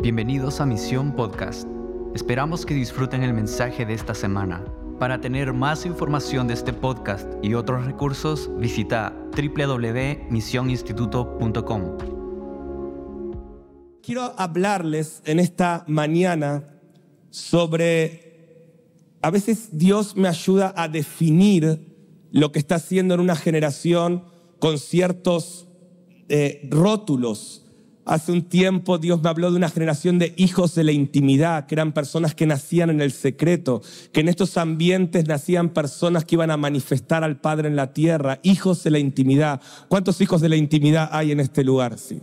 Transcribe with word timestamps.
Bienvenidos 0.00 0.60
a 0.60 0.66
Misión 0.66 1.16
Podcast. 1.16 1.66
Esperamos 2.14 2.64
que 2.64 2.72
disfruten 2.72 3.24
el 3.24 3.34
mensaje 3.34 3.84
de 3.84 3.94
esta 3.94 4.14
semana. 4.14 4.64
Para 5.00 5.20
tener 5.20 5.52
más 5.52 5.84
información 5.86 6.46
de 6.46 6.54
este 6.54 6.72
podcast 6.72 7.28
y 7.42 7.54
otros 7.54 7.84
recursos, 7.84 8.48
visita 8.58 9.12
www.misioninstituto.com. 9.36 11.98
Quiero 14.00 14.34
hablarles 14.38 15.20
en 15.24 15.40
esta 15.40 15.84
mañana 15.88 16.78
sobre, 17.30 18.54
a 19.20 19.32
veces 19.32 19.76
Dios 19.76 20.14
me 20.14 20.28
ayuda 20.28 20.72
a 20.76 20.86
definir 20.86 22.28
lo 22.30 22.52
que 22.52 22.60
está 22.60 22.76
haciendo 22.76 23.14
en 23.14 23.20
una 23.20 23.34
generación 23.34 24.22
con 24.60 24.78
ciertos 24.78 25.66
eh, 26.28 26.68
rótulos 26.70 27.64
Hace 28.08 28.32
un 28.32 28.40
tiempo 28.40 28.96
Dios 28.96 29.22
me 29.22 29.28
habló 29.28 29.50
de 29.50 29.58
una 29.58 29.68
generación 29.68 30.18
de 30.18 30.32
hijos 30.38 30.74
de 30.74 30.82
la 30.82 30.92
intimidad, 30.92 31.66
que 31.66 31.74
eran 31.74 31.92
personas 31.92 32.34
que 32.34 32.46
nacían 32.46 32.88
en 32.88 33.02
el 33.02 33.12
secreto, 33.12 33.82
que 34.12 34.20
en 34.20 34.28
estos 34.28 34.56
ambientes 34.56 35.28
nacían 35.28 35.68
personas 35.74 36.24
que 36.24 36.36
iban 36.36 36.50
a 36.50 36.56
manifestar 36.56 37.22
al 37.22 37.38
Padre 37.38 37.68
en 37.68 37.76
la 37.76 37.92
tierra, 37.92 38.40
hijos 38.42 38.82
de 38.82 38.92
la 38.92 38.98
intimidad. 38.98 39.60
¿Cuántos 39.88 40.22
hijos 40.22 40.40
de 40.40 40.48
la 40.48 40.56
intimidad 40.56 41.10
hay 41.12 41.32
en 41.32 41.40
este 41.40 41.62
lugar? 41.62 41.98
Sí. 41.98 42.22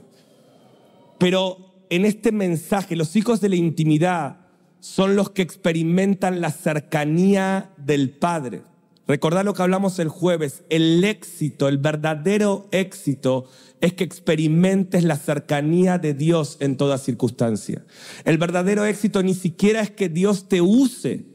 Pero 1.19 1.85
en 1.91 2.05
este 2.05 2.31
mensaje, 2.31 2.95
los 2.95 3.15
hijos 3.15 3.39
de 3.39 3.49
la 3.49 3.55
intimidad 3.55 4.37
son 4.79 5.15
los 5.15 5.29
que 5.29 5.43
experimentan 5.43 6.41
la 6.41 6.49
cercanía 6.49 7.69
del 7.77 8.09
Padre. 8.09 8.63
Recordad 9.07 9.45
lo 9.45 9.53
que 9.53 9.61
hablamos 9.61 9.99
el 9.99 10.09
jueves, 10.09 10.63
el 10.69 11.03
éxito, 11.03 11.67
el 11.67 11.77
verdadero 11.77 12.67
éxito 12.71 13.45
es 13.79 13.93
que 13.93 14.03
experimentes 14.03 15.03
la 15.03 15.15
cercanía 15.15 15.99
de 15.99 16.15
Dios 16.15 16.57
en 16.59 16.75
toda 16.75 16.97
circunstancia. 16.97 17.85
El 18.23 18.39
verdadero 18.39 18.83
éxito 18.83 19.21
ni 19.21 19.35
siquiera 19.35 19.81
es 19.81 19.91
que 19.91 20.09
Dios 20.09 20.47
te 20.47 20.61
use. 20.61 21.25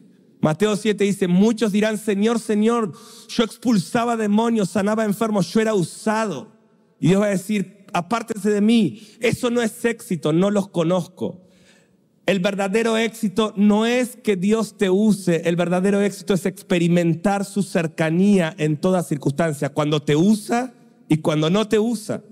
Mateo 0.40 0.74
7 0.74 1.04
dice, 1.04 1.28
muchos 1.28 1.70
dirán, 1.70 1.98
Señor, 1.98 2.40
Señor, 2.40 2.92
yo 3.28 3.44
expulsaba 3.44 4.16
demonios, 4.16 4.70
sanaba 4.70 5.04
enfermos, 5.04 5.52
yo 5.52 5.60
era 5.60 5.74
usado. 5.74 6.50
Y 6.98 7.08
Dios 7.08 7.20
va 7.20 7.26
a 7.26 7.30
decir, 7.30 7.84
apártese 7.92 8.50
de 8.50 8.60
mí, 8.60 9.06
eso 9.20 9.50
no 9.50 9.62
es 9.62 9.84
éxito, 9.84 10.32
no 10.32 10.50
los 10.50 10.68
conozco. 10.68 11.46
El 12.26 12.40
verdadero 12.40 12.96
éxito 12.96 13.52
no 13.56 13.86
es 13.86 14.16
que 14.16 14.36
Dios 14.36 14.76
te 14.76 14.90
use, 14.90 15.48
el 15.48 15.56
verdadero 15.56 16.00
éxito 16.00 16.34
es 16.34 16.46
experimentar 16.46 17.44
su 17.44 17.62
cercanía 17.62 18.54
en 18.58 18.76
toda 18.76 19.02
circunstancia, 19.02 19.70
cuando 19.70 20.02
te 20.02 20.16
usa 20.16 20.74
y 21.08 21.18
cuando 21.18 21.50
no 21.50 21.66
te 21.66 21.78
usa. 21.78 22.22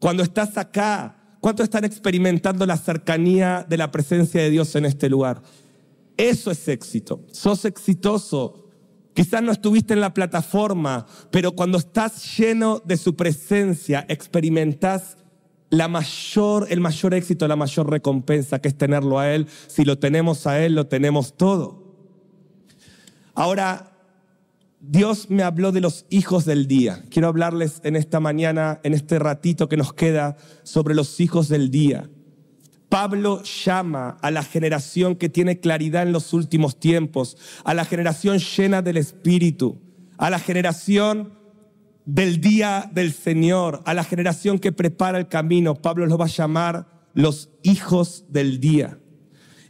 Cuando 0.00 0.24
estás 0.24 0.58
acá, 0.58 1.36
¿cuántos 1.40 1.64
están 1.64 1.84
experimentando 1.84 2.66
la 2.66 2.76
cercanía 2.76 3.64
de 3.68 3.76
la 3.76 3.92
presencia 3.92 4.40
de 4.40 4.50
Dios 4.50 4.74
en 4.74 4.86
este 4.86 5.08
lugar? 5.08 5.42
Eso 6.16 6.50
es 6.50 6.66
éxito. 6.66 7.24
Sos 7.30 7.64
exitoso. 7.64 8.66
Quizás 9.14 9.42
no 9.42 9.52
estuviste 9.52 9.94
en 9.94 10.00
la 10.00 10.14
plataforma, 10.14 11.06
pero 11.30 11.52
cuando 11.52 11.78
estás 11.78 12.36
lleno 12.36 12.82
de 12.84 12.96
su 12.96 13.14
presencia, 13.14 14.04
experimentas 14.08 15.18
la 15.72 15.88
mayor, 15.88 16.66
el 16.68 16.80
mayor 16.80 17.14
éxito, 17.14 17.48
la 17.48 17.56
mayor 17.56 17.88
recompensa 17.88 18.60
que 18.60 18.68
es 18.68 18.76
tenerlo 18.76 19.18
a 19.18 19.32
Él. 19.32 19.46
Si 19.68 19.86
lo 19.86 19.98
tenemos 19.98 20.46
a 20.46 20.62
Él, 20.62 20.74
lo 20.74 20.86
tenemos 20.86 21.34
todo. 21.34 21.82
Ahora, 23.34 23.96
Dios 24.80 25.30
me 25.30 25.42
habló 25.42 25.72
de 25.72 25.80
los 25.80 26.04
hijos 26.10 26.44
del 26.44 26.66
día. 26.66 27.02
Quiero 27.08 27.28
hablarles 27.28 27.80
en 27.84 27.96
esta 27.96 28.20
mañana, 28.20 28.80
en 28.82 28.92
este 28.92 29.18
ratito 29.18 29.70
que 29.70 29.78
nos 29.78 29.94
queda, 29.94 30.36
sobre 30.62 30.94
los 30.94 31.20
hijos 31.20 31.48
del 31.48 31.70
día. 31.70 32.10
Pablo 32.90 33.42
llama 33.42 34.18
a 34.20 34.30
la 34.30 34.42
generación 34.42 35.16
que 35.16 35.30
tiene 35.30 35.58
claridad 35.58 36.02
en 36.02 36.12
los 36.12 36.34
últimos 36.34 36.78
tiempos, 36.78 37.38
a 37.64 37.72
la 37.72 37.86
generación 37.86 38.40
llena 38.40 38.82
del 38.82 38.98
Espíritu, 38.98 39.80
a 40.18 40.28
la 40.28 40.38
generación 40.38 41.32
del 42.04 42.40
día 42.40 42.90
del 42.92 43.12
Señor, 43.12 43.82
a 43.84 43.94
la 43.94 44.04
generación 44.04 44.58
que 44.58 44.72
prepara 44.72 45.18
el 45.18 45.28
camino, 45.28 45.76
Pablo 45.76 46.06
los 46.06 46.20
va 46.20 46.24
a 46.24 46.28
llamar 46.28 47.08
los 47.14 47.50
hijos 47.62 48.24
del 48.28 48.60
día. 48.60 48.98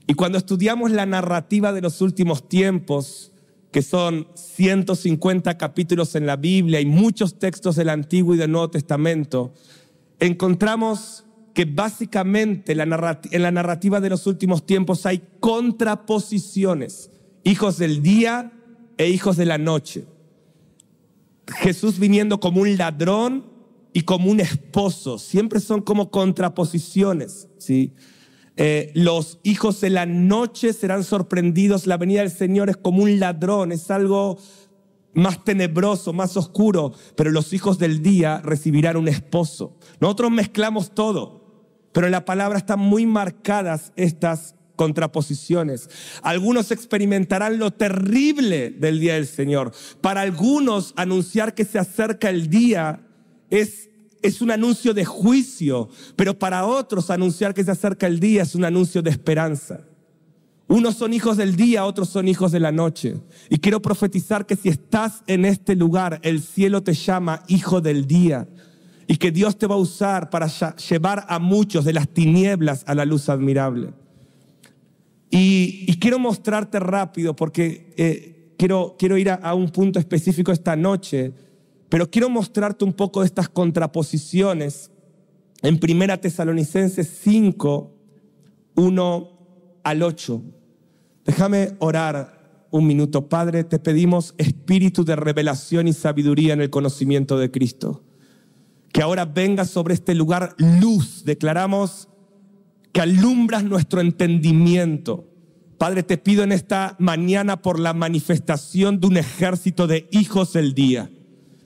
Y 0.06 0.14
cuando 0.14 0.38
estudiamos 0.38 0.90
la 0.90 1.06
narrativa 1.06 1.72
de 1.72 1.80
los 1.80 2.00
últimos 2.00 2.48
tiempos, 2.48 3.32
que 3.70 3.82
son 3.82 4.28
150 4.34 5.56
capítulos 5.56 6.14
en 6.14 6.26
la 6.26 6.36
Biblia 6.36 6.80
y 6.80 6.86
muchos 6.86 7.38
textos 7.38 7.76
del 7.76 7.88
Antiguo 7.88 8.34
y 8.34 8.38
del 8.38 8.52
Nuevo 8.52 8.70
Testamento, 8.70 9.54
encontramos 10.20 11.24
que 11.54 11.64
básicamente 11.64 12.72
en 12.72 13.42
la 13.42 13.50
narrativa 13.50 14.00
de 14.00 14.10
los 14.10 14.26
últimos 14.26 14.64
tiempos 14.64 15.04
hay 15.06 15.22
contraposiciones, 15.40 17.10
hijos 17.44 17.78
del 17.78 18.02
día 18.02 18.52
e 18.96 19.08
hijos 19.08 19.36
de 19.36 19.46
la 19.46 19.58
noche. 19.58 20.06
Jesús 21.52 21.98
viniendo 21.98 22.40
como 22.40 22.62
un 22.62 22.76
ladrón 22.76 23.44
y 23.92 24.02
como 24.02 24.30
un 24.30 24.40
esposo. 24.40 25.18
Siempre 25.18 25.60
son 25.60 25.82
como 25.82 26.10
contraposiciones. 26.10 27.48
¿sí? 27.58 27.94
Eh, 28.56 28.90
los 28.94 29.38
hijos 29.42 29.80
de 29.80 29.90
la 29.90 30.06
noche 30.06 30.72
serán 30.72 31.04
sorprendidos. 31.04 31.86
La 31.86 31.96
venida 31.96 32.20
del 32.20 32.30
Señor 32.30 32.70
es 32.70 32.76
como 32.76 33.02
un 33.02 33.20
ladrón. 33.20 33.72
Es 33.72 33.90
algo 33.90 34.38
más 35.14 35.44
tenebroso, 35.44 36.12
más 36.12 36.36
oscuro. 36.36 36.92
Pero 37.16 37.30
los 37.30 37.52
hijos 37.52 37.78
del 37.78 38.02
día 38.02 38.40
recibirán 38.44 38.96
un 38.96 39.08
esposo. 39.08 39.76
Nosotros 40.00 40.30
mezclamos 40.30 40.94
todo. 40.94 41.42
Pero 41.92 42.06
en 42.06 42.12
la 42.12 42.24
palabra 42.24 42.58
están 42.58 42.80
muy 42.80 43.06
marcadas 43.06 43.92
estas 43.96 44.54
contraposiciones. 44.82 45.88
Algunos 46.22 46.72
experimentarán 46.72 47.60
lo 47.60 47.70
terrible 47.70 48.70
del 48.70 48.98
día 48.98 49.14
del 49.14 49.28
Señor. 49.28 49.70
Para 50.00 50.22
algunos 50.22 50.92
anunciar 50.96 51.54
que 51.54 51.64
se 51.64 51.78
acerca 51.78 52.28
el 52.30 52.50
día 52.50 53.06
es, 53.48 53.90
es 54.22 54.42
un 54.42 54.50
anuncio 54.50 54.92
de 54.92 55.04
juicio, 55.04 55.88
pero 56.16 56.36
para 56.36 56.66
otros 56.66 57.10
anunciar 57.10 57.54
que 57.54 57.62
se 57.62 57.70
acerca 57.70 58.08
el 58.08 58.18
día 58.18 58.42
es 58.42 58.56
un 58.56 58.64
anuncio 58.64 59.02
de 59.02 59.10
esperanza. 59.10 59.84
Unos 60.66 60.96
son 60.96 61.12
hijos 61.12 61.36
del 61.36 61.54
día, 61.54 61.84
otros 61.84 62.08
son 62.08 62.26
hijos 62.26 62.50
de 62.50 62.58
la 62.58 62.72
noche. 62.72 63.20
Y 63.50 63.58
quiero 63.58 63.80
profetizar 63.80 64.46
que 64.46 64.56
si 64.56 64.68
estás 64.68 65.22
en 65.28 65.44
este 65.44 65.76
lugar, 65.76 66.18
el 66.24 66.42
cielo 66.42 66.82
te 66.82 66.94
llama 66.94 67.44
hijo 67.46 67.80
del 67.80 68.08
día 68.08 68.48
y 69.06 69.16
que 69.16 69.30
Dios 69.30 69.56
te 69.56 69.68
va 69.68 69.76
a 69.76 69.78
usar 69.78 70.28
para 70.28 70.48
llevar 70.48 71.24
a 71.28 71.38
muchos 71.38 71.84
de 71.84 71.92
las 71.92 72.08
tinieblas 72.08 72.82
a 72.88 72.96
la 72.96 73.04
luz 73.04 73.28
admirable. 73.28 74.01
Y, 75.34 75.96
quiero 75.96 76.18
mostrarte 76.18 76.78
rápido 76.78 77.34
porque 77.34 77.94
eh, 77.96 78.54
quiero, 78.58 78.96
quiero 78.98 79.16
ir 79.16 79.30
a, 79.30 79.54
un 79.54 79.70
punto 79.70 79.98
específico 79.98 80.52
esta 80.52 80.76
noche, 80.76 81.32
pero 81.88 82.10
quiero 82.10 82.28
mostrarte 82.28 82.84
un 82.84 82.92
poco 82.92 83.20
de 83.20 83.26
estas 83.26 83.48
contraposiciones 83.48 84.90
en 85.62 85.78
Primera 85.78 86.20
Tesalonicenses 86.20 87.08
5, 87.22 87.94
1 88.74 89.30
al 89.82 90.02
8. 90.02 90.42
Déjame 91.24 91.76
orar 91.78 92.66
un 92.70 92.86
minuto. 92.86 93.30
Padre, 93.30 93.64
te 93.64 93.78
pedimos 93.78 94.34
espíritu 94.36 95.02
de 95.02 95.16
revelación 95.16 95.88
y 95.88 95.94
sabiduría 95.94 96.52
en 96.52 96.60
el 96.60 96.68
conocimiento 96.68 97.38
de 97.38 97.50
Cristo. 97.50 98.04
Que 98.92 99.00
ahora 99.00 99.24
venga 99.24 99.64
sobre 99.64 99.94
este 99.94 100.14
lugar 100.14 100.54
luz. 100.58 101.24
Declaramos 101.24 102.10
que 102.92 103.00
alumbras 103.00 103.64
nuestro 103.64 104.00
entendimiento. 104.00 105.28
Padre, 105.78 106.02
te 106.02 106.18
pido 106.18 106.44
en 106.44 106.52
esta 106.52 106.94
mañana 106.98 107.60
por 107.60 107.80
la 107.80 107.92
manifestación 107.92 109.00
de 109.00 109.06
un 109.08 109.16
ejército 109.16 109.86
de 109.86 110.08
hijos 110.12 110.52
del 110.52 110.74
día. 110.74 111.10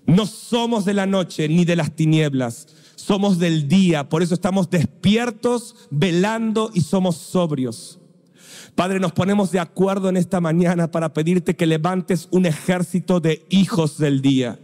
No 0.06 0.25
somos 0.25 0.84
de 0.84 0.94
la 0.94 1.06
noche 1.06 1.48
ni 1.48 1.64
de 1.64 1.76
las 1.76 1.94
tinieblas, 1.94 2.69
somos 2.94 3.38
del 3.38 3.69
día. 3.69 4.09
Por 4.09 4.22
eso 4.22 4.34
estamos 4.34 4.70
despiertos, 4.70 5.75
velando 5.90 6.70
y 6.73 6.81
somos 6.81 7.17
sobrios. 7.17 7.99
Padre, 8.75 9.00
nos 9.00 9.12
ponemos 9.12 9.50
de 9.50 9.58
acuerdo 9.58 10.08
en 10.08 10.17
esta 10.17 10.40
mañana 10.40 10.90
para 10.90 11.12
pedirte 11.12 11.56
que 11.56 11.67
levantes 11.67 12.28
un 12.31 12.46
ejército 12.46 13.20
de 13.20 13.44
hijos 13.49 13.99
del 13.99 14.23
día. 14.23 14.58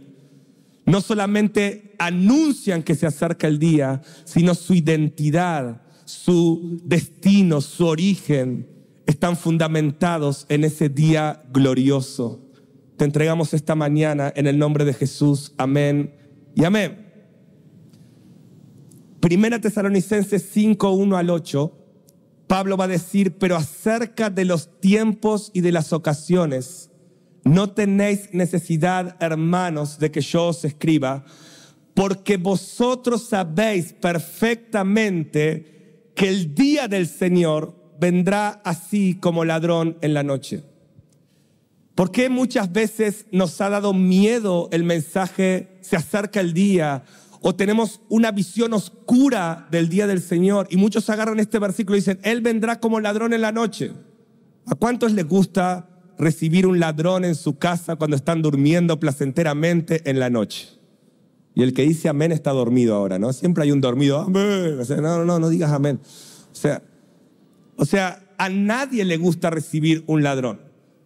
No 0.85 1.01
solamente 1.01 1.95
anuncian 1.99 2.83
que 2.83 2.95
se 2.95 3.07
acerca 3.07 3.47
el 3.47 3.59
día, 3.59 4.01
sino 4.25 4.55
su 4.55 4.73
identidad, 4.73 5.81
su 6.05 6.79
destino, 6.83 7.61
su 7.61 7.85
origen, 7.85 8.67
están 9.05 9.35
fundamentados 9.35 10.45
en 10.49 10.63
ese 10.63 10.89
día 10.89 11.43
glorioso. 11.51 12.39
Te 12.97 13.05
entregamos 13.05 13.53
esta 13.53 13.75
mañana 13.75 14.31
en 14.35 14.47
el 14.47 14.57
nombre 14.57 14.85
de 14.85 14.93
Jesús. 14.93 15.53
Amén 15.57 16.13
y 16.55 16.63
amén. 16.63 17.03
Primera 19.19 19.59
Tesalonicenses 19.59 20.49
5, 20.51 20.91
1 20.91 21.17
al 21.17 21.29
8, 21.29 21.71
Pablo 22.47 22.77
va 22.77 22.85
a 22.85 22.89
decir, 22.89 23.37
pero 23.37 23.55
acerca 23.55 24.29
de 24.29 24.45
los 24.45 24.79
tiempos 24.79 25.49
y 25.53 25.61
de 25.61 25.71
las 25.71 25.93
ocasiones, 25.93 26.91
no 27.43 27.71
tenéis 27.71 28.29
necesidad, 28.33 29.15
hermanos, 29.19 29.99
de 29.99 30.11
que 30.11 30.21
yo 30.21 30.47
os 30.47 30.63
escriba, 30.65 31.25
porque 31.93 32.37
vosotros 32.37 33.23
sabéis 33.23 33.93
perfectamente 33.93 35.72
que 36.15 36.29
el 36.29 36.55
día 36.55 36.87
del 36.87 37.07
Señor 37.07 37.75
vendrá 37.99 38.61
así 38.63 39.15
como 39.15 39.45
ladrón 39.45 39.97
en 40.01 40.13
la 40.13 40.23
noche. 40.23 40.63
¿Por 41.95 42.11
qué 42.11 42.29
muchas 42.29 42.71
veces 42.71 43.25
nos 43.31 43.59
ha 43.61 43.69
dado 43.69 43.93
miedo 43.93 44.67
el 44.71 44.83
mensaje, 44.83 45.77
se 45.81 45.95
acerca 45.95 46.39
el 46.39 46.53
día, 46.53 47.03
o 47.41 47.53
tenemos 47.55 48.01
una 48.09 48.31
visión 48.31 48.73
oscura 48.73 49.67
del 49.69 49.89
día 49.89 50.07
del 50.07 50.21
Señor? 50.21 50.67
Y 50.71 50.77
muchos 50.77 51.09
agarran 51.09 51.39
este 51.39 51.59
versículo 51.59 51.95
y 51.95 51.99
dicen, 51.99 52.19
Él 52.23 52.41
vendrá 52.41 52.79
como 52.79 52.99
ladrón 52.99 53.33
en 53.33 53.41
la 53.41 53.51
noche. 53.51 53.91
¿A 54.65 54.75
cuántos 54.75 55.11
les 55.11 55.27
gusta 55.27 55.89
recibir 56.17 56.65
un 56.65 56.79
ladrón 56.79 57.25
en 57.25 57.35
su 57.35 57.57
casa 57.57 57.95
cuando 57.95 58.15
están 58.15 58.41
durmiendo 58.41 58.99
placenteramente 58.99 60.09
en 60.09 60.19
la 60.19 60.29
noche? 60.29 60.69
Y 61.55 61.63
el 61.63 61.73
que 61.73 61.83
dice 61.83 62.09
amén 62.09 62.31
está 62.31 62.51
dormido 62.51 62.95
ahora, 62.95 63.19
¿no? 63.19 63.31
Siempre 63.33 63.63
hay 63.63 63.71
un 63.71 63.81
dormido, 63.81 64.19
amén. 64.19 64.77
No, 65.01 65.23
no, 65.23 65.39
no 65.39 65.49
digas 65.49 65.71
amén. 65.71 65.99
O 66.51 66.55
sea, 66.55 66.81
o 67.75 67.85
sea, 67.85 68.23
a 68.37 68.49
nadie 68.49 69.05
le 69.05 69.17
gusta 69.17 69.49
recibir 69.49 70.03
un 70.07 70.23
ladrón. 70.23 70.59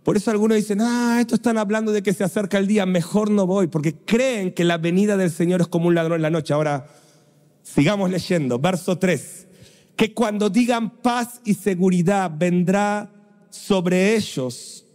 Por 0.04 0.16
eso 0.16 0.32
algunos 0.32 0.56
dicen, 0.56 0.80
ah, 0.82 1.18
esto 1.20 1.36
están 1.36 1.58
hablando 1.58 1.92
de 1.92 2.02
que 2.02 2.14
se 2.14 2.24
acerca 2.24 2.58
el 2.58 2.68
día, 2.68 2.86
mejor 2.86 3.30
no 3.30 3.46
voy, 3.46 3.68
porque 3.68 3.94
creen 3.94 4.54
que 4.54 4.64
la 4.64 4.78
venida 4.78 5.18
del 5.18 5.32
Señor 5.32 5.60
es 5.60 5.68
como 5.68 5.88
un 5.88 5.96
ladrón 5.96 6.16
en 6.16 6.22
la 6.22 6.30
noche. 6.30 6.54
Ahora, 6.54 6.88
sigamos 7.62 8.10
leyendo, 8.10 8.58
verso 8.58 8.98
3, 8.98 9.48
que 9.98 10.14
cuando 10.14 10.50
digan 10.50 11.02
paz 11.02 11.42
y 11.44 11.56
seguridad 11.56 12.32
vendrá 12.34 13.12
sobre 13.50 14.16
ellos, 14.16 14.86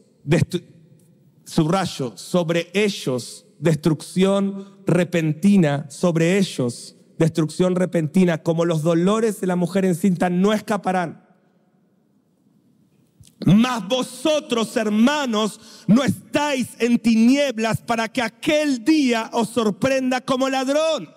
subrayo, 1.44 2.16
sobre 2.16 2.70
ellos 2.72 3.44
destrucción 3.62 4.76
repentina, 4.87 5.87
sobre 5.88 6.37
ellos 6.37 6.97
destrucción 7.19 7.76
repentina, 7.76 8.43
como 8.43 8.64
los 8.64 8.82
dolores 8.82 9.41
de 9.41 9.47
la 9.47 9.56
mujer 9.56 9.85
encinta 9.85 10.29
no 10.29 10.53
escaparán 10.53 11.23
mas 13.47 13.87
vosotros, 13.87 14.76
hermanos, 14.76 15.61
no 15.87 16.05
estáis 16.05 16.69
en 16.79 16.99
tinieblas 16.99 17.81
para 17.81 18.09
que 18.09 18.23
aquel 18.23 18.85
día 18.85 19.31
os 19.32 19.49
sorprenda 19.49 20.20
como 20.20 20.49
ladrón. 20.49 21.11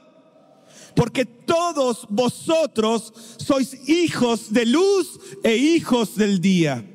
Porque 0.96 1.26
todos 1.26 2.08
vosotros 2.10 3.14
sois 3.38 3.88
hijos 3.88 4.54
de 4.54 4.66
luz 4.66 5.20
e 5.44 5.56
hijos 5.56 6.16
del 6.16 6.40
día. 6.40 6.86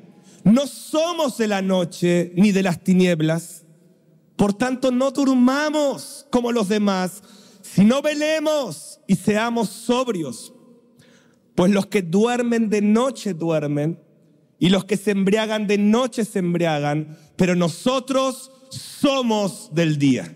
No 0.43 0.65
somos 0.65 1.37
de 1.37 1.47
la 1.47 1.61
noche 1.61 2.33
ni 2.35 2.51
de 2.51 2.63
las 2.63 2.83
tinieblas. 2.83 3.63
Por 4.41 4.55
tanto, 4.55 4.89
no 4.89 5.11
durmamos 5.11 6.25
como 6.31 6.51
los 6.51 6.67
demás, 6.67 7.21
sino 7.61 8.01
velemos 8.01 8.99
y 9.05 9.15
seamos 9.15 9.69
sobrios. 9.69 10.51
Pues 11.53 11.71
los 11.71 11.85
que 11.85 12.01
duermen 12.01 12.67
de 12.67 12.81
noche 12.81 13.35
duermen 13.35 13.99
y 14.57 14.69
los 14.69 14.83
que 14.85 14.97
se 14.97 15.11
embriagan 15.11 15.67
de 15.67 15.77
noche 15.77 16.25
se 16.25 16.39
embriagan, 16.39 17.19
pero 17.35 17.53
nosotros 17.53 18.49
somos 18.71 19.69
del 19.75 19.99
día. 19.99 20.35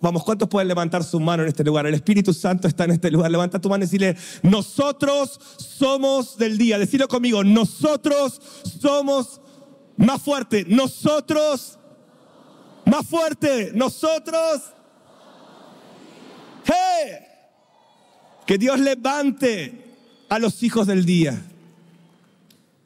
Vamos, 0.00 0.24
¿cuántos 0.24 0.48
pueden 0.48 0.66
levantar 0.66 1.04
su 1.04 1.20
mano 1.20 1.44
en 1.44 1.48
este 1.48 1.62
lugar? 1.62 1.86
El 1.86 1.94
Espíritu 1.94 2.34
Santo 2.34 2.66
está 2.66 2.86
en 2.86 2.90
este 2.90 3.08
lugar. 3.08 3.30
Levanta 3.30 3.60
tu 3.60 3.68
mano 3.68 3.84
y 3.84 3.86
decirle, 3.86 4.16
nosotros 4.42 5.38
somos 5.58 6.38
del 6.38 6.58
día. 6.58 6.76
Decirlo 6.76 7.06
conmigo, 7.06 7.44
nosotros 7.44 8.42
somos 8.80 9.40
más 9.96 10.22
fuerte. 10.22 10.64
Nosotros, 10.68 11.77
más 12.88 13.06
fuerte. 13.06 13.72
Nosotros. 13.74 14.62
¡Hey! 16.64 17.12
Que 18.46 18.58
Dios 18.58 18.80
levante 18.80 19.84
a 20.28 20.38
los 20.38 20.62
hijos 20.62 20.86
del 20.86 21.04
día 21.04 21.42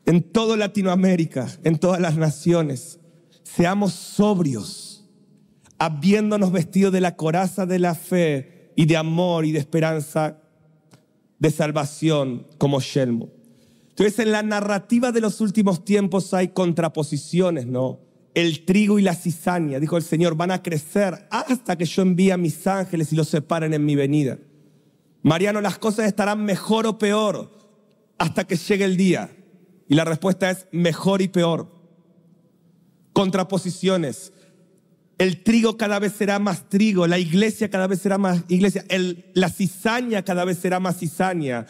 en 0.06 0.22
toda 0.22 0.56
Latinoamérica, 0.56 1.48
en 1.64 1.78
todas 1.78 2.00
las 2.00 2.16
naciones, 2.16 2.98
seamos 3.44 3.92
sobrios, 3.92 5.04
habiéndonos 5.78 6.52
vestido 6.52 6.90
de 6.90 7.00
la 7.00 7.16
coraza 7.16 7.66
de 7.66 7.78
la 7.78 7.94
fe 7.94 8.72
y 8.76 8.86
de 8.86 8.96
amor 8.96 9.44
y 9.44 9.52
de 9.52 9.58
esperanza 9.58 10.38
de 11.38 11.50
salvación 11.50 12.46
como 12.58 12.80
Shelmo. 12.80 13.30
Entonces 13.90 14.18
en 14.18 14.32
la 14.32 14.42
narrativa 14.42 15.12
de 15.12 15.20
los 15.20 15.40
últimos 15.40 15.84
tiempos 15.84 16.34
hay 16.34 16.48
contraposiciones, 16.48 17.66
¿no? 17.66 18.00
El 18.34 18.64
trigo 18.64 18.98
y 18.98 19.02
la 19.02 19.14
cizaña, 19.14 19.78
dijo 19.78 19.96
el 19.96 20.02
Señor, 20.02 20.36
van 20.36 20.50
a 20.50 20.62
crecer 20.62 21.26
hasta 21.30 21.76
que 21.76 21.84
yo 21.84 22.02
envíe 22.02 22.30
a 22.30 22.36
mis 22.36 22.66
ángeles 22.66 23.12
y 23.12 23.16
los 23.16 23.28
separen 23.28 23.74
en 23.74 23.84
mi 23.84 23.94
venida. 23.94 24.38
Mariano, 25.22 25.60
las 25.60 25.78
cosas 25.78 26.06
estarán 26.06 26.44
mejor 26.44 26.86
o 26.86 26.98
peor 26.98 27.50
hasta 28.18 28.44
que 28.44 28.56
llegue 28.56 28.84
el 28.84 28.96
día. 28.96 29.30
Y 29.88 29.94
la 29.94 30.04
respuesta 30.04 30.50
es 30.50 30.66
mejor 30.72 31.20
y 31.22 31.28
peor. 31.28 31.68
Contraposiciones. 33.12 34.32
El 35.18 35.42
trigo 35.42 35.76
cada 35.76 35.98
vez 35.98 36.14
será 36.14 36.38
más 36.38 36.68
trigo, 36.68 37.06
la 37.06 37.18
iglesia 37.18 37.70
cada 37.70 37.86
vez 37.86 38.00
será 38.00 38.18
más 38.18 38.42
iglesia, 38.48 38.84
la 39.34 39.50
cizaña 39.50 40.24
cada 40.24 40.44
vez 40.44 40.58
será 40.58 40.80
más 40.80 40.98
cizaña. 40.98 41.66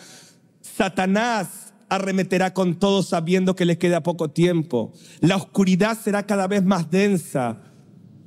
Satanás 0.61 1.72
arremeterá 1.94 2.55
con 2.55 2.79
todo 2.79 3.03
sabiendo 3.03 3.55
que 3.55 3.67
le 3.67 3.77
queda 3.77 4.03
poco 4.03 4.31
tiempo. 4.31 4.93
La 5.21 5.37
oscuridad 5.37 5.99
será 6.03 6.27
cada 6.27 6.47
vez 6.47 6.65
más 6.65 6.91
densa, 6.91 7.59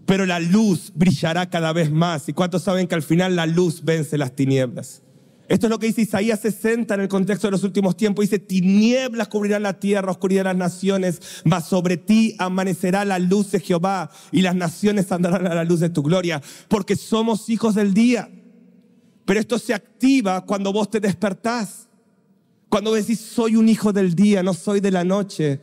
pero 0.06 0.28
la 0.28 0.40
luz 0.40 0.92
brillará 0.94 1.50
cada 1.50 1.74
vez 1.74 1.92
más. 1.92 2.30
¿Y 2.30 2.34
cuántos 2.34 2.62
saben 2.62 2.88
que 2.88 2.94
al 2.94 3.02
final 3.02 3.36
la 3.36 3.48
luz 3.48 3.84
vence 3.84 4.20
las 4.20 4.36
tinieblas? 4.36 5.02
Esto 5.48 5.66
es 5.66 5.72
lo 5.72 5.80
que 5.80 5.88
dice 5.88 6.04
Isaías 6.04 6.40
60 6.42 6.94
en 6.94 7.02
el 7.02 7.08
contexto 7.08 7.48
de 7.48 7.52
los 7.52 7.64
últimos 7.64 7.98
tiempos. 7.98 8.24
Dice, 8.24 8.38
tinieblas 8.38 9.30
cubrirán 9.30 9.64
la 9.64 9.80
tierra, 9.80 10.12
oscuridad 10.12 10.44
las 10.44 10.56
naciones, 10.56 11.20
mas 11.44 11.66
sobre 11.68 11.98
ti 11.98 12.36
amanecerá 12.38 13.04
la 13.04 13.18
luz 13.18 13.52
de 13.52 13.60
Jehová 13.60 14.12
y 14.32 14.42
las 14.42 14.56
naciones 14.56 15.12
andarán 15.12 15.48
a 15.48 15.56
la 15.56 15.64
luz 15.64 15.80
de 15.80 15.90
tu 15.90 16.04
gloria, 16.04 16.40
porque 16.68 16.96
somos 16.96 17.50
hijos 17.50 17.74
del 17.74 17.96
día. 17.96 18.30
Pero 19.26 19.40
esto 19.40 19.58
se 19.58 19.74
activa 19.74 20.46
cuando 20.46 20.72
vos 20.72 20.90
te 20.92 21.00
despertás, 21.00 21.86
cuando 22.76 22.94
decís, 22.94 23.22
soy 23.22 23.56
un 23.56 23.70
hijo 23.70 23.94
del 23.94 24.16
día, 24.16 24.44
no 24.44 24.54
soy 24.54 24.82
de 24.82 24.92
la 24.92 25.06
noche. 25.06 25.62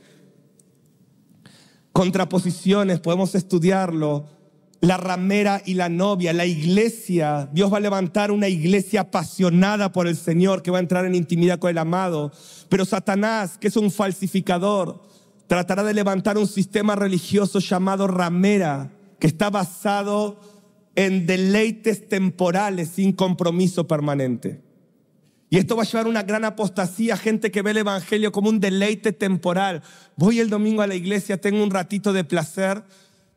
Contraposiciones, 1.92 3.00
podemos 3.00 3.34
estudiarlo 3.34 4.24
la 4.80 4.96
ramera 4.96 5.60
y 5.66 5.74
la 5.74 5.90
novia, 5.90 6.32
la 6.32 6.46
iglesia. 6.46 7.50
Dios 7.52 7.70
va 7.70 7.76
a 7.76 7.80
levantar 7.80 8.30
una 8.30 8.48
iglesia 8.48 9.02
apasionada 9.02 9.92
por 9.92 10.06
el 10.06 10.16
Señor 10.16 10.62
que 10.62 10.70
va 10.70 10.78
a 10.78 10.80
entrar 10.80 11.04
en 11.04 11.14
intimidad 11.14 11.58
con 11.58 11.68
el 11.68 11.76
amado. 11.76 12.32
Pero 12.70 12.86
Satanás, 12.86 13.58
que 13.58 13.68
es 13.68 13.76
un 13.76 13.90
falsificador, 13.90 15.02
tratará 15.46 15.84
de 15.84 15.92
levantar 15.92 16.38
un 16.38 16.46
sistema 16.46 16.96
religioso 16.96 17.58
llamado 17.58 18.06
ramera, 18.06 18.90
que 19.20 19.26
está 19.26 19.50
basado 19.50 20.40
en 20.94 21.26
deleites 21.26 22.08
temporales 22.08 22.88
sin 22.88 23.12
compromiso 23.12 23.86
permanente. 23.86 24.71
Y 25.52 25.58
esto 25.58 25.76
va 25.76 25.82
a 25.82 25.84
llevar 25.84 26.06
una 26.06 26.22
gran 26.22 26.46
apostasía, 26.46 27.14
gente 27.14 27.50
que 27.50 27.60
ve 27.60 27.72
el 27.72 27.76
Evangelio 27.76 28.32
como 28.32 28.48
un 28.48 28.58
deleite 28.58 29.12
temporal. 29.12 29.82
Voy 30.16 30.40
el 30.40 30.48
domingo 30.48 30.80
a 30.80 30.86
la 30.86 30.94
iglesia, 30.94 31.38
tengo 31.38 31.62
un 31.62 31.70
ratito 31.70 32.14
de 32.14 32.24
placer, 32.24 32.82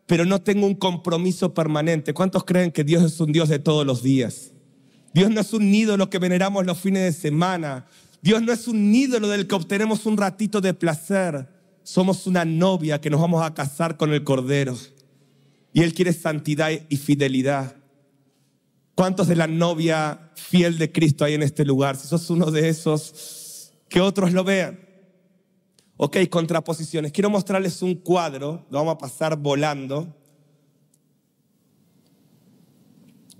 pero 0.05 0.23
no 0.23 0.41
tengo 0.41 0.65
un 0.65 0.75
compromiso 0.75 1.53
permanente. 1.53 2.13
¿Cuántos 2.13 2.45
creen 2.45 2.71
que 2.71 2.85
Dios 2.85 3.03
es 3.03 3.19
un 3.19 3.33
Dios 3.33 3.49
de 3.49 3.59
todos 3.59 3.85
los 3.85 4.01
días? 4.01 4.53
Dios 5.13 5.29
no 5.29 5.41
es 5.41 5.51
un 5.51 5.75
ídolo 5.75 6.09
que 6.09 6.17
veneramos 6.17 6.65
los 6.65 6.79
fines 6.79 7.03
de 7.03 7.11
semana. 7.11 7.85
Dios 8.21 8.41
no 8.41 8.53
es 8.53 8.69
un 8.69 8.95
ídolo 8.95 9.27
del 9.27 9.45
que 9.45 9.55
obtenemos 9.55 10.05
un 10.05 10.15
ratito 10.15 10.61
de 10.61 10.73
placer. 10.73 11.49
Somos 11.83 12.27
una 12.27 12.45
novia 12.45 13.01
que 13.01 13.09
nos 13.09 13.19
vamos 13.19 13.43
a 13.43 13.53
casar 13.53 13.97
con 13.97 14.13
el 14.13 14.23
Cordero. 14.23 14.77
Y 15.73 15.81
Él 15.81 15.93
quiere 15.93 16.13
santidad 16.13 16.69
y 16.87 16.95
fidelidad. 16.95 17.75
¿Cuántos 18.95 19.27
de 19.27 19.35
la 19.35 19.47
novia 19.47 20.31
fiel 20.35 20.77
de 20.77 20.89
Cristo 20.89 21.25
hay 21.25 21.33
en 21.33 21.43
este 21.43 21.65
lugar? 21.65 21.97
Si 21.97 22.07
sos 22.07 22.29
uno 22.29 22.49
de 22.49 22.69
esos, 22.69 23.73
que 23.89 23.99
otros 23.99 24.31
lo 24.31 24.45
vean. 24.45 24.79
Ok, 25.97 26.17
contraposiciones. 26.29 27.11
Quiero 27.11 27.29
mostrarles 27.29 27.81
un 27.81 27.95
cuadro, 27.95 28.65
lo 28.69 28.77
vamos 28.79 28.95
a 28.95 28.97
pasar 28.97 29.35
volando. 29.35 30.15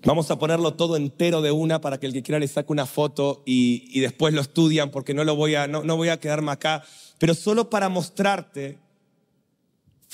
Vamos 0.04 0.30
a 0.30 0.38
ponerlo 0.38 0.76
todo 0.76 0.98
entero 0.98 1.42
de 1.42 1.52
una 1.52 1.82
para 1.82 2.00
que 2.00 2.06
el 2.06 2.14
que 2.14 2.22
quiera 2.22 2.38
le 2.38 2.48
saque 2.48 2.72
una 2.72 2.86
foto 2.86 3.42
y, 3.46 4.00
después 4.02 4.34
lo 4.34 4.42
estudian 4.42 4.92
porque 4.92 5.14
no, 5.14 5.24
lo 5.24 5.36
voy 5.36 5.56
a, 5.56 5.68
no, 5.68 5.84
no 5.84 5.98
voy 5.98 6.10
a 6.10 6.20
quedarme 6.20 6.52
acá. 6.52 6.84
Pero 7.18 7.34
solo 7.34 7.70
para 7.70 7.90
mostrarte, 7.90 8.78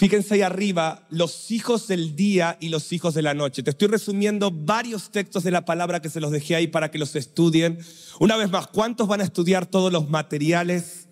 fíjense 0.02 0.34
ahí 0.34 0.42
arriba, 0.42 1.06
los 1.12 1.52
hijos 1.52 1.88
del 1.88 2.16
día 2.16 2.58
y 2.60 2.70
los 2.70 2.92
hijos 2.92 3.14
de 3.14 3.22
la 3.22 3.36
noche. 3.36 3.62
Te 3.62 3.70
estoy 3.70 3.88
resumiendo 3.88 4.50
varios 4.50 5.12
textos 5.12 5.44
de 5.44 5.52
la 5.52 5.64
palabra 5.64 6.02
que 6.02 6.10
se 6.10 6.20
los 6.20 6.32
dejé 6.32 6.56
ahí 6.56 6.66
para 6.66 6.90
que 6.90 6.98
los 6.98 7.16
estudien. 7.16 7.78
Una 8.20 8.36
vez 8.36 8.50
más, 8.50 8.66
¿cuántos 8.66 9.08
van 9.08 9.22
a 9.22 9.26
estudiar 9.26 9.68
todos 9.68 9.94
los 9.94 10.10
materiales? 10.10 11.08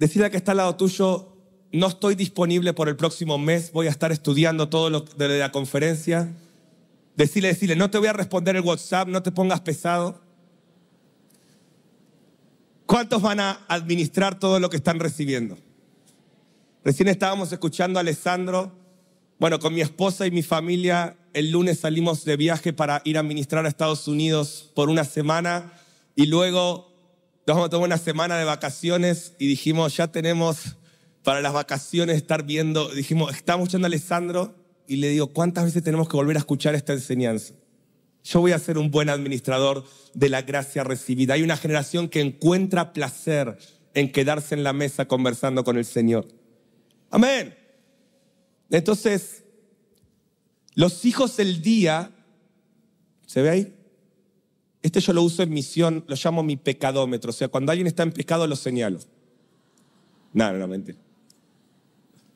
Decirle 0.00 0.32
que 0.32 0.36
está 0.36 0.50
al 0.50 0.56
lado 0.56 0.74
tuyo, 0.74 1.36
no 1.70 1.86
estoy 1.86 2.16
disponible 2.16 2.72
por 2.72 2.88
el 2.88 2.96
próximo 2.96 3.38
mes, 3.38 3.70
voy 3.70 3.86
a 3.86 3.90
estar 3.90 4.10
estudiando 4.10 4.68
todo 4.68 4.90
lo 4.90 5.02
de 5.02 5.38
la 5.38 5.52
conferencia. 5.52 6.34
Decirle, 7.14 7.50
decirle, 7.50 7.76
no 7.76 7.88
te 7.88 7.98
voy 7.98 8.08
a 8.08 8.12
responder 8.12 8.56
el 8.56 8.62
WhatsApp, 8.62 9.06
no 9.06 9.22
te 9.22 9.30
pongas 9.30 9.60
pesado. 9.60 10.20
¿Cuántos 12.84 13.22
van 13.22 13.38
a 13.38 13.60
administrar 13.68 14.40
todo 14.40 14.58
lo 14.58 14.70
que 14.70 14.76
están 14.76 14.98
recibiendo? 14.98 15.56
Recién 16.86 17.08
estábamos 17.08 17.50
escuchando 17.50 17.98
a 17.98 18.02
Alessandro. 18.02 18.70
Bueno, 19.40 19.58
con 19.58 19.74
mi 19.74 19.80
esposa 19.80 20.24
y 20.24 20.30
mi 20.30 20.44
familia, 20.44 21.16
el 21.34 21.50
lunes 21.50 21.80
salimos 21.80 22.24
de 22.24 22.36
viaje 22.36 22.72
para 22.72 23.02
ir 23.04 23.18
a 23.18 23.24
ministrar 23.24 23.66
a 23.66 23.68
Estados 23.68 24.06
Unidos 24.06 24.70
por 24.72 24.88
una 24.88 25.02
semana 25.02 25.72
y 26.14 26.26
luego 26.26 26.94
nos 27.44 27.56
vamos 27.56 27.66
a 27.66 27.70
tomar 27.70 27.88
una 27.88 27.98
semana 27.98 28.38
de 28.38 28.44
vacaciones 28.44 29.34
y 29.40 29.48
dijimos, 29.48 29.96
ya 29.96 30.12
tenemos 30.12 30.76
para 31.24 31.40
las 31.40 31.52
vacaciones 31.52 32.18
estar 32.18 32.44
viendo, 32.44 32.88
dijimos, 32.90 33.34
estamos 33.34 33.64
escuchando 33.64 33.86
a 33.86 33.88
Alessandro 33.88 34.54
y 34.86 34.98
le 34.98 35.08
digo, 35.08 35.32
¿cuántas 35.32 35.64
veces 35.64 35.82
tenemos 35.82 36.08
que 36.08 36.16
volver 36.16 36.36
a 36.36 36.38
escuchar 36.38 36.76
esta 36.76 36.92
enseñanza? 36.92 37.54
Yo 38.22 38.38
voy 38.38 38.52
a 38.52 38.60
ser 38.60 38.78
un 38.78 38.92
buen 38.92 39.08
administrador 39.08 39.82
de 40.14 40.28
la 40.28 40.42
gracia 40.42 40.84
recibida. 40.84 41.34
Hay 41.34 41.42
una 41.42 41.56
generación 41.56 42.08
que 42.08 42.20
encuentra 42.20 42.92
placer 42.92 43.58
en 43.92 44.12
quedarse 44.12 44.54
en 44.54 44.62
la 44.62 44.72
mesa 44.72 45.08
conversando 45.08 45.64
con 45.64 45.78
el 45.78 45.84
Señor. 45.84 46.45
Amén. 47.16 47.56
Entonces, 48.68 49.42
los 50.74 51.06
hijos 51.06 51.34
del 51.38 51.62
día, 51.62 52.10
¿se 53.26 53.40
ve 53.40 53.48
ahí? 53.48 53.74
Este 54.82 55.00
yo 55.00 55.14
lo 55.14 55.22
uso 55.22 55.42
en 55.42 55.48
misión, 55.48 56.04
lo 56.08 56.14
llamo 56.14 56.42
mi 56.42 56.58
pecadómetro. 56.58 57.30
O 57.30 57.32
sea, 57.32 57.48
cuando 57.48 57.72
alguien 57.72 57.86
está 57.86 58.02
en 58.02 58.12
pecado, 58.12 58.46
lo 58.46 58.54
señalo. 58.54 59.00
No, 60.34 60.52
no, 60.52 60.66
no. 60.66 60.84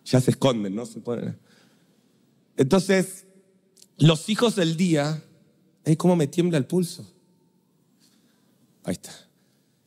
Ya 0.07 0.19
se 0.19 0.31
esconden, 0.31 0.75
¿no? 0.75 0.87
Se 0.87 0.99
ponen. 1.01 1.39
Entonces, 2.57 3.27
los 3.99 4.31
hijos 4.31 4.57
del 4.57 4.79
día, 4.79 5.23
¿eh? 5.85 5.99
¿cómo 5.99 6.17
me 6.17 6.27
tiembla 6.27 6.57
el 6.57 6.65
pulso? 6.65 7.07
Ahí 8.85 8.95
está. 8.95 9.13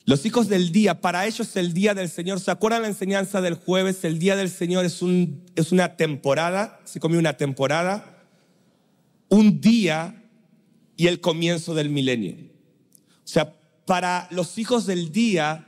Los 0.05 0.25
hijos 0.25 0.49
del 0.49 0.73
día, 0.73 0.99
para 0.99 1.25
ellos 1.25 1.55
el 1.55 1.73
día 1.73 1.93
del 1.93 2.09
Señor, 2.09 2.41
¿se 2.41 2.51
acuerdan 2.51 2.81
la 2.81 2.89
enseñanza 2.89 3.39
del 3.39 3.55
jueves? 3.55 4.03
El 4.03 4.19
día 4.19 4.35
del 4.35 4.49
Señor 4.49 4.83
es, 4.83 5.01
es 5.55 5.71
una 5.71 5.95
temporada, 5.95 6.81
se 6.83 6.99
comió 6.99 7.19
una 7.19 7.37
temporada, 7.37 8.25
un 9.29 9.61
día 9.61 10.23
y 10.97 11.07
el 11.07 11.21
comienzo 11.21 11.73
del 11.73 11.89
milenio. 11.89 12.35
O 12.35 13.27
sea, 13.27 13.55
para 13.85 14.27
los 14.31 14.57
hijos 14.57 14.85
del 14.85 15.13
día, 15.13 15.67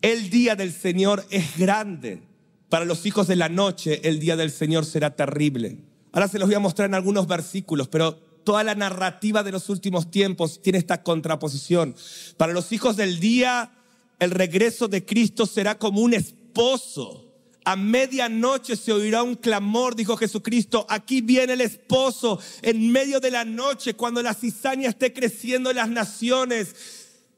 el 0.00 0.30
día 0.30 0.56
del 0.56 0.72
Señor 0.72 1.26
es 1.30 1.58
grande. 1.58 2.22
Para 2.70 2.86
los 2.86 3.04
hijos 3.04 3.26
de 3.28 3.36
la 3.36 3.50
noche, 3.50 4.08
el 4.08 4.18
día 4.18 4.36
del 4.36 4.50
Señor 4.50 4.86
será 4.86 5.14
terrible. 5.14 5.78
Ahora 6.12 6.28
se 6.28 6.38
los 6.38 6.48
voy 6.48 6.54
a 6.54 6.60
mostrar 6.60 6.88
en 6.88 6.94
algunos 6.94 7.26
versículos, 7.26 7.88
pero 7.88 8.18
toda 8.48 8.64
la 8.64 8.74
narrativa 8.74 9.42
de 9.42 9.52
los 9.52 9.68
últimos 9.68 10.10
tiempos 10.10 10.62
tiene 10.62 10.78
esta 10.78 11.02
contraposición. 11.02 11.94
Para 12.38 12.54
los 12.54 12.72
hijos 12.72 12.96
del 12.96 13.20
día, 13.20 13.72
el 14.18 14.30
regreso 14.30 14.88
de 14.88 15.04
Cristo 15.04 15.44
será 15.44 15.78
como 15.78 16.00
un 16.00 16.14
esposo. 16.14 17.30
A 17.66 17.76
medianoche 17.76 18.74
se 18.74 18.90
oirá 18.90 19.22
un 19.22 19.34
clamor, 19.34 19.94
dijo 19.94 20.16
Jesucristo. 20.16 20.86
Aquí 20.88 21.20
viene 21.20 21.52
el 21.52 21.60
esposo 21.60 22.40
en 22.62 22.90
medio 22.90 23.20
de 23.20 23.32
la 23.32 23.44
noche, 23.44 23.92
cuando 23.92 24.22
la 24.22 24.32
cizaña 24.32 24.88
esté 24.88 25.12
creciendo 25.12 25.68
en 25.68 25.76
las 25.76 25.90
naciones. 25.90 26.74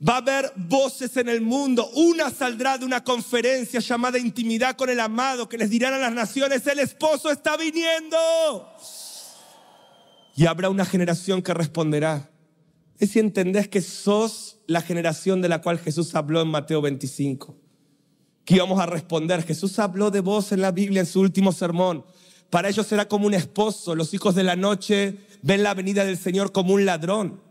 Va 0.09 0.15
a 0.15 0.19
haber 0.19 0.53
voces 0.55 1.17
en 1.17 1.29
el 1.29 1.41
mundo. 1.41 1.91
Una 1.95 2.31
saldrá 2.31 2.79
de 2.79 2.85
una 2.85 3.03
conferencia 3.03 3.81
llamada 3.81 4.17
Intimidad 4.17 4.77
con 4.77 4.89
el 4.89 5.01
Amado, 5.01 5.49
que 5.49 5.59
les 5.59 5.71
dirán 5.71 5.93
a 5.93 5.99
las 5.99 6.13
naciones, 6.13 6.65
el 6.69 6.79
esposo 6.79 7.33
está 7.33 7.57
viniendo. 7.57 8.17
Y 10.41 10.47
habrá 10.47 10.71
una 10.71 10.87
generación 10.87 11.43
que 11.43 11.53
responderá. 11.53 12.31
Es 12.99 13.11
si 13.11 13.19
entendés 13.19 13.69
que 13.69 13.83
sos 13.83 14.57
la 14.67 14.81
generación 14.81 15.43
de 15.43 15.51
la 15.51 15.61
cual 15.61 15.79
Jesús 15.79 16.15
habló 16.15 16.41
en 16.41 16.49
Mateo 16.49 16.81
25. 16.81 17.59
Que 18.47 18.55
íbamos 18.55 18.81
a 18.81 18.87
responder. 18.87 19.43
Jesús 19.43 19.79
habló 19.79 20.11
de 20.11 20.21
vos 20.21 20.53
en 20.53 20.63
la 20.63 20.71
Biblia 20.71 21.01
en 21.01 21.07
su 21.07 21.21
último 21.21 21.53
sermón. 21.53 22.07
Para 22.49 22.71
ellos 22.71 22.87
será 22.87 23.07
como 23.07 23.27
un 23.27 23.35
esposo. 23.35 23.95
Los 23.95 24.15
hijos 24.15 24.35
de 24.35 24.43
la 24.43 24.57
noche 24.57 25.19
ven 25.43 25.63
la 25.63 25.75
venida 25.75 26.07
del 26.07 26.17
Señor 26.17 26.53
como 26.53 26.73
un 26.73 26.87
ladrón. 26.87 27.43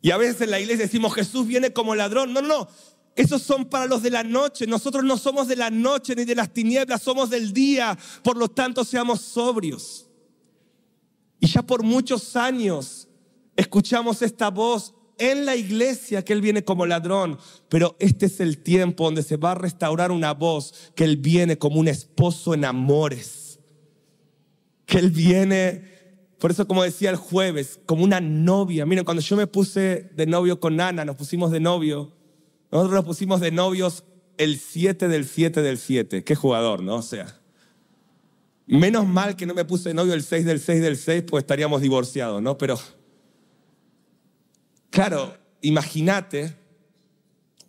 Y 0.00 0.12
a 0.12 0.16
veces 0.16 0.42
en 0.42 0.52
la 0.52 0.60
iglesia 0.60 0.84
decimos, 0.84 1.12
Jesús 1.12 1.44
viene 1.44 1.72
como 1.72 1.96
ladrón. 1.96 2.32
No, 2.32 2.40
no, 2.40 2.68
esos 3.16 3.42
son 3.42 3.64
para 3.64 3.86
los 3.86 4.00
de 4.04 4.10
la 4.10 4.22
noche. 4.22 4.68
Nosotros 4.68 5.02
no 5.02 5.16
somos 5.16 5.48
de 5.48 5.56
la 5.56 5.70
noche 5.70 6.14
ni 6.14 6.24
de 6.24 6.36
las 6.36 6.54
tinieblas, 6.54 7.02
somos 7.02 7.30
del 7.30 7.52
día. 7.52 7.98
Por 8.22 8.36
lo 8.36 8.46
tanto, 8.48 8.84
seamos 8.84 9.22
sobrios. 9.22 10.06
Y 11.44 11.46
ya 11.46 11.60
por 11.60 11.82
muchos 11.82 12.36
años 12.36 13.06
escuchamos 13.54 14.22
esta 14.22 14.48
voz 14.48 14.94
en 15.18 15.44
la 15.44 15.54
iglesia 15.54 16.24
que 16.24 16.32
Él 16.32 16.40
viene 16.40 16.64
como 16.64 16.86
ladrón, 16.86 17.38
pero 17.68 17.96
este 17.98 18.24
es 18.24 18.40
el 18.40 18.56
tiempo 18.62 19.04
donde 19.04 19.22
se 19.22 19.36
va 19.36 19.50
a 19.50 19.54
restaurar 19.54 20.10
una 20.10 20.32
voz 20.32 20.72
que 20.94 21.04
Él 21.04 21.18
viene 21.18 21.58
como 21.58 21.80
un 21.80 21.88
esposo 21.88 22.54
en 22.54 22.64
amores, 22.64 23.58
que 24.86 24.96
Él 24.96 25.10
viene, 25.10 25.84
por 26.38 26.50
eso 26.50 26.66
como 26.66 26.82
decía 26.82 27.10
el 27.10 27.16
jueves, 27.16 27.78
como 27.84 28.04
una 28.04 28.22
novia. 28.22 28.86
Miren, 28.86 29.04
cuando 29.04 29.22
yo 29.22 29.36
me 29.36 29.46
puse 29.46 30.12
de 30.16 30.24
novio 30.24 30.60
con 30.60 30.80
Ana, 30.80 31.04
nos 31.04 31.16
pusimos 31.16 31.50
de 31.50 31.60
novio, 31.60 32.10
nosotros 32.72 32.94
nos 32.94 33.04
pusimos 33.04 33.42
de 33.42 33.50
novios 33.50 34.04
el 34.38 34.58
7 34.58 35.08
del 35.08 35.26
7 35.26 35.60
del 35.60 35.76
7, 35.76 36.24
qué 36.24 36.34
jugador, 36.34 36.82
¿no? 36.82 36.96
O 36.96 37.02
sea, 37.02 37.38
Menos 38.66 39.06
mal 39.06 39.36
que 39.36 39.46
no 39.46 39.54
me 39.54 39.64
puse 39.64 39.92
novio 39.92 40.14
el 40.14 40.22
6 40.22 40.44
del 40.44 40.60
6 40.60 40.80
del 40.80 40.96
6, 40.96 41.24
pues 41.26 41.42
estaríamos 41.42 41.82
divorciados, 41.82 42.40
¿no? 42.40 42.56
Pero, 42.56 42.78
claro, 44.90 45.36
imagínate, 45.60 46.56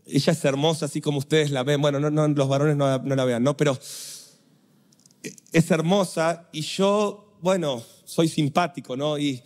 ella 0.05 0.33
es 0.33 0.45
hermosa 0.45 0.85
así 0.85 1.01
como 1.01 1.17
ustedes 1.17 1.51
la 1.51 1.63
ven, 1.63 1.81
bueno, 1.81 1.99
no, 1.99 2.27
los 2.27 2.47
varones 2.47 2.77
no, 2.77 2.97
no 2.99 3.15
la 3.15 3.25
vean, 3.25 3.43
¿no? 3.43 3.57
Pero 3.57 3.77
es 5.51 5.71
hermosa 5.71 6.47
y 6.53 6.61
yo, 6.61 7.37
bueno, 7.41 7.83
soy 8.05 8.29
simpático, 8.29 8.95
¿no? 8.95 9.17
Y, 9.17 9.41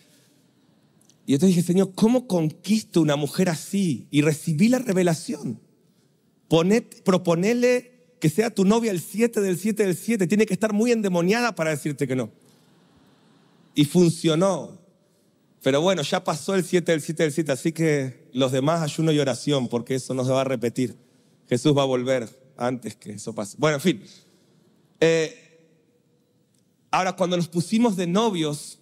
y 1.26 1.34
entonces 1.34 1.56
dije, 1.56 1.68
Señor, 1.68 1.94
¿cómo 1.96 2.28
conquisto 2.28 3.02
una 3.02 3.16
mujer 3.16 3.50
así? 3.50 4.08
Y 4.12 4.22
recibí 4.22 4.68
la 4.68 4.80
revelación. 4.80 5.60
Proponele 7.06 7.99
que 8.20 8.30
sea 8.30 8.50
tu 8.50 8.66
novia 8.66 8.92
el 8.92 9.00
7 9.00 9.42
del 9.42 9.58
7 9.58 9.84
del 9.86 9.96
7. 9.96 10.28
Tiene 10.28 10.46
que 10.46 10.54
estar 10.54 10.74
muy 10.74 10.92
endemoniada 10.92 11.56
para 11.56 11.72
decirte 11.72 12.08
que 12.08 12.16
no. 12.16 12.30
Y 13.76 13.86
funcionó. 13.86 14.78
Pero 15.62 15.82
bueno, 15.82 16.02
ya 16.02 16.24
pasó 16.24 16.56
el 16.56 16.64
7 16.64 16.92
del 16.92 17.02
7 17.02 17.24
del 17.24 17.32
7, 17.32 17.52
así 17.52 17.72
que 17.72 18.30
los 18.34 18.52
demás 18.52 18.82
ayuno 18.82 19.12
y 19.12 19.20
oración, 19.20 19.68
porque 19.68 19.96
eso 19.96 20.14
no 20.14 20.24
se 20.24 20.32
va 20.32 20.42
a 20.42 20.46
repetir. 20.46 20.96
Jesús 21.50 21.76
va 21.76 21.82
a 21.82 21.86
volver 21.86 22.30
antes 22.58 22.96
que 22.96 23.12
eso 23.12 23.34
pase. 23.34 23.56
Bueno, 23.60 23.76
en 23.76 23.82
fin. 23.82 24.04
Eh, 25.00 25.68
ahora, 26.92 27.16
cuando 27.16 27.36
nos 27.38 27.48
pusimos 27.48 27.96
de 27.96 28.08
novios, 28.08 28.79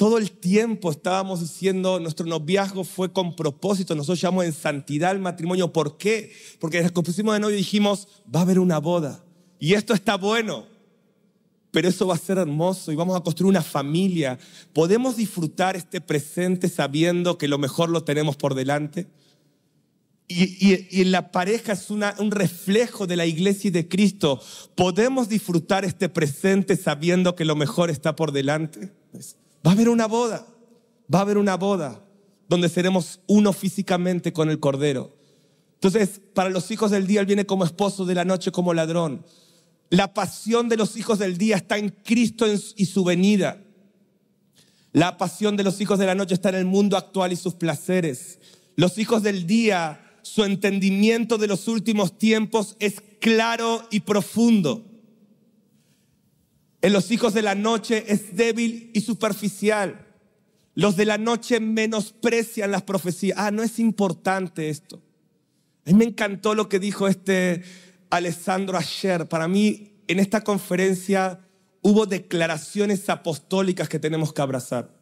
todo 0.00 0.16
el 0.16 0.30
tiempo 0.30 0.90
estábamos 0.90 1.40
diciendo, 1.40 2.00
nuestro 2.00 2.24
noviazgo 2.24 2.84
fue 2.84 3.12
con 3.12 3.36
propósito, 3.36 3.94
nosotros 3.94 4.18
llamamos 4.18 4.46
en 4.46 4.54
santidad 4.54 5.10
el 5.10 5.18
matrimonio. 5.18 5.74
¿Por 5.74 5.98
qué? 5.98 6.32
Porque 6.58 6.78
desde 6.78 6.94
que 6.94 7.02
pusimos 7.02 7.34
de 7.34 7.40
novio 7.40 7.54
dijimos, 7.54 8.08
va 8.34 8.40
a 8.40 8.44
haber 8.44 8.60
una 8.60 8.78
boda. 8.78 9.22
Y 9.58 9.74
esto 9.74 9.92
está 9.92 10.16
bueno, 10.16 10.64
pero 11.70 11.86
eso 11.86 12.06
va 12.06 12.14
a 12.14 12.18
ser 12.18 12.38
hermoso 12.38 12.90
y 12.90 12.96
vamos 12.96 13.14
a 13.14 13.20
construir 13.20 13.50
una 13.50 13.60
familia. 13.60 14.38
¿Podemos 14.72 15.18
disfrutar 15.18 15.76
este 15.76 16.00
presente 16.00 16.70
sabiendo 16.70 17.36
que 17.36 17.46
lo 17.46 17.58
mejor 17.58 17.90
lo 17.90 18.02
tenemos 18.02 18.36
por 18.38 18.54
delante? 18.54 19.06
Y, 20.28 21.04
la 21.04 21.30
pareja 21.30 21.74
es 21.74 21.90
un 21.90 22.30
reflejo 22.30 23.06
de 23.06 23.16
la 23.16 23.26
iglesia 23.26 23.68
y 23.68 23.72
de 23.72 23.86
Cristo. 23.86 24.40
¿Podemos 24.76 25.28
disfrutar 25.28 25.84
este 25.84 26.08
presente 26.08 26.76
sabiendo 26.76 27.36
que 27.36 27.44
lo 27.44 27.54
mejor 27.54 27.90
está 27.90 28.16
por 28.16 28.32
delante? 28.32 28.94
Va 29.66 29.72
a 29.72 29.74
haber 29.74 29.88
una 29.88 30.06
boda, 30.06 30.46
va 31.12 31.18
a 31.18 31.22
haber 31.22 31.38
una 31.38 31.56
boda 31.56 32.02
donde 32.48 32.68
seremos 32.68 33.20
uno 33.26 33.52
físicamente 33.52 34.32
con 34.32 34.50
el 34.50 34.58
Cordero. 34.58 35.16
Entonces, 35.74 36.20
para 36.34 36.50
los 36.50 36.70
hijos 36.70 36.90
del 36.90 37.06
día, 37.06 37.20
Él 37.20 37.26
viene 37.26 37.46
como 37.46 37.64
esposo, 37.64 38.04
de 38.04 38.14
la 38.14 38.24
noche 38.24 38.52
como 38.52 38.74
ladrón. 38.74 39.24
La 39.88 40.12
pasión 40.14 40.68
de 40.68 40.76
los 40.76 40.96
hijos 40.96 41.18
del 41.18 41.38
día 41.38 41.56
está 41.56 41.78
en 41.78 41.88
Cristo 41.88 42.46
y 42.76 42.86
su 42.86 43.04
venida. 43.04 43.62
La 44.92 45.16
pasión 45.16 45.56
de 45.56 45.62
los 45.62 45.80
hijos 45.80 45.98
de 45.98 46.06
la 46.06 46.14
noche 46.14 46.34
está 46.34 46.48
en 46.48 46.56
el 46.56 46.64
mundo 46.66 46.96
actual 46.96 47.32
y 47.32 47.36
sus 47.36 47.54
placeres. 47.54 48.40
Los 48.76 48.98
hijos 48.98 49.22
del 49.22 49.46
día, 49.46 50.18
su 50.22 50.44
entendimiento 50.44 51.38
de 51.38 51.46
los 51.46 51.68
últimos 51.68 52.18
tiempos 52.18 52.76
es 52.78 53.00
claro 53.20 53.86
y 53.90 54.00
profundo. 54.00 54.84
En 56.82 56.92
los 56.92 57.10
hijos 57.10 57.34
de 57.34 57.42
la 57.42 57.54
noche 57.54 58.04
es 58.08 58.36
débil 58.36 58.90
y 58.94 59.00
superficial. 59.02 60.06
Los 60.74 60.96
de 60.96 61.04
la 61.04 61.18
noche 61.18 61.60
menosprecian 61.60 62.70
las 62.70 62.82
profecías. 62.82 63.36
Ah, 63.38 63.50
no 63.50 63.62
es 63.62 63.78
importante 63.78 64.70
esto. 64.70 65.02
A 65.86 65.90
mí 65.90 65.94
me 65.94 66.04
encantó 66.04 66.54
lo 66.54 66.68
que 66.68 66.78
dijo 66.78 67.08
este 67.08 67.62
Alessandro 68.08 68.78
ayer. 68.78 69.28
Para 69.28 69.48
mí, 69.48 69.92
en 70.08 70.18
esta 70.18 70.42
conferencia 70.42 71.40
hubo 71.82 72.06
declaraciones 72.06 73.08
apostólicas 73.08 73.88
que 73.88 73.98
tenemos 73.98 74.32
que 74.32 74.42
abrazar. 74.42 74.94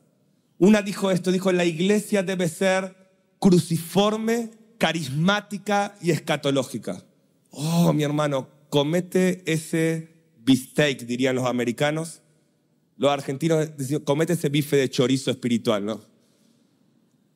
Una 0.59 0.83
dijo 0.83 1.11
esto, 1.11 1.31
dijo, 1.31 1.53
la 1.53 1.65
iglesia 1.65 2.23
debe 2.23 2.49
ser 2.49 2.97
cruciforme 3.39 4.51
carismática 4.79 5.97
y 6.01 6.11
escatológica. 6.11 7.05
Oh, 7.51 7.93
mi 7.93 8.03
hermano, 8.03 8.49
comete 8.69 9.43
ese 9.47 10.18
bistec, 10.49 11.05
dirían 11.05 11.37
los 11.37 11.45
americanos. 11.45 12.23
Los 12.97 13.11
argentinos 13.11 13.77
decían, 13.77 14.01
comete 14.01 14.33
ese 14.33 14.49
bife 14.49 14.77
de 14.77 14.89
chorizo 14.89 15.31
espiritual, 15.31 15.85
¿no? 15.85 16.01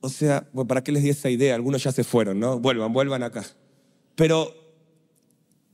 O 0.00 0.08
sea, 0.08 0.48
¿para 0.66 0.82
qué 0.82 0.90
les 0.90 1.02
di 1.02 1.10
esa 1.10 1.30
idea? 1.30 1.54
Algunos 1.54 1.84
ya 1.84 1.92
se 1.92 2.02
fueron, 2.02 2.40
¿no? 2.40 2.58
Vuelvan, 2.58 2.92
vuelvan 2.92 3.22
acá. 3.22 3.44
Pero 4.16 4.52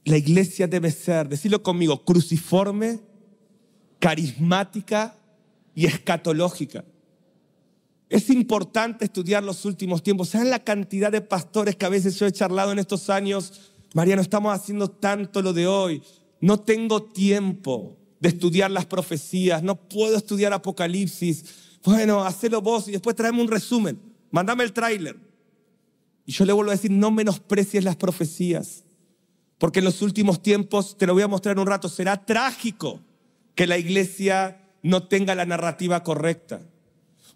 la 0.04 0.18
iglesia 0.18 0.66
debe 0.66 0.90
ser, 0.90 1.28
decirlo 1.28 1.62
conmigo, 1.62 2.04
cruciforme, 2.04 3.00
carismática 3.98 5.16
y 5.74 5.86
escatológica. 5.86 6.84
Es 8.10 8.28
importante 8.30 9.04
estudiar 9.04 9.44
los 9.44 9.64
últimos 9.64 10.02
tiempos. 10.02 10.30
¿Saben 10.30 10.50
la 10.50 10.64
cantidad 10.64 11.12
de 11.12 11.20
pastores 11.20 11.76
que 11.76 11.86
a 11.86 11.90
veces 11.90 12.18
yo 12.18 12.26
he 12.26 12.32
charlado 12.32 12.72
en 12.72 12.78
estos 12.78 13.08
años? 13.08 13.72
Mariano, 13.94 14.22
estamos 14.22 14.52
haciendo 14.52 14.90
tanto 14.90 15.40
lo 15.40 15.52
de 15.52 15.66
hoy. 15.66 16.02
No 16.40 16.60
tengo 16.60 17.02
tiempo 17.02 17.96
de 18.20 18.30
estudiar 18.30 18.70
las 18.70 18.86
profecías. 18.86 19.62
No 19.62 19.76
puedo 19.76 20.16
estudiar 20.16 20.52
Apocalipsis. 20.52 21.44
Bueno, 21.84 22.24
hacelo 22.24 22.60
vos 22.60 22.88
y 22.88 22.92
después 22.92 23.16
traeme 23.16 23.40
un 23.40 23.48
resumen. 23.48 24.00
Mándame 24.30 24.64
el 24.64 24.72
tráiler. 24.72 25.16
Y 26.26 26.32
yo 26.32 26.44
le 26.44 26.52
vuelvo 26.52 26.70
a 26.70 26.74
decir, 26.74 26.90
no 26.90 27.10
menosprecies 27.10 27.84
las 27.84 27.96
profecías. 27.96 28.84
Porque 29.58 29.78
en 29.78 29.86
los 29.86 30.02
últimos 30.02 30.42
tiempos, 30.42 30.96
te 30.96 31.06
lo 31.06 31.14
voy 31.14 31.22
a 31.22 31.28
mostrar 31.28 31.56
en 31.56 31.60
un 31.60 31.66
rato, 31.66 31.88
será 31.88 32.24
trágico 32.24 33.00
que 33.54 33.66
la 33.66 33.78
iglesia 33.78 34.60
no 34.82 35.08
tenga 35.08 35.34
la 35.34 35.46
narrativa 35.46 36.02
correcta. 36.04 36.60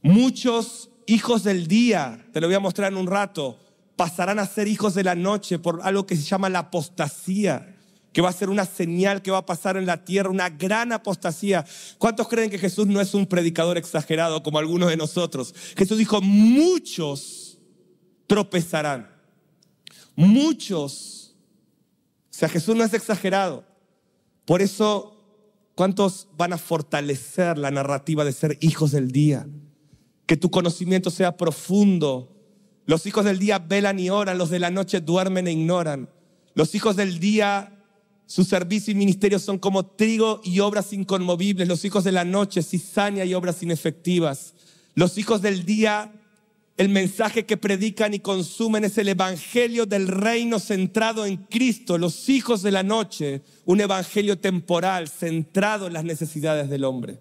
Muchos 0.02 0.90
hijos 1.06 1.42
del 1.42 1.66
día, 1.66 2.26
te 2.32 2.40
lo 2.40 2.46
voy 2.46 2.54
a 2.54 2.60
mostrar 2.60 2.92
en 2.92 2.98
un 2.98 3.06
rato, 3.06 3.58
pasarán 3.96 4.38
a 4.38 4.46
ser 4.46 4.68
hijos 4.68 4.94
de 4.94 5.04
la 5.04 5.14
noche 5.14 5.58
por 5.58 5.80
algo 5.82 6.06
que 6.06 6.16
se 6.16 6.22
llama 6.22 6.48
la 6.48 6.60
apostasía, 6.60 7.71
que 8.12 8.20
va 8.20 8.28
a 8.28 8.32
ser 8.32 8.50
una 8.50 8.66
señal 8.66 9.22
que 9.22 9.30
va 9.30 9.38
a 9.38 9.46
pasar 9.46 9.76
en 9.76 9.86
la 9.86 10.04
tierra, 10.04 10.30
una 10.30 10.50
gran 10.50 10.92
apostasía. 10.92 11.64
¿Cuántos 11.98 12.28
creen 12.28 12.50
que 12.50 12.58
Jesús 12.58 12.86
no 12.86 13.00
es 13.00 13.14
un 13.14 13.26
predicador 13.26 13.78
exagerado 13.78 14.42
como 14.42 14.58
algunos 14.58 14.90
de 14.90 14.96
nosotros? 14.96 15.54
Jesús 15.76 15.98
dijo, 15.98 16.20
muchos 16.20 17.58
tropezarán, 18.26 19.10
muchos. 20.14 21.36
O 22.30 22.34
sea, 22.34 22.48
Jesús 22.48 22.76
no 22.76 22.84
es 22.84 22.94
exagerado. 22.94 23.64
Por 24.44 24.62
eso, 24.62 25.16
¿cuántos 25.74 26.28
van 26.36 26.52
a 26.52 26.58
fortalecer 26.58 27.58
la 27.58 27.70
narrativa 27.70 28.24
de 28.24 28.32
ser 28.32 28.58
hijos 28.60 28.92
del 28.92 29.10
día? 29.10 29.46
Que 30.26 30.36
tu 30.36 30.50
conocimiento 30.50 31.10
sea 31.10 31.36
profundo. 31.36 32.28
Los 32.84 33.06
hijos 33.06 33.24
del 33.24 33.38
día 33.38 33.58
velan 33.58 33.98
y 33.98 34.10
oran, 34.10 34.38
los 34.38 34.50
de 34.50 34.58
la 34.58 34.70
noche 34.70 35.00
duermen 35.00 35.46
e 35.46 35.52
ignoran. 35.52 36.10
Los 36.54 36.74
hijos 36.74 36.96
del 36.96 37.18
día, 37.18 37.81
su 38.26 38.44
servicio 38.44 38.92
y 38.92 38.94
ministerio 38.94 39.38
son 39.38 39.58
como 39.58 39.84
trigo 39.84 40.40
y 40.44 40.60
obras 40.60 40.92
inconmovibles. 40.92 41.68
Los 41.68 41.84
hijos 41.84 42.04
de 42.04 42.12
la 42.12 42.24
noche, 42.24 42.62
cizaña 42.62 43.24
y 43.24 43.34
obras 43.34 43.62
inefectivas. 43.62 44.54
Los 44.94 45.18
hijos 45.18 45.42
del 45.42 45.64
día, 45.64 46.12
el 46.76 46.88
mensaje 46.88 47.44
que 47.44 47.56
predican 47.56 48.14
y 48.14 48.20
consumen 48.20 48.84
es 48.84 48.96
el 48.98 49.08
evangelio 49.08 49.86
del 49.86 50.08
reino 50.08 50.58
centrado 50.58 51.26
en 51.26 51.36
Cristo. 51.36 51.98
Los 51.98 52.28
hijos 52.28 52.62
de 52.62 52.70
la 52.70 52.82
noche, 52.82 53.42
un 53.64 53.80
evangelio 53.80 54.38
temporal 54.38 55.08
centrado 55.08 55.86
en 55.86 55.92
las 55.92 56.04
necesidades 56.04 56.70
del 56.70 56.84
hombre. 56.84 57.20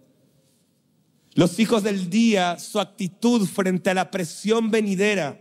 Los 1.33 1.59
hijos 1.59 1.83
del 1.83 2.09
día, 2.09 2.59
su 2.59 2.79
actitud 2.79 3.47
frente 3.47 3.89
a 3.89 3.93
la 3.93 4.11
presión 4.11 4.69
venidera 4.69 5.39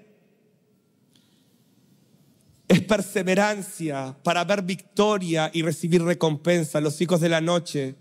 es 2.70 2.80
perseverancia 2.82 4.16
para 4.22 4.44
ver 4.44 4.62
victoria 4.62 5.50
y 5.52 5.62
recibir 5.62 6.04
recompensa. 6.04 6.80
Los 6.80 7.00
hijos 7.00 7.20
de 7.20 7.28
la 7.28 7.40
noche, 7.40 7.96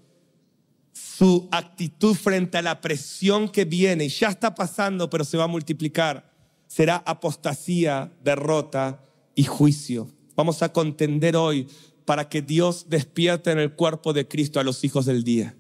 su 0.94 1.50
actitud 1.52 2.14
frente 2.16 2.60
a 2.60 2.62
la 2.62 2.80
presión 2.80 3.50
que 3.50 3.66
viene, 3.66 4.06
y 4.06 4.10
ya 4.10 4.28
está 4.28 4.54
pasando, 4.54 5.10
pero 5.10 5.24
se 5.24 5.38
va 5.38 5.46
a 5.46 5.48
multiplicar, 5.48 6.32
será 6.68 6.98
apostasía, 6.98 8.14
derrota 8.24 9.04
y 9.34 9.46
juicio. 9.46 10.08
Vamos 10.36 10.62
a 10.62 10.72
contender 10.72 11.36
hoy 11.36 11.68
para 12.06 12.30
que 12.30 12.44
Dios 12.44 12.86
despierte 12.90 13.50
en 13.50 13.58
el 13.58 13.74
cuerpo 13.74 14.14
de 14.14 14.28
Cristo 14.28 14.60
a 14.60 14.64
los 14.64 14.84
hijos 14.84 15.08
del 15.08 15.24
día. 15.24 15.58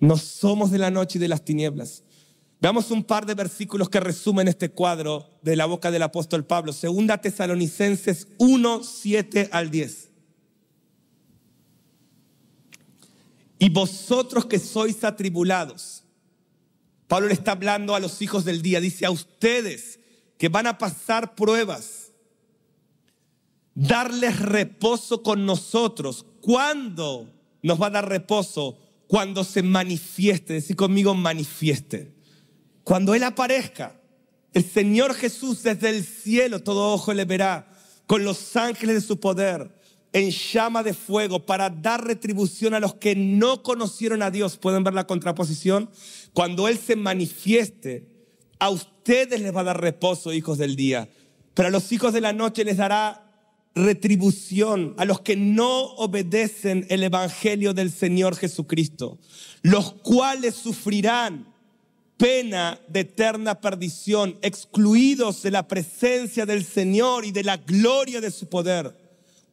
No 0.00 0.16
somos 0.16 0.70
de 0.70 0.78
la 0.78 0.90
noche 0.90 1.18
y 1.18 1.20
de 1.20 1.28
las 1.28 1.44
tinieblas. 1.44 2.02
Veamos 2.60 2.90
un 2.90 3.04
par 3.04 3.24
de 3.24 3.34
versículos 3.34 3.88
que 3.88 4.00
resumen 4.00 4.48
este 4.48 4.70
cuadro 4.70 5.38
de 5.42 5.54
la 5.54 5.66
boca 5.66 5.90
del 5.90 6.02
apóstol 6.02 6.44
Pablo. 6.44 6.72
Segunda 6.72 7.20
Tesalonicenses 7.20 8.28
1, 8.38 8.82
7 8.82 9.48
al 9.52 9.70
10. 9.70 10.08
Y 13.60 13.68
vosotros 13.70 14.46
que 14.46 14.58
sois 14.58 15.04
atribulados. 15.04 16.04
Pablo 17.06 17.28
le 17.28 17.34
está 17.34 17.52
hablando 17.52 17.94
a 17.94 18.00
los 18.00 18.20
hijos 18.22 18.44
del 18.44 18.60
día. 18.60 18.80
Dice 18.80 19.06
a 19.06 19.10
ustedes 19.10 20.00
que 20.36 20.48
van 20.48 20.66
a 20.66 20.78
pasar 20.78 21.34
pruebas. 21.34 22.12
Darles 23.74 24.40
reposo 24.40 25.22
con 25.22 25.46
nosotros. 25.46 26.26
¿Cuándo 26.40 27.32
nos 27.62 27.80
va 27.80 27.86
a 27.86 27.90
dar 27.90 28.08
reposo? 28.08 28.78
cuando 29.08 29.42
se 29.42 29.62
manifieste, 29.62 30.52
decir 30.52 30.76
conmigo 30.76 31.14
manifieste. 31.14 32.12
Cuando 32.88 33.14
Él 33.14 33.22
aparezca, 33.22 34.00
el 34.54 34.64
Señor 34.64 35.12
Jesús 35.12 35.62
desde 35.62 35.90
el 35.90 36.02
cielo, 36.02 36.62
todo 36.62 36.94
ojo 36.94 37.12
le 37.12 37.26
verá, 37.26 37.68
con 38.06 38.24
los 38.24 38.56
ángeles 38.56 38.94
de 38.94 39.00
su 39.02 39.20
poder, 39.20 39.78
en 40.14 40.30
llama 40.30 40.82
de 40.82 40.94
fuego, 40.94 41.44
para 41.44 41.68
dar 41.68 42.02
retribución 42.02 42.72
a 42.72 42.80
los 42.80 42.94
que 42.94 43.14
no 43.14 43.62
conocieron 43.62 44.22
a 44.22 44.30
Dios. 44.30 44.56
¿Pueden 44.56 44.84
ver 44.84 44.94
la 44.94 45.06
contraposición? 45.06 45.90
Cuando 46.32 46.66
Él 46.66 46.78
se 46.78 46.96
manifieste, 46.96 48.08
a 48.58 48.70
ustedes 48.70 49.42
les 49.42 49.54
va 49.54 49.60
a 49.60 49.64
dar 49.64 49.82
reposo, 49.82 50.32
hijos 50.32 50.56
del 50.56 50.74
día, 50.74 51.10
pero 51.52 51.68
a 51.68 51.70
los 51.70 51.92
hijos 51.92 52.14
de 52.14 52.22
la 52.22 52.32
noche 52.32 52.64
les 52.64 52.78
dará 52.78 53.52
retribución 53.74 54.94
a 54.96 55.04
los 55.04 55.20
que 55.20 55.36
no 55.36 55.82
obedecen 55.96 56.86
el 56.88 57.02
Evangelio 57.02 57.74
del 57.74 57.92
Señor 57.92 58.34
Jesucristo, 58.34 59.18
los 59.60 59.92
cuales 59.92 60.54
sufrirán 60.54 61.57
pena 62.18 62.78
de 62.88 63.00
eterna 63.00 63.60
perdición, 63.60 64.38
excluidos 64.42 65.42
de 65.42 65.50
la 65.50 65.66
presencia 65.66 66.44
del 66.44 66.64
Señor 66.64 67.24
y 67.24 67.32
de 67.32 67.44
la 67.44 67.56
gloria 67.56 68.20
de 68.20 68.30
su 68.30 68.50
poder. 68.50 68.94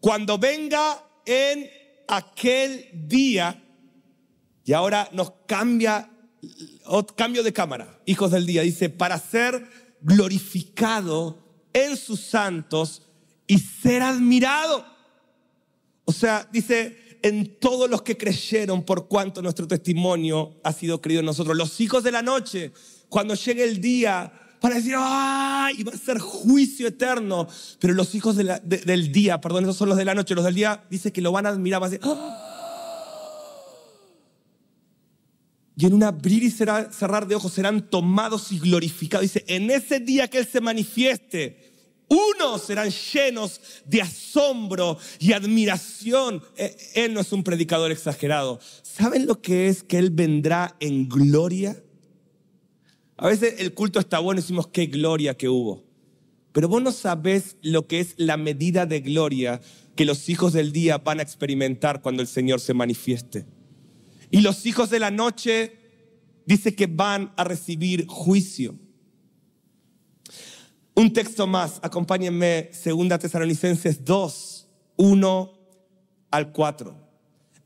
Cuando 0.02 0.38
venga 0.38 1.02
en 1.26 1.70
aquel 2.10 2.90
día, 3.08 3.64
y 4.66 4.74
ahora 4.74 5.08
nos 5.14 5.32
cambia, 5.48 6.10
cambio 7.16 7.44
de 7.44 7.54
cámara, 7.54 8.02
hijos 8.06 8.32
del 8.32 8.46
día, 8.46 8.64
dice, 8.64 8.90
para 8.90 9.18
ser 9.20 9.66
glorificado 10.02 11.42
en 11.72 11.96
sus 11.96 12.20
santos, 12.20 13.04
y 13.48 13.60
ser 13.60 14.02
admirado. 14.02 14.86
O 16.06 16.12
sea, 16.12 16.48
dice, 16.52 16.98
en 17.26 17.56
todos 17.56 17.90
los 17.90 18.04
que 18.04 18.16
creyeron 18.16 18.84
por 18.84 19.08
cuanto 19.08 19.42
nuestro 19.42 19.68
testimonio 19.68 20.60
ha 20.64 20.72
sido 20.72 21.02
creído 21.02 21.22
en 21.22 21.26
nosotros. 21.26 21.58
Los 21.58 21.82
hijos 21.82 22.04
de 22.04 22.12
la 22.12 22.22
noche, 22.22 22.72
cuando 23.10 23.34
llegue 23.34 23.64
el 23.64 23.82
día, 23.82 24.32
van 24.62 24.74
a 24.74 24.76
decir, 24.76 24.94
¡ay! 24.96 25.74
Y 25.80 25.84
va 25.84 25.94
a 25.94 25.98
ser 25.98 26.20
juicio 26.20 26.88
eterno. 26.88 27.48
Pero 27.80 27.96
los 27.96 28.14
hijos 28.14 28.36
del 28.36 29.12
día, 29.12 29.42
perdón, 29.42 29.64
esos 29.64 29.76
son 29.76 29.90
los 29.90 29.98
de 29.98 30.06
la 30.06 30.14
noche, 30.14 30.36
los 30.36 30.46
del 30.46 30.54
día, 30.54 30.86
dice 30.92 31.12
que 31.12 31.22
lo 31.22 31.32
van 31.32 31.48
a 31.48 31.50
admirar, 31.50 31.82
van 31.82 31.88
a 31.88 31.92
decir, 31.94 32.08
¡ah! 32.08 32.52
Y 35.78 35.88
en 35.88 35.94
un 35.96 36.04
abrir 36.04 36.44
y 36.44 36.52
cerrar 36.52 37.28
de 37.28 37.34
ojos 37.34 37.54
serán 37.54 37.90
tomados 37.90 38.52
y 38.52 38.60
glorificados. 38.60 39.24
Dice, 39.24 39.44
en 39.48 39.72
ese 39.72 40.00
día 40.00 40.28
que 40.28 40.38
Él 40.38 40.48
se 40.48 40.62
manifieste, 40.62 41.65
unos 42.08 42.64
serán 42.64 42.90
llenos 42.92 43.60
de 43.86 44.02
asombro 44.02 44.98
y 45.20 45.34
admiración. 45.34 46.44
Eh, 46.56 46.76
él 46.96 47.14
no 47.14 47.22
es 47.22 47.32
un 47.32 47.44
predicador 47.44 47.92
exagerado. 47.92 48.60
¿Saben 48.84 49.26
lo 49.26 49.42
que 49.42 49.68
es 49.68 49.84
que 49.84 49.98
Él 49.98 50.12
vendrá 50.12 50.76
en 50.80 51.10
gloria? 51.10 51.82
A 53.18 53.28
veces 53.28 53.56
el 53.60 53.74
culto 53.74 54.00
está 54.00 54.20
bueno 54.20 54.40
y 54.40 54.44
decimos 54.44 54.68
qué 54.68 54.86
gloria 54.86 55.36
que 55.36 55.50
hubo. 55.50 55.84
Pero 56.52 56.70
vos 56.70 56.82
no 56.82 56.92
sabés 56.92 57.58
lo 57.62 57.88
que 57.88 58.00
es 58.00 58.14
la 58.18 58.38
medida 58.38 58.86
de 58.86 59.02
gloria 59.02 59.62
que 59.96 60.06
los 60.06 60.30
hijos 60.30 60.54
del 60.54 60.72
día 60.72 61.00
van 61.00 61.20
a 61.20 61.24
experimentar 61.24 62.02
cuando 62.02 62.22
el 62.22 62.28
Señor 62.28 62.60
se 62.60 62.74
manifieste. 62.74 63.46
Y 64.32 64.42
los 64.42 64.66
hijos 64.66 64.90
de 64.90 65.00
la 65.00 65.12
noche 65.12 65.78
dice 66.46 66.76
que 66.76 66.88
van 66.88 67.34
a 67.38 67.44
recibir 67.44 68.06
juicio. 68.08 68.78
Un 70.98 71.12
texto 71.12 71.46
más, 71.46 71.80
acompáñenme, 71.82 72.72
2 72.72 73.20
Tesalonicenses 73.20 74.06
2, 74.06 74.68
1 74.96 75.54
al 76.32 76.52
4. 76.54 76.96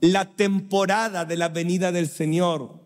La 0.01 0.25
temporada 0.35 1.25
de 1.25 1.37
la 1.37 1.49
venida 1.49 1.91
del 1.91 2.09
Señor 2.09 2.79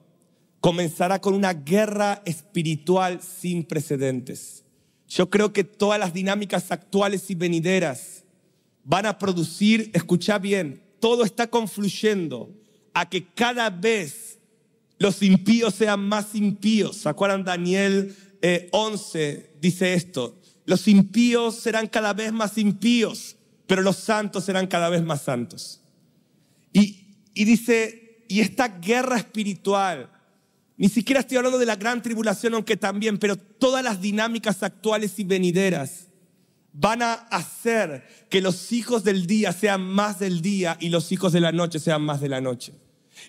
comenzará 0.59 1.21
con 1.21 1.33
una 1.33 1.53
guerra 1.53 2.21
espiritual 2.25 3.21
sin 3.21 3.63
precedentes. 3.63 4.65
Yo 5.07 5.29
creo 5.29 5.53
que 5.53 5.63
todas 5.63 5.97
las 5.97 6.13
dinámicas 6.13 6.73
actuales 6.73 7.29
y 7.29 7.35
venideras 7.35 8.25
van 8.83 9.05
a 9.05 9.17
producir, 9.17 9.91
escucha 9.93 10.39
bien, 10.39 10.83
todo 10.99 11.23
está 11.23 11.47
confluyendo 11.47 12.49
a 12.93 13.07
que 13.07 13.25
cada 13.27 13.69
vez 13.69 14.39
los 14.97 15.21
impíos 15.21 15.75
sean 15.75 16.01
más 16.01 16.35
impíos. 16.35 16.97
¿Se 16.97 17.07
acuerdan? 17.07 17.45
Daniel 17.45 18.13
11 18.71 19.29
eh, 19.29 19.52
dice 19.63 19.93
esto. 19.93 20.39
Los 20.65 20.87
impíos 20.89 21.55
serán 21.55 21.87
cada 21.87 22.13
vez 22.13 22.33
más 22.33 22.57
impíos, 22.57 23.37
pero 23.65 23.81
los 23.81 23.95
santos 23.95 24.43
serán 24.43 24.67
cada 24.67 24.89
vez 24.89 25.01
más 25.01 25.21
santos. 25.21 25.81
Y, 26.73 27.15
y 27.33 27.45
dice, 27.45 28.25
y 28.27 28.41
esta 28.41 28.67
guerra 28.67 29.17
espiritual, 29.17 30.11
ni 30.75 30.89
siquiera 30.89 31.21
estoy 31.21 31.37
hablando 31.37 31.59
de 31.59 31.65
la 31.65 31.77
gran 31.77 32.01
tribulación, 32.01 32.53
aunque 32.55 32.75
también, 32.75 33.17
pero 33.17 33.37
todas 33.37 33.83
las 33.83 34.01
dinámicas 34.01 34.63
actuales 34.63 35.17
y 35.17 35.23
venideras 35.23 36.07
van 36.73 37.01
a 37.01 37.13
hacer 37.13 38.27
que 38.29 38.41
los 38.41 38.71
hijos 38.73 39.03
del 39.05 39.27
día 39.27 39.53
sean 39.53 39.81
más 39.81 40.19
del 40.19 40.41
día 40.41 40.75
y 40.79 40.89
los 40.89 41.11
hijos 41.13 41.31
de 41.31 41.39
la 41.39 41.53
noche 41.53 41.79
sean 41.79 42.01
más 42.01 42.19
de 42.19 42.29
la 42.29 42.41
noche. 42.41 42.73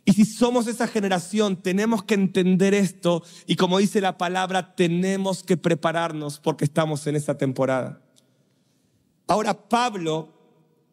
Y 0.04 0.12
si 0.12 0.24
somos 0.24 0.66
esa 0.66 0.86
generación, 0.86 1.56
tenemos 1.56 2.02
que 2.04 2.14
entender 2.14 2.74
esto 2.74 3.22
y 3.46 3.56
como 3.56 3.78
dice 3.78 4.00
la 4.00 4.18
palabra, 4.18 4.74
tenemos 4.74 5.42
que 5.42 5.56
prepararnos 5.56 6.40
porque 6.40 6.64
estamos 6.64 7.06
en 7.06 7.16
esa 7.16 7.36
temporada. 7.38 8.02
Ahora 9.26 9.68
Pablo 9.68 10.32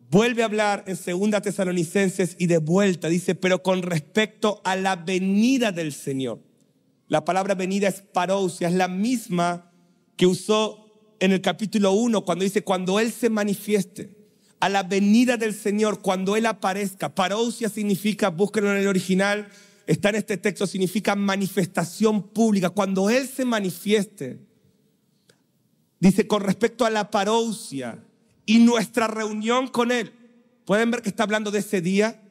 vuelve 0.10 0.42
a 0.42 0.46
hablar 0.46 0.84
en 0.88 0.96
Segunda 0.96 1.42
Tesalonicenses 1.42 2.36
y 2.40 2.48
de 2.48 2.58
vuelta 2.58 3.08
dice, 3.08 3.36
pero 3.36 3.64
con 3.64 3.82
respecto 3.82 4.62
a 4.64 4.76
la 4.76 4.96
venida 4.96 5.72
del 5.72 5.94
Señor. 5.94 6.40
La 7.08 7.26
palabra 7.26 7.56
venida 7.56 7.88
es 7.88 8.02
parousia, 8.02 8.70
es 8.70 8.74
la 8.74 8.88
misma 8.88 9.72
que 10.16 10.28
usó 10.28 11.16
en 11.20 11.32
el 11.32 11.42
capítulo 11.42 11.92
1 11.92 12.24
cuando 12.24 12.44
dice, 12.44 12.64
cuando 12.64 13.00
Él 13.00 13.12
se 13.12 13.30
manifieste 13.30 14.20
a 14.62 14.69
la 14.69 14.84
venida 14.84 15.38
del 15.38 15.56
Señor, 15.56 16.02
cuando 16.02 16.38
Él 16.38 16.45
aparezca. 16.45 17.13
Parousia 17.13 17.67
significa, 17.67 18.30
búsquenlo 18.30 18.71
en 18.71 18.78
el 18.78 18.88
original, 18.88 19.50
está 19.88 20.10
en 20.10 20.15
este 20.15 20.38
texto, 20.38 20.67
significa 20.67 21.15
manifestación 21.15 22.21
pública. 22.21 22.69
Cuando 22.69 23.10
Él 23.10 23.28
se 23.28 23.43
manifieste, 23.43 24.39
dice 26.00 26.28
con 26.28 26.43
respecto 26.43 26.86
a 26.86 26.91
la 26.91 27.10
parousia 27.10 28.04
y 28.45 28.60
nuestra 28.60 29.08
reunión 29.08 29.67
con 29.67 29.91
Él. 29.91 30.13
Pueden 30.65 30.91
ver 30.91 31.02
que 31.02 31.10
está 31.10 31.24
hablando 31.24 31.50
de 31.50 31.60
ese 31.60 31.82
día, 31.82 32.21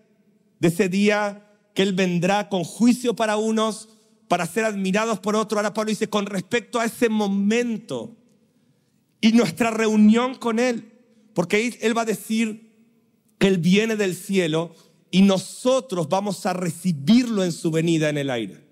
de 0.60 0.68
ese 0.68 0.88
día 0.88 1.50
que 1.74 1.82
Él 1.82 1.94
vendrá 1.94 2.48
con 2.48 2.62
juicio 2.62 3.16
para 3.16 3.38
unos, 3.38 3.88
para 4.28 4.46
ser 4.46 4.64
admirados 4.64 5.18
por 5.18 5.34
otros. 5.34 5.56
Ahora 5.56 5.74
Pablo 5.74 5.90
dice, 5.90 6.08
con 6.08 6.26
respecto 6.26 6.78
a 6.78 6.84
ese 6.84 7.08
momento 7.08 8.16
y 9.20 9.32
nuestra 9.32 9.72
reunión 9.72 10.36
con 10.36 10.60
Él. 10.60 10.89
Porque 11.40 11.78
Él 11.80 11.96
va 11.96 12.02
a 12.02 12.04
decir 12.04 12.70
que 13.38 13.46
Él 13.46 13.56
viene 13.56 13.96
del 13.96 14.14
cielo 14.14 14.74
y 15.10 15.22
nosotros 15.22 16.10
vamos 16.10 16.44
a 16.44 16.52
recibirlo 16.52 17.42
en 17.44 17.52
su 17.52 17.70
venida 17.70 18.10
en 18.10 18.18
el 18.18 18.28
aire. 18.28 18.66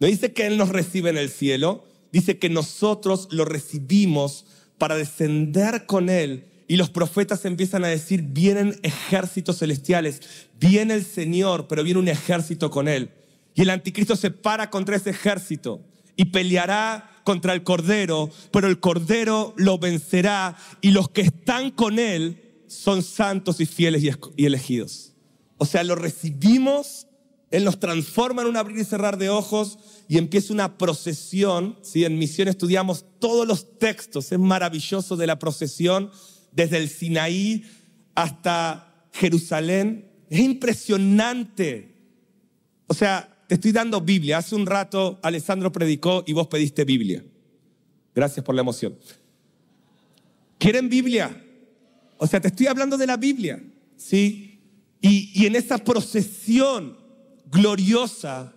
No 0.00 0.06
dice 0.06 0.32
que 0.32 0.46
Él 0.46 0.56
nos 0.56 0.70
recibe 0.70 1.10
en 1.10 1.18
el 1.18 1.28
cielo, 1.28 1.84
dice 2.10 2.38
que 2.38 2.48
nosotros 2.48 3.28
lo 3.32 3.44
recibimos 3.44 4.46
para 4.78 4.96
descender 4.96 5.84
con 5.84 6.08
Él. 6.08 6.46
Y 6.68 6.78
los 6.78 6.88
profetas 6.88 7.44
empiezan 7.44 7.84
a 7.84 7.88
decir, 7.88 8.22
vienen 8.22 8.80
ejércitos 8.82 9.58
celestiales, 9.58 10.22
viene 10.58 10.94
el 10.94 11.04
Señor, 11.04 11.68
pero 11.68 11.84
viene 11.84 12.00
un 12.00 12.08
ejército 12.08 12.70
con 12.70 12.88
Él. 12.88 13.10
Y 13.54 13.60
el 13.60 13.68
anticristo 13.68 14.16
se 14.16 14.30
para 14.30 14.70
contra 14.70 14.96
ese 14.96 15.10
ejército 15.10 15.84
y 16.16 16.24
peleará 16.24 17.13
contra 17.24 17.54
el 17.54 17.64
Cordero, 17.64 18.30
pero 18.52 18.68
el 18.68 18.78
Cordero 18.78 19.54
lo 19.56 19.78
vencerá 19.78 20.56
y 20.80 20.90
los 20.90 21.08
que 21.08 21.22
están 21.22 21.70
con 21.70 21.98
Él 21.98 22.62
son 22.68 23.02
santos 23.02 23.60
y 23.60 23.66
fieles 23.66 24.02
y 24.36 24.44
elegidos. 24.44 25.14
O 25.56 25.66
sea, 25.66 25.82
lo 25.82 25.94
recibimos, 25.94 27.06
Él 27.50 27.64
nos 27.64 27.80
transforma 27.80 28.42
en 28.42 28.48
un 28.48 28.56
abrir 28.56 28.78
y 28.78 28.84
cerrar 28.84 29.16
de 29.16 29.30
ojos 29.30 29.78
y 30.08 30.18
empieza 30.18 30.52
una 30.52 30.76
procesión. 30.76 31.78
¿sí? 31.82 32.04
En 32.04 32.18
misión 32.18 32.48
estudiamos 32.48 33.06
todos 33.18 33.46
los 33.46 33.78
textos, 33.78 34.30
es 34.30 34.38
maravilloso 34.38 35.16
de 35.16 35.26
la 35.26 35.38
procesión, 35.38 36.10
desde 36.52 36.76
el 36.76 36.88
Sinaí 36.88 37.64
hasta 38.14 39.08
Jerusalén. 39.12 40.10
Es 40.28 40.40
impresionante. 40.40 41.96
O 42.86 42.94
sea, 42.94 43.33
te 43.46 43.54
estoy 43.56 43.72
dando 43.72 44.00
Biblia. 44.00 44.38
Hace 44.38 44.54
un 44.54 44.66
rato 44.66 45.18
Alessandro 45.22 45.72
predicó 45.72 46.24
y 46.26 46.32
vos 46.32 46.48
pediste 46.48 46.84
Biblia. 46.84 47.24
Gracias 48.14 48.44
por 48.44 48.54
la 48.54 48.62
emoción. 48.62 48.96
¿Quieren 50.58 50.88
Biblia? 50.88 51.42
O 52.16 52.26
sea, 52.26 52.40
te 52.40 52.48
estoy 52.48 52.66
hablando 52.66 52.96
de 52.96 53.06
la 53.06 53.16
Biblia, 53.16 53.62
¿sí? 53.96 54.60
Y, 55.00 55.30
y 55.34 55.46
en 55.46 55.56
esa 55.56 55.78
procesión 55.78 56.96
gloriosa 57.50 58.54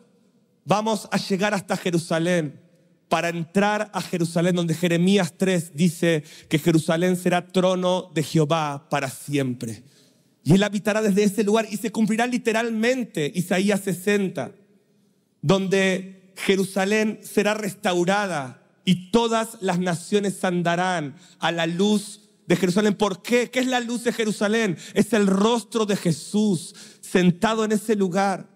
vamos 0.63 1.07
a 1.11 1.17
llegar 1.17 1.53
hasta 1.53 1.75
Jerusalén 1.75 2.61
para 3.09 3.29
entrar 3.29 3.89
a 3.93 4.01
Jerusalén, 4.01 4.55
donde 4.55 4.73
Jeremías 4.73 5.33
3 5.37 5.75
dice 5.75 6.23
que 6.49 6.59
Jerusalén 6.59 7.15
será 7.15 7.47
trono 7.47 8.11
de 8.13 8.23
Jehová 8.23 8.87
para 8.89 9.09
siempre. 9.09 9.83
Y 10.43 10.53
él 10.53 10.63
habitará 10.63 11.01
desde 11.01 11.23
ese 11.23 11.43
lugar 11.43 11.67
y 11.69 11.77
se 11.77 11.91
cumplirá 11.91 12.27
literalmente 12.27 13.31
Isaías 13.33 13.81
60 13.81 14.51
donde 15.41 16.33
Jerusalén 16.35 17.19
será 17.23 17.53
restaurada 17.53 18.63
y 18.85 19.11
todas 19.11 19.57
las 19.61 19.79
naciones 19.79 20.43
andarán 20.43 21.15
a 21.39 21.51
la 21.51 21.65
luz 21.65 22.21
de 22.47 22.55
Jerusalén. 22.55 22.95
¿Por 22.95 23.21
qué? 23.21 23.49
¿Qué 23.49 23.59
es 23.59 23.67
la 23.67 23.79
luz 23.79 24.03
de 24.03 24.13
Jerusalén? 24.13 24.77
Es 24.93 25.13
el 25.13 25.27
rostro 25.27 25.85
de 25.85 25.95
Jesús 25.95 26.73
sentado 27.01 27.65
en 27.65 27.73
ese 27.73 27.95
lugar. 27.95 28.49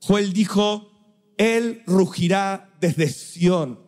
Joel 0.00 0.32
dijo, 0.32 0.90
Él 1.38 1.82
rugirá 1.86 2.70
desde 2.80 3.08
Sión. 3.08 3.80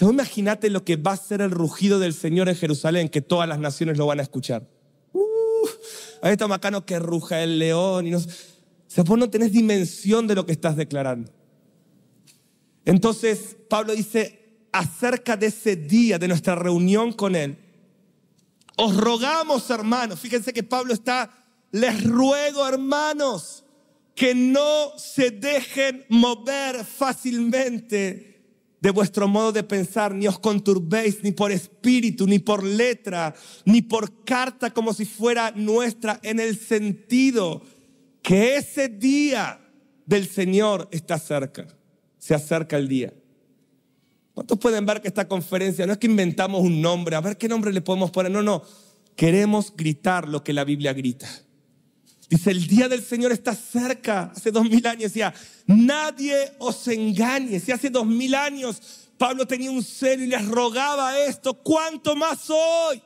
O 0.00 0.10
imagínate 0.10 0.70
lo 0.70 0.84
que 0.84 0.96
va 0.96 1.12
a 1.12 1.16
ser 1.16 1.40
el 1.40 1.50
rugido 1.50 1.98
del 1.98 2.14
Señor 2.14 2.48
en 2.48 2.54
Jerusalén, 2.54 3.08
que 3.08 3.20
todas 3.20 3.48
las 3.48 3.58
naciones 3.58 3.98
lo 3.98 4.06
van 4.06 4.20
a 4.20 4.22
escuchar. 4.22 4.68
Uh, 5.12 5.66
ahí 6.22 6.32
está 6.32 6.46
bacano 6.46 6.86
que 6.86 7.00
ruja 7.00 7.42
el 7.42 7.58
león 7.58 8.06
y 8.06 8.12
no 8.12 8.20
o 8.88 8.90
sea, 8.90 9.04
vos 9.04 9.18
no 9.18 9.28
tenés 9.28 9.52
dimensión 9.52 10.26
de 10.26 10.34
lo 10.34 10.46
que 10.46 10.52
estás 10.52 10.74
declarando. 10.74 11.30
Entonces, 12.86 13.54
Pablo 13.68 13.94
dice, 13.94 14.66
acerca 14.72 15.36
de 15.36 15.48
ese 15.48 15.76
día, 15.76 16.18
de 16.18 16.26
nuestra 16.26 16.54
reunión 16.54 17.12
con 17.12 17.36
Él, 17.36 17.58
os 18.76 18.96
rogamos, 18.96 19.68
hermanos, 19.68 20.18
fíjense 20.20 20.54
que 20.54 20.62
Pablo 20.62 20.94
está, 20.94 21.30
les 21.70 22.02
ruego, 22.02 22.66
hermanos, 22.66 23.62
que 24.14 24.34
no 24.34 24.92
se 24.96 25.32
dejen 25.32 26.06
mover 26.08 26.82
fácilmente 26.82 28.28
de 28.80 28.90
vuestro 28.90 29.28
modo 29.28 29.52
de 29.52 29.64
pensar, 29.64 30.14
ni 30.14 30.26
os 30.28 30.38
conturbéis 30.38 31.22
ni 31.22 31.32
por 31.32 31.52
espíritu, 31.52 32.26
ni 32.26 32.38
por 32.38 32.62
letra, 32.62 33.34
ni 33.66 33.82
por 33.82 34.24
carta 34.24 34.72
como 34.72 34.94
si 34.94 35.04
fuera 35.04 35.50
nuestra, 35.50 36.20
en 36.22 36.40
el 36.40 36.58
sentido 36.58 37.60
que 38.28 38.56
ese 38.56 38.90
día 38.90 39.58
del 40.04 40.28
Señor 40.28 40.86
está 40.90 41.18
cerca. 41.18 41.66
Se 42.18 42.34
acerca 42.34 42.76
el 42.76 42.86
día. 42.86 43.10
¿Cuántos 44.34 44.58
pueden 44.58 44.84
ver 44.84 45.00
que 45.00 45.08
esta 45.08 45.26
conferencia 45.26 45.86
no 45.86 45.94
es 45.94 45.98
que 45.98 46.08
inventamos 46.08 46.60
un 46.60 46.82
nombre, 46.82 47.16
a 47.16 47.22
ver 47.22 47.38
qué 47.38 47.48
nombre 47.48 47.72
le 47.72 47.80
podemos 47.80 48.10
poner? 48.10 48.30
No, 48.30 48.42
no. 48.42 48.62
Queremos 49.16 49.72
gritar 49.74 50.28
lo 50.28 50.44
que 50.44 50.52
la 50.52 50.64
Biblia 50.64 50.92
grita. 50.92 51.26
Dice, 52.28 52.50
el 52.50 52.66
día 52.66 52.86
del 52.86 53.02
Señor 53.02 53.32
está 53.32 53.54
cerca. 53.54 54.30
Hace 54.36 54.50
dos 54.50 54.68
mil 54.68 54.86
años 54.86 55.04
decía, 55.04 55.32
nadie 55.66 56.52
os 56.58 56.86
engañe. 56.86 57.58
Si 57.58 57.72
hace 57.72 57.88
dos 57.88 58.04
mil 58.06 58.34
años 58.34 59.08
Pablo 59.16 59.46
tenía 59.46 59.70
un 59.70 59.82
celo 59.82 60.22
y 60.24 60.26
les 60.26 60.46
rogaba 60.46 61.18
esto, 61.18 61.54
¿cuánto 61.54 62.14
más 62.14 62.50
hoy? 62.50 63.02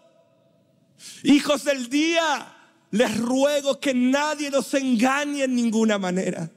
Hijos 1.23 1.63
del 1.63 1.89
día, 1.89 2.52
les 2.93 3.19
ruego 3.19 3.81
que 3.81 3.95
nadie 3.95 4.51
los 4.51 4.73
engañe 4.75 5.45
en 5.45 5.57
ninguna 5.57 5.99
manera. 5.99 6.51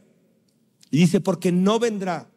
Y 0.91 1.00
dice, 1.00 1.21
porque 1.21 1.52
no 1.52 1.80
vendrá 1.80 2.30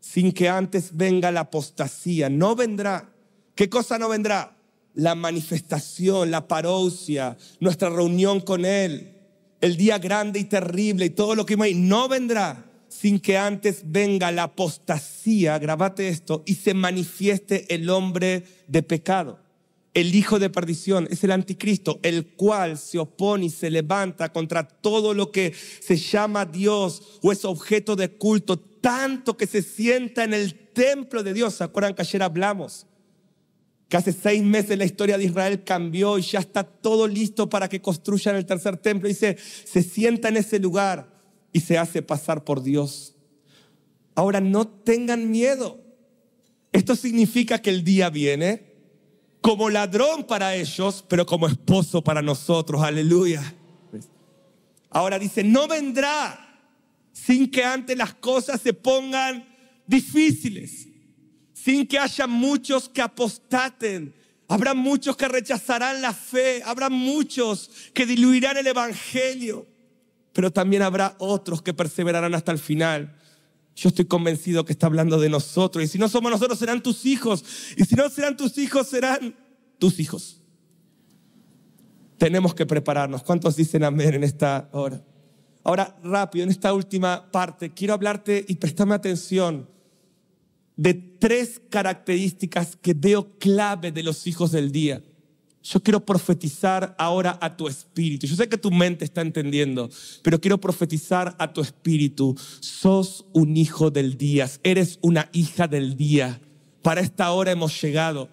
sin 0.00 0.32
que 0.32 0.48
antes 0.48 0.96
venga 0.96 1.30
la 1.32 1.40
apostasía. 1.40 2.30
No 2.30 2.54
vendrá. 2.54 3.12
¿Qué 3.54 3.68
cosa 3.68 3.98
no 3.98 4.08
vendrá? 4.08 4.56
La 4.94 5.16
manifestación, 5.16 6.30
la 6.30 6.46
parousia, 6.46 7.36
nuestra 7.58 7.90
reunión 7.90 8.40
con 8.40 8.64
Él, 8.64 9.12
el 9.60 9.76
día 9.76 9.98
grande 9.98 10.38
y 10.38 10.44
terrible 10.44 11.06
y 11.06 11.10
todo 11.10 11.34
lo 11.34 11.44
que 11.44 11.56
no 11.56 12.08
vendrá 12.08 12.64
sin 12.88 13.18
que 13.18 13.38
antes 13.38 13.82
venga 13.86 14.30
la 14.30 14.44
apostasía, 14.44 15.58
grabate 15.58 16.08
esto, 16.08 16.42
y 16.46 16.54
se 16.56 16.74
manifieste 16.74 17.74
el 17.74 17.90
hombre 17.90 18.44
de 18.68 18.82
pecado 18.82 19.42
el 19.94 20.14
hijo 20.14 20.38
de 20.38 20.48
perdición, 20.48 21.06
es 21.10 21.22
el 21.22 21.32
anticristo, 21.32 22.00
el 22.02 22.28
cual 22.28 22.78
se 22.78 22.98
opone 22.98 23.46
y 23.46 23.50
se 23.50 23.70
levanta 23.70 24.32
contra 24.32 24.66
todo 24.66 25.12
lo 25.12 25.30
que 25.30 25.52
se 25.52 25.96
llama 25.96 26.46
Dios 26.46 27.18
o 27.22 27.30
es 27.30 27.44
objeto 27.44 27.94
de 27.94 28.10
culto, 28.10 28.58
tanto 28.58 29.36
que 29.36 29.46
se 29.46 29.62
sienta 29.62 30.24
en 30.24 30.32
el 30.32 30.54
templo 30.54 31.22
de 31.22 31.34
Dios. 31.34 31.54
¿Se 31.54 31.64
acuerdan 31.64 31.94
que 31.94 32.02
ayer 32.02 32.22
hablamos 32.22 32.86
que 33.92 33.98
hace 33.98 34.14
seis 34.14 34.42
meses 34.42 34.78
la 34.78 34.86
historia 34.86 35.18
de 35.18 35.24
Israel 35.24 35.64
cambió 35.64 36.16
y 36.16 36.22
ya 36.22 36.38
está 36.38 36.64
todo 36.64 37.06
listo 37.06 37.50
para 37.50 37.68
que 37.68 37.82
construyan 37.82 38.36
el 38.36 38.46
tercer 38.46 38.78
templo. 38.78 39.06
Dice, 39.06 39.36
se 39.38 39.82
sienta 39.82 40.30
en 40.30 40.38
ese 40.38 40.58
lugar 40.58 41.12
y 41.52 41.60
se 41.60 41.76
hace 41.76 42.00
pasar 42.00 42.42
por 42.42 42.62
Dios. 42.62 43.14
Ahora 44.14 44.40
no 44.40 44.66
tengan 44.66 45.30
miedo. 45.30 45.78
Esto 46.72 46.96
significa 46.96 47.60
que 47.60 47.68
el 47.68 47.84
día 47.84 48.08
viene 48.08 48.71
como 49.42 49.68
ladrón 49.68 50.24
para 50.24 50.54
ellos, 50.54 51.04
pero 51.06 51.26
como 51.26 51.46
esposo 51.46 52.02
para 52.02 52.22
nosotros. 52.22 52.80
Aleluya. 52.82 53.54
Ahora 54.88 55.18
dice, 55.18 55.44
no 55.44 55.68
vendrá 55.68 56.38
sin 57.12 57.50
que 57.50 57.62
antes 57.62 57.96
las 57.96 58.14
cosas 58.14 58.60
se 58.60 58.72
pongan 58.72 59.46
difíciles 59.86 60.88
sin 61.62 61.86
que 61.86 61.98
haya 61.98 62.26
muchos 62.26 62.88
que 62.88 63.00
apostaten. 63.00 64.14
Habrá 64.48 64.74
muchos 64.74 65.16
que 65.16 65.28
rechazarán 65.28 66.02
la 66.02 66.12
fe, 66.12 66.60
habrá 66.64 66.90
muchos 66.90 67.70
que 67.94 68.04
diluirán 68.04 68.56
el 68.56 68.66
Evangelio, 68.66 69.66
pero 70.32 70.52
también 70.52 70.82
habrá 70.82 71.14
otros 71.18 71.62
que 71.62 71.72
perseverarán 71.72 72.34
hasta 72.34 72.50
el 72.50 72.58
final. 72.58 73.16
Yo 73.74 73.88
estoy 73.88 74.04
convencido 74.04 74.64
que 74.64 74.72
está 74.72 74.86
hablando 74.86 75.18
de 75.18 75.28
nosotros. 75.28 75.84
Y 75.84 75.88
si 75.88 75.98
no 75.98 76.08
somos 76.08 76.30
nosotros, 76.30 76.58
serán 76.58 76.82
tus 76.82 77.06
hijos. 77.06 77.44
Y 77.76 77.84
si 77.84 77.94
no 77.94 78.08
serán 78.10 78.36
tus 78.36 78.58
hijos, 78.58 78.88
serán 78.88 79.34
tus 79.78 79.98
hijos. 79.98 80.40
Tenemos 82.18 82.54
que 82.54 82.66
prepararnos. 82.66 83.22
¿Cuántos 83.22 83.56
dicen 83.56 83.82
amén 83.82 84.14
en 84.14 84.24
esta 84.24 84.68
hora? 84.72 85.02
Ahora, 85.64 85.96
rápido, 86.02 86.44
en 86.44 86.50
esta 86.50 86.72
última 86.72 87.30
parte, 87.30 87.72
quiero 87.72 87.94
hablarte 87.94 88.44
y 88.46 88.56
prestarme 88.56 88.94
atención 88.94 89.68
de 90.76 90.94
tres 90.94 91.60
características 91.70 92.76
que 92.76 92.94
veo 92.94 93.38
clave 93.38 93.92
de 93.92 94.02
los 94.02 94.26
hijos 94.26 94.52
del 94.52 94.72
día. 94.72 95.02
Yo 95.62 95.80
quiero 95.80 96.04
profetizar 96.04 96.94
ahora 96.98 97.38
a 97.40 97.56
tu 97.56 97.68
espíritu. 97.68 98.26
Yo 98.26 98.34
sé 98.34 98.48
que 98.48 98.58
tu 98.58 98.70
mente 98.70 99.04
está 99.04 99.20
entendiendo, 99.20 99.88
pero 100.22 100.40
quiero 100.40 100.58
profetizar 100.58 101.36
a 101.38 101.52
tu 101.52 101.60
espíritu. 101.60 102.34
Sos 102.60 103.26
un 103.32 103.56
hijo 103.56 103.90
del 103.90 104.18
día, 104.18 104.50
eres 104.64 104.98
una 105.02 105.28
hija 105.32 105.68
del 105.68 105.96
día. 105.96 106.40
Para 106.82 107.00
esta 107.00 107.30
hora 107.30 107.52
hemos 107.52 107.80
llegado. 107.80 108.28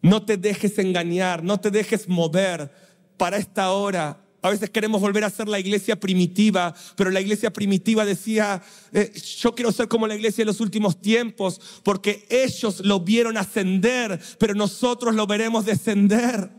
No 0.00 0.22
te 0.24 0.36
dejes 0.36 0.78
engañar, 0.78 1.42
no 1.42 1.58
te 1.58 1.72
dejes 1.72 2.08
mover. 2.08 2.70
Para 3.16 3.36
esta 3.36 3.72
hora 3.72 4.27
a 4.40 4.50
veces 4.50 4.70
queremos 4.70 5.00
volver 5.00 5.24
a 5.24 5.30
ser 5.30 5.48
la 5.48 5.58
iglesia 5.58 5.98
primitiva, 5.98 6.74
pero 6.96 7.10
la 7.10 7.20
iglesia 7.20 7.52
primitiva 7.52 8.04
decía, 8.04 8.62
eh, 8.92 9.12
yo 9.38 9.54
quiero 9.54 9.72
ser 9.72 9.88
como 9.88 10.06
la 10.06 10.14
iglesia 10.14 10.42
de 10.42 10.46
los 10.46 10.60
últimos 10.60 11.00
tiempos, 11.00 11.60
porque 11.82 12.26
ellos 12.30 12.80
lo 12.84 13.00
vieron 13.00 13.36
ascender, 13.36 14.20
pero 14.38 14.54
nosotros 14.54 15.14
lo 15.14 15.26
veremos 15.26 15.64
descender. 15.64 16.50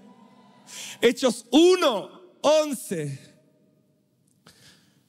Hechos 1.02 1.46
1, 1.52 2.22
11. 2.42 3.20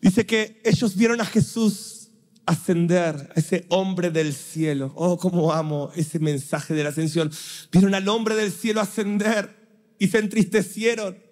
Dice 0.00 0.24
que 0.24 0.62
ellos 0.64 0.96
vieron 0.96 1.20
a 1.20 1.26
Jesús 1.26 2.10
ascender, 2.46 3.32
a 3.34 3.38
ese 3.38 3.66
hombre 3.68 4.10
del 4.10 4.32
cielo. 4.32 4.92
Oh, 4.94 5.18
cómo 5.18 5.52
amo 5.52 5.90
ese 5.94 6.18
mensaje 6.18 6.74
de 6.74 6.84
la 6.84 6.90
ascensión. 6.90 7.30
Vieron 7.70 7.94
al 7.94 8.08
hombre 8.08 8.34
del 8.34 8.52
cielo 8.52 8.80
ascender 8.80 9.56
y 9.98 10.08
se 10.08 10.18
entristecieron. 10.18 11.29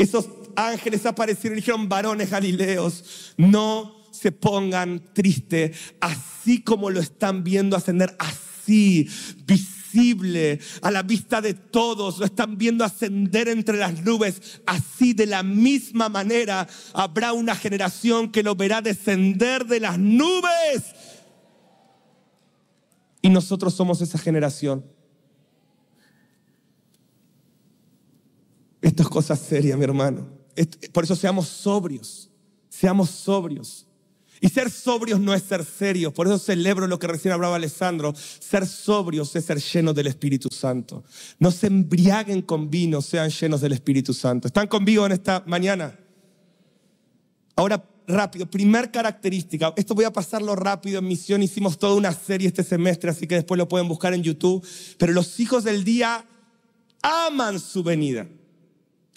Esos 0.00 0.30
ángeles 0.56 1.04
aparecieron 1.04 1.58
y 1.58 1.60
dijeron, 1.60 1.86
varones 1.86 2.30
galileos, 2.30 3.34
no 3.36 3.94
se 4.10 4.32
pongan 4.32 5.12
tristes, 5.12 5.76
así 6.00 6.62
como 6.62 6.88
lo 6.88 7.00
están 7.00 7.44
viendo 7.44 7.76
ascender, 7.76 8.16
así, 8.18 9.06
visible, 9.44 10.58
a 10.80 10.90
la 10.90 11.02
vista 11.02 11.42
de 11.42 11.52
todos, 11.52 12.16
lo 12.16 12.24
están 12.24 12.56
viendo 12.56 12.82
ascender 12.82 13.48
entre 13.48 13.76
las 13.76 14.02
nubes, 14.02 14.62
así 14.64 15.12
de 15.12 15.26
la 15.26 15.42
misma 15.42 16.08
manera 16.08 16.66
habrá 16.94 17.34
una 17.34 17.54
generación 17.54 18.32
que 18.32 18.42
lo 18.42 18.54
verá 18.54 18.80
descender 18.80 19.66
de 19.66 19.80
las 19.80 19.98
nubes. 19.98 20.94
Y 23.20 23.28
nosotros 23.28 23.74
somos 23.74 24.00
esa 24.00 24.16
generación. 24.16 24.82
Esto 28.80 29.02
es 29.02 29.08
cosa 29.08 29.36
seria, 29.36 29.76
mi 29.76 29.84
hermano. 29.84 30.26
Por 30.92 31.04
eso 31.04 31.16
seamos 31.16 31.48
sobrios, 31.48 32.30
seamos 32.68 33.10
sobrios. 33.10 33.86
Y 34.42 34.48
ser 34.48 34.70
sobrios 34.70 35.20
no 35.20 35.34
es 35.34 35.42
ser 35.42 35.64
serios. 35.66 36.14
Por 36.14 36.26
eso 36.26 36.38
celebro 36.38 36.86
lo 36.86 36.98
que 36.98 37.06
recién 37.06 37.32
hablaba 37.32 37.56
Alessandro. 37.56 38.14
Ser 38.16 38.66
sobrios 38.66 39.36
es 39.36 39.44
ser 39.44 39.58
llenos 39.58 39.94
del 39.94 40.06
Espíritu 40.06 40.48
Santo. 40.50 41.04
No 41.38 41.50
se 41.50 41.66
embriaguen 41.66 42.40
con 42.40 42.70
vino, 42.70 43.02
sean 43.02 43.28
llenos 43.28 43.60
del 43.60 43.72
Espíritu 43.72 44.14
Santo. 44.14 44.48
¿Están 44.48 44.66
conmigo 44.66 45.04
en 45.04 45.12
esta 45.12 45.44
mañana? 45.46 45.98
Ahora, 47.54 47.84
rápido, 48.08 48.50
primer 48.50 48.90
característica. 48.90 49.74
Esto 49.76 49.94
voy 49.94 50.06
a 50.06 50.12
pasarlo 50.12 50.56
rápido 50.56 51.00
en 51.00 51.06
misión. 51.06 51.42
Hicimos 51.42 51.78
toda 51.78 51.94
una 51.94 52.12
serie 52.12 52.48
este 52.48 52.62
semestre, 52.62 53.10
así 53.10 53.26
que 53.26 53.34
después 53.34 53.58
lo 53.58 53.68
pueden 53.68 53.88
buscar 53.88 54.14
en 54.14 54.22
YouTube. 54.22 54.66
Pero 54.96 55.12
los 55.12 55.38
hijos 55.38 55.64
del 55.64 55.84
día 55.84 56.24
aman 57.02 57.60
su 57.60 57.82
venida 57.82 58.26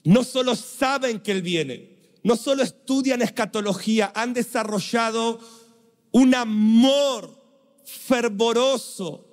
no 0.03 0.23
solo 0.23 0.55
saben 0.55 1.19
que 1.19 1.31
Él 1.31 1.41
viene, 1.41 1.97
no 2.23 2.35
solo 2.35 2.63
estudian 2.63 3.21
escatología, 3.21 4.11
han 4.15 4.33
desarrollado 4.33 5.39
un 6.11 6.35
amor 6.35 7.41
fervoroso 7.85 9.27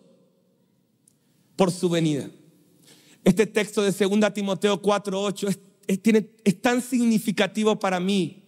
por 1.57 1.71
su 1.71 1.89
venida. 1.89 2.31
Este 3.25 3.47
texto 3.47 3.83
de 3.83 3.93
2 3.93 4.33
Timoteo 4.33 4.81
4:8 4.81 5.49
es, 5.49 6.01
es, 6.45 6.63
tan 6.63 6.81
significativo 6.81 7.79
para 7.79 8.01
mí, 8.01 8.45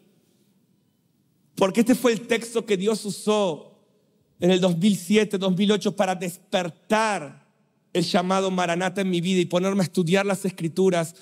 porque 1.55 1.81
este 1.81 1.95
fue 1.95 2.13
el 2.13 2.27
texto 2.27 2.65
que 2.65 2.77
Dios 2.77 3.05
usó 3.05 3.85
en 4.41 4.51
el 4.51 4.61
2007, 4.61 5.39
2008 5.39 5.95
para 5.95 6.15
despertar 6.15 7.47
el 7.93 8.05
llamado 8.05 8.51
Maranata 8.51 9.03
en 9.03 9.11
mi 9.11 9.21
vida 9.21 9.41
y 9.41 9.45
ponerme 9.45 9.83
a 9.83 9.85
estudiar 9.85 10.25
las 10.25 10.45
escrituras 10.45 11.15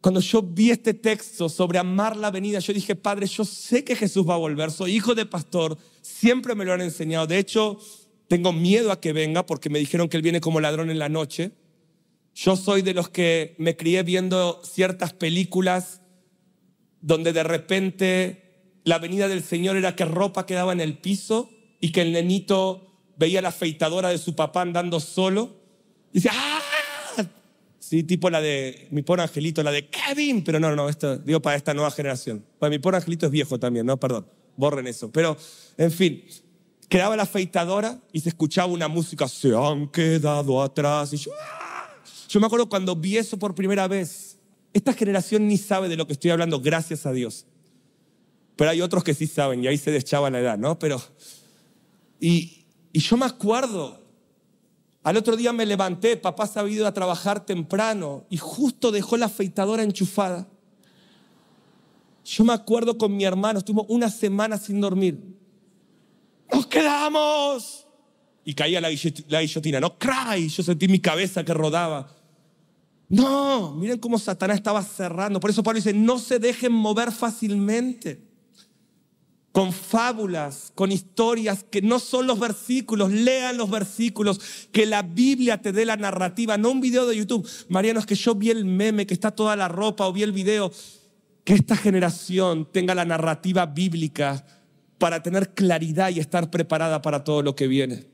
cuando 0.00 0.20
yo 0.20 0.40
vi 0.42 0.70
este 0.70 0.94
texto 0.94 1.48
sobre 1.48 1.78
amar 1.78 2.16
la 2.16 2.30
venida, 2.30 2.58
yo 2.58 2.72
dije, 2.72 2.96
Padre, 2.96 3.26
yo 3.26 3.44
sé 3.44 3.84
que 3.84 3.94
Jesús 3.94 4.26
va 4.26 4.34
a 4.34 4.38
volver, 4.38 4.70
soy 4.70 4.96
hijo 4.96 5.14
de 5.14 5.26
pastor, 5.26 5.76
siempre 6.00 6.54
me 6.54 6.64
lo 6.64 6.72
han 6.72 6.80
enseñado. 6.80 7.26
De 7.26 7.38
hecho, 7.38 7.78
tengo 8.26 8.52
miedo 8.52 8.92
a 8.92 9.00
que 9.00 9.12
venga 9.12 9.44
porque 9.44 9.68
me 9.68 9.78
dijeron 9.78 10.08
que 10.08 10.16
Él 10.16 10.22
viene 10.22 10.40
como 10.40 10.60
ladrón 10.60 10.90
en 10.90 10.98
la 10.98 11.10
noche. 11.10 11.52
Yo 12.34 12.56
soy 12.56 12.80
de 12.80 12.94
los 12.94 13.10
que 13.10 13.54
me 13.58 13.76
crié 13.76 14.02
viendo 14.02 14.62
ciertas 14.64 15.12
películas 15.12 16.00
donde 17.02 17.32
de 17.32 17.42
repente 17.42 18.80
la 18.84 18.98
venida 18.98 19.28
del 19.28 19.42
Señor 19.42 19.76
era 19.76 19.96
que 19.96 20.04
ropa 20.06 20.46
quedaba 20.46 20.72
en 20.72 20.80
el 20.80 20.96
piso 20.98 21.50
y 21.80 21.92
que 21.92 22.02
el 22.02 22.12
nenito 22.12 22.86
veía 23.16 23.42
la 23.42 23.48
afeitadora 23.50 24.08
de 24.08 24.18
su 24.18 24.34
papá 24.34 24.62
andando 24.62 24.98
solo. 25.00 25.60
Y 26.12 26.20
dice, 26.20 26.30
¡ah! 26.32 26.60
Sí, 27.90 28.04
tipo 28.04 28.30
la 28.30 28.40
de 28.40 28.86
mi 28.92 29.02
pobre 29.02 29.22
angelito, 29.22 29.64
la 29.64 29.72
de 29.72 29.88
Kevin, 29.88 30.44
pero 30.44 30.60
no, 30.60 30.76
no, 30.76 30.88
esto 30.88 31.18
digo 31.18 31.42
para 31.42 31.56
esta 31.56 31.74
nueva 31.74 31.90
generación. 31.90 32.46
Pues 32.60 32.70
mi 32.70 32.78
pobre 32.78 32.98
angelito 32.98 33.26
es 33.26 33.32
viejo 33.32 33.58
también, 33.58 33.84
no, 33.84 33.98
perdón, 33.98 34.28
borren 34.56 34.86
eso. 34.86 35.10
Pero, 35.10 35.36
en 35.76 35.90
fin, 35.90 36.22
quedaba 36.88 37.16
la 37.16 37.24
afeitadora 37.24 38.00
y 38.12 38.20
se 38.20 38.28
escuchaba 38.28 38.72
una 38.72 38.86
música, 38.86 39.26
se 39.26 39.56
han 39.56 39.88
quedado 39.88 40.62
atrás. 40.62 41.12
Y 41.14 41.16
yo, 41.16 41.32
¡ah! 41.42 42.00
yo 42.28 42.38
me 42.38 42.46
acuerdo 42.46 42.68
cuando 42.68 42.94
vi 42.94 43.16
eso 43.16 43.36
por 43.40 43.56
primera 43.56 43.88
vez. 43.88 44.38
Esta 44.72 44.92
generación 44.92 45.48
ni 45.48 45.58
sabe 45.58 45.88
de 45.88 45.96
lo 45.96 46.06
que 46.06 46.12
estoy 46.12 46.30
hablando, 46.30 46.60
gracias 46.60 47.06
a 47.06 47.12
Dios. 47.12 47.44
Pero 48.54 48.70
hay 48.70 48.82
otros 48.82 49.02
que 49.02 49.14
sí 49.14 49.26
saben 49.26 49.64
y 49.64 49.66
ahí 49.66 49.78
se 49.78 49.90
deschaba 49.90 50.30
la 50.30 50.38
edad, 50.38 50.58
¿no? 50.58 50.78
Pero, 50.78 51.02
y, 52.20 52.66
y 52.92 53.00
yo 53.00 53.16
me 53.16 53.26
acuerdo 53.26 53.99
al 55.02 55.16
otro 55.16 55.36
día 55.36 55.52
me 55.52 55.64
levanté, 55.64 56.16
papá 56.16 56.46
se 56.46 56.60
había 56.60 56.76
ido 56.76 56.86
a 56.86 56.92
trabajar 56.92 57.46
temprano 57.46 58.26
y 58.28 58.36
justo 58.36 58.92
dejó 58.92 59.16
la 59.16 59.26
afeitadora 59.26 59.82
enchufada. 59.82 60.46
Yo 62.24 62.44
me 62.44 62.52
acuerdo 62.52 62.98
con 62.98 63.16
mi 63.16 63.24
hermano, 63.24 63.58
estuvimos 63.58 63.86
una 63.88 64.10
semana 64.10 64.58
sin 64.58 64.80
dormir. 64.80 65.18
¡Nos 66.52 66.66
quedamos! 66.66 67.86
Y 68.44 68.54
caía 68.54 68.80
la, 68.80 68.90
guillotina, 68.90 69.80
no 69.80 69.98
cry. 69.98 70.48
Yo 70.48 70.62
sentí 70.62 70.86
mi 70.86 71.00
cabeza 71.00 71.44
que 71.44 71.54
rodaba. 71.54 72.14
No, 73.08 73.74
miren 73.74 73.98
cómo 73.98 74.18
Satanás 74.18 74.58
estaba 74.58 74.82
cerrando. 74.82 75.40
Por 75.40 75.50
eso 75.50 75.62
Pablo 75.62 75.78
dice, 75.78 75.94
no 75.94 76.18
se 76.18 76.38
dejen 76.38 76.72
mover 76.72 77.10
fácilmente 77.10 78.29
con 79.52 79.72
fábulas, 79.72 80.72
con 80.74 80.92
historias 80.92 81.64
que 81.68 81.82
no 81.82 81.98
son 81.98 82.26
los 82.26 82.38
versículos, 82.38 83.10
lean 83.10 83.56
los 83.56 83.68
versículos, 83.68 84.40
que 84.70 84.86
la 84.86 85.02
Biblia 85.02 85.60
te 85.60 85.72
dé 85.72 85.84
la 85.84 85.96
narrativa, 85.96 86.56
no 86.56 86.70
un 86.70 86.80
video 86.80 87.06
de 87.06 87.16
YouTube. 87.16 87.48
Mariano, 87.68 87.98
es 87.98 88.06
que 88.06 88.14
yo 88.14 88.34
vi 88.34 88.50
el 88.50 88.64
meme, 88.64 89.06
que 89.06 89.14
está 89.14 89.32
toda 89.32 89.56
la 89.56 89.68
ropa, 89.68 90.06
o 90.06 90.12
vi 90.12 90.22
el 90.22 90.32
video. 90.32 90.70
Que 91.42 91.54
esta 91.54 91.76
generación 91.76 92.68
tenga 92.70 92.94
la 92.94 93.04
narrativa 93.04 93.66
bíblica 93.66 94.44
para 94.98 95.22
tener 95.22 95.52
claridad 95.54 96.10
y 96.10 96.20
estar 96.20 96.50
preparada 96.50 97.02
para 97.02 97.24
todo 97.24 97.42
lo 97.42 97.56
que 97.56 97.66
viene. 97.66 98.06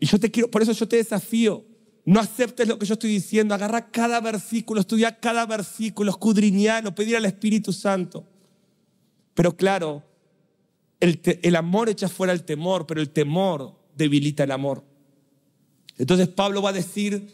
Y 0.00 0.06
yo 0.06 0.18
te 0.18 0.30
quiero, 0.30 0.50
por 0.50 0.62
eso 0.62 0.72
yo 0.72 0.88
te 0.88 0.96
desafío, 0.96 1.64
no 2.04 2.18
aceptes 2.18 2.66
lo 2.66 2.78
que 2.78 2.86
yo 2.86 2.94
estoy 2.94 3.10
diciendo, 3.10 3.54
agarra 3.54 3.90
cada 3.90 4.20
versículo, 4.20 4.80
estudia 4.80 5.20
cada 5.20 5.46
versículo, 5.46 6.10
escudriñalo, 6.10 6.94
pedir 6.94 7.16
al 7.16 7.26
Espíritu 7.26 7.72
Santo. 7.72 8.26
Pero 9.34 9.56
claro, 9.56 10.02
el, 11.04 11.56
amor 11.56 11.88
echa 11.88 12.08
fuera 12.08 12.32
el 12.32 12.44
temor, 12.44 12.86
pero 12.86 13.00
el 13.00 13.10
temor 13.10 13.74
debilita 13.94 14.44
el 14.44 14.50
amor. 14.50 14.84
Entonces 15.98 16.28
Pablo 16.28 16.62
va 16.62 16.70
a 16.70 16.74
decir, 16.74 17.30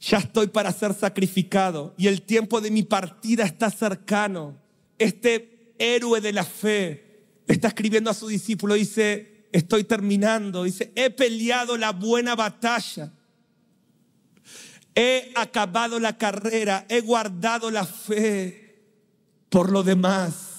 ya 0.00 0.18
estoy 0.18 0.46
para 0.46 0.72
ser 0.72 0.94
sacrificado 0.94 1.94
y 1.96 2.06
el 2.06 2.22
tiempo 2.22 2.60
de 2.60 2.70
mi 2.70 2.82
partida 2.82 3.44
está 3.44 3.70
cercano. 3.70 4.56
Este 4.98 5.74
héroe 5.78 6.20
de 6.20 6.32
la 6.32 6.44
fe 6.44 7.24
está 7.46 7.68
escribiendo 7.68 8.10
a 8.10 8.14
su 8.14 8.28
discípulo, 8.28 8.74
dice, 8.74 9.46
estoy 9.52 9.84
terminando, 9.84 10.64
dice, 10.64 10.92
he 10.94 11.10
peleado 11.10 11.76
la 11.76 11.90
buena 11.90 12.36
batalla, 12.36 13.12
he 14.94 15.32
acabado 15.34 15.98
la 15.98 16.16
carrera, 16.16 16.86
he 16.88 17.00
guardado 17.00 17.70
la 17.70 17.84
fe. 17.84 18.60
Por 19.48 19.70
lo 19.70 19.82
demás, 19.82 20.51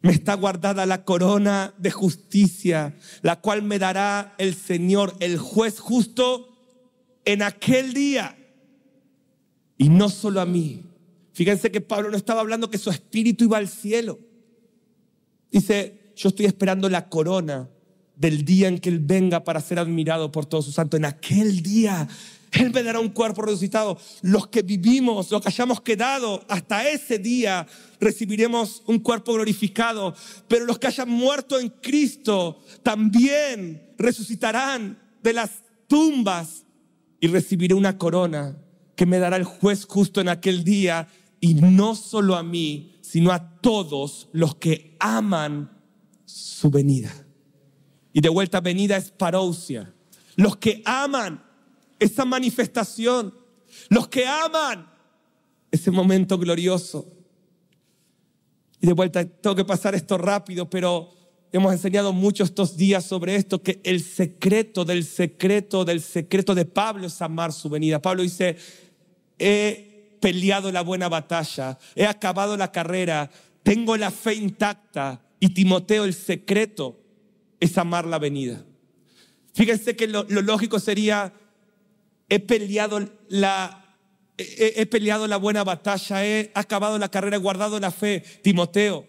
me 0.00 0.12
está 0.12 0.34
guardada 0.34 0.86
la 0.86 1.04
corona 1.04 1.74
de 1.78 1.90
justicia, 1.90 2.96
la 3.22 3.40
cual 3.40 3.62
me 3.62 3.78
dará 3.78 4.34
el 4.38 4.54
Señor, 4.54 5.14
el 5.20 5.38
juez 5.38 5.80
justo, 5.80 6.48
en 7.24 7.42
aquel 7.42 7.92
día. 7.92 8.36
Y 9.76 9.88
no 9.88 10.08
solo 10.08 10.40
a 10.40 10.46
mí. 10.46 10.82
Fíjense 11.32 11.70
que 11.70 11.80
Pablo 11.80 12.10
no 12.10 12.16
estaba 12.16 12.40
hablando 12.40 12.70
que 12.70 12.78
su 12.78 12.90
espíritu 12.90 13.44
iba 13.44 13.58
al 13.58 13.68
cielo. 13.68 14.18
Dice, 15.50 16.12
yo 16.16 16.28
estoy 16.28 16.46
esperando 16.46 16.88
la 16.88 17.08
corona 17.08 17.68
del 18.16 18.44
día 18.44 18.68
en 18.68 18.78
que 18.78 18.88
Él 18.88 18.98
venga 18.98 19.44
para 19.44 19.60
ser 19.60 19.78
admirado 19.78 20.32
por 20.32 20.46
todos 20.46 20.64
sus 20.64 20.74
santos. 20.74 20.98
En 20.98 21.04
aquel 21.04 21.62
día 21.62 22.08
él 22.52 22.72
me 22.72 22.82
dará 22.82 23.00
un 23.00 23.10
cuerpo 23.10 23.42
resucitado. 23.42 23.98
Los 24.22 24.48
que 24.48 24.62
vivimos, 24.62 25.30
los 25.30 25.42
que 25.42 25.48
hayamos 25.48 25.80
quedado 25.80 26.44
hasta 26.48 26.88
ese 26.88 27.18
día, 27.18 27.66
recibiremos 28.00 28.82
un 28.86 28.98
cuerpo 29.00 29.34
glorificado. 29.34 30.14
Pero 30.46 30.64
los 30.64 30.78
que 30.78 30.86
hayan 30.86 31.10
muerto 31.10 31.58
en 31.58 31.68
Cristo 31.68 32.60
también 32.82 33.92
resucitarán 33.98 34.98
de 35.22 35.32
las 35.32 35.62
tumbas 35.86 36.64
y 37.20 37.28
recibiré 37.28 37.74
una 37.74 37.98
corona 37.98 38.56
que 38.96 39.06
me 39.06 39.18
dará 39.18 39.36
el 39.36 39.44
juez 39.44 39.84
justo 39.84 40.20
en 40.20 40.28
aquel 40.28 40.64
día. 40.64 41.08
Y 41.40 41.54
no 41.54 41.94
solo 41.94 42.34
a 42.36 42.42
mí, 42.42 42.96
sino 43.00 43.32
a 43.32 43.60
todos 43.60 44.28
los 44.32 44.56
que 44.56 44.96
aman 44.98 45.70
su 46.24 46.70
venida. 46.70 47.12
Y 48.12 48.20
de 48.20 48.28
vuelta 48.28 48.60
venida 48.60 48.96
es 48.96 49.10
parousia. 49.10 49.94
Los 50.34 50.56
que 50.56 50.82
aman 50.84 51.47
esa 51.98 52.24
manifestación. 52.24 53.34
Los 53.88 54.08
que 54.08 54.26
aman 54.26 54.90
ese 55.70 55.90
momento 55.90 56.38
glorioso. 56.38 57.12
Y 58.80 58.86
de 58.86 58.92
vuelta, 58.92 59.24
tengo 59.24 59.56
que 59.56 59.64
pasar 59.64 59.94
esto 59.94 60.16
rápido, 60.18 60.68
pero 60.70 61.10
hemos 61.52 61.72
enseñado 61.72 62.12
mucho 62.12 62.44
estos 62.44 62.76
días 62.76 63.04
sobre 63.04 63.34
esto, 63.34 63.62
que 63.62 63.80
el 63.84 64.02
secreto 64.02 64.84
del 64.84 65.04
secreto 65.04 65.84
del 65.84 66.00
secreto 66.00 66.54
de 66.54 66.64
Pablo 66.64 67.06
es 67.06 67.20
amar 67.20 67.52
su 67.52 67.68
venida. 67.68 68.00
Pablo 68.00 68.22
dice, 68.22 68.56
he 69.38 70.16
peleado 70.20 70.70
la 70.70 70.82
buena 70.82 71.08
batalla, 71.08 71.78
he 71.94 72.06
acabado 72.06 72.56
la 72.56 72.70
carrera, 72.70 73.30
tengo 73.62 73.96
la 73.96 74.10
fe 74.10 74.34
intacta 74.34 75.22
y 75.40 75.50
Timoteo 75.50 76.04
el 76.04 76.14
secreto 76.14 77.00
es 77.60 77.76
amar 77.78 78.06
la 78.06 78.18
venida. 78.18 78.64
Fíjense 79.54 79.96
que 79.96 80.06
lo, 80.06 80.24
lo 80.28 80.42
lógico 80.42 80.78
sería, 80.78 81.32
he 82.28 82.40
peleado 82.40 83.08
la, 83.28 83.96
he, 84.36 84.86
peleado 84.86 85.26
la 85.26 85.36
buena 85.36 85.64
batalla, 85.64 86.24
he 86.26 86.50
acabado 86.54 86.98
la 86.98 87.10
carrera, 87.10 87.36
he 87.36 87.40
guardado 87.40 87.80
la 87.80 87.90
fe. 87.90 88.22
Timoteo, 88.42 89.06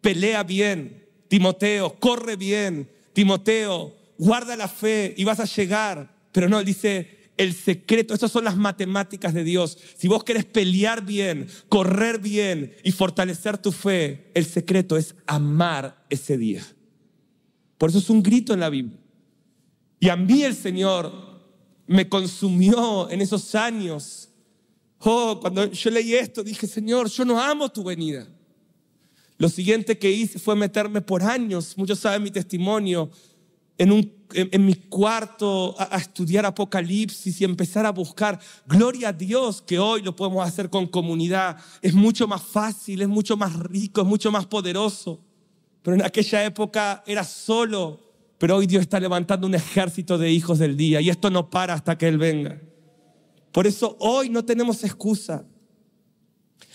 pelea 0.00 0.42
bien. 0.42 1.06
Timoteo, 1.28 1.98
corre 1.98 2.36
bien. 2.36 2.90
Timoteo, 3.12 3.94
guarda 4.18 4.56
la 4.56 4.68
fe 4.68 5.14
y 5.16 5.24
vas 5.24 5.40
a 5.40 5.44
llegar. 5.44 6.14
Pero 6.32 6.48
no, 6.48 6.58
él 6.58 6.64
dice, 6.64 7.30
el 7.36 7.54
secreto, 7.54 8.14
estas 8.14 8.32
son 8.32 8.44
las 8.44 8.56
matemáticas 8.56 9.34
de 9.34 9.44
Dios. 9.44 9.78
Si 9.96 10.08
vos 10.08 10.24
querés 10.24 10.44
pelear 10.44 11.04
bien, 11.04 11.48
correr 11.68 12.18
bien 12.18 12.74
y 12.82 12.92
fortalecer 12.92 13.58
tu 13.58 13.72
fe, 13.72 14.30
el 14.34 14.46
secreto 14.46 14.96
es 14.96 15.14
amar 15.26 16.04
ese 16.10 16.38
día. 16.38 16.64
Por 17.78 17.90
eso 17.90 17.98
es 17.98 18.08
un 18.10 18.22
grito 18.22 18.54
en 18.54 18.60
la 18.60 18.70
Biblia. 18.70 18.98
Y 20.00 20.08
a 20.08 20.16
mí 20.16 20.42
el 20.42 20.54
Señor 20.54 21.33
me 21.86 22.08
consumió 22.08 23.10
en 23.10 23.20
esos 23.20 23.54
años. 23.54 24.28
Oh, 25.00 25.38
cuando 25.40 25.70
yo 25.70 25.90
leí 25.90 26.14
esto, 26.14 26.42
dije, 26.42 26.66
Señor, 26.66 27.08
yo 27.10 27.24
no 27.24 27.40
amo 27.40 27.70
tu 27.70 27.84
venida. 27.84 28.26
Lo 29.36 29.48
siguiente 29.48 29.98
que 29.98 30.10
hice 30.10 30.38
fue 30.38 30.54
meterme 30.56 31.00
por 31.00 31.22
años, 31.22 31.76
muchos 31.76 31.98
saben 31.98 32.22
mi 32.22 32.30
testimonio, 32.30 33.10
en, 33.76 33.90
un, 33.90 34.12
en, 34.32 34.64
mi 34.64 34.74
cuarto 34.74 35.74
a, 35.78 35.96
a, 35.96 35.98
estudiar 35.98 36.46
Apocalipsis 36.46 37.40
y 37.40 37.44
empezar 37.44 37.84
a 37.84 37.90
buscar. 37.90 38.38
Gloria 38.66 39.08
a 39.08 39.12
Dios 39.12 39.60
que 39.60 39.80
hoy 39.80 40.02
lo 40.02 40.14
podemos 40.14 40.46
hacer 40.46 40.70
con 40.70 40.86
comunidad. 40.86 41.58
Es 41.82 41.92
mucho 41.92 42.28
más 42.28 42.40
fácil, 42.40 43.02
es 43.02 43.08
mucho 43.08 43.36
más 43.36 43.54
rico, 43.56 44.00
es 44.00 44.06
mucho 44.06 44.30
más 44.30 44.46
poderoso. 44.46 45.20
Pero 45.82 45.96
en 45.96 46.04
aquella 46.04 46.44
época 46.44 47.02
era 47.04 47.24
solo 47.24 48.03
pero 48.44 48.56
hoy 48.56 48.66
Dios 48.66 48.82
está 48.82 49.00
levantando 49.00 49.46
un 49.46 49.54
ejército 49.54 50.18
de 50.18 50.30
hijos 50.30 50.58
del 50.58 50.76
día 50.76 51.00
y 51.00 51.08
esto 51.08 51.30
no 51.30 51.48
para 51.48 51.72
hasta 51.72 51.96
que 51.96 52.08
Él 52.08 52.18
venga. 52.18 52.60
Por 53.52 53.66
eso 53.66 53.96
hoy 54.00 54.28
no 54.28 54.44
tenemos 54.44 54.84
excusa. 54.84 55.46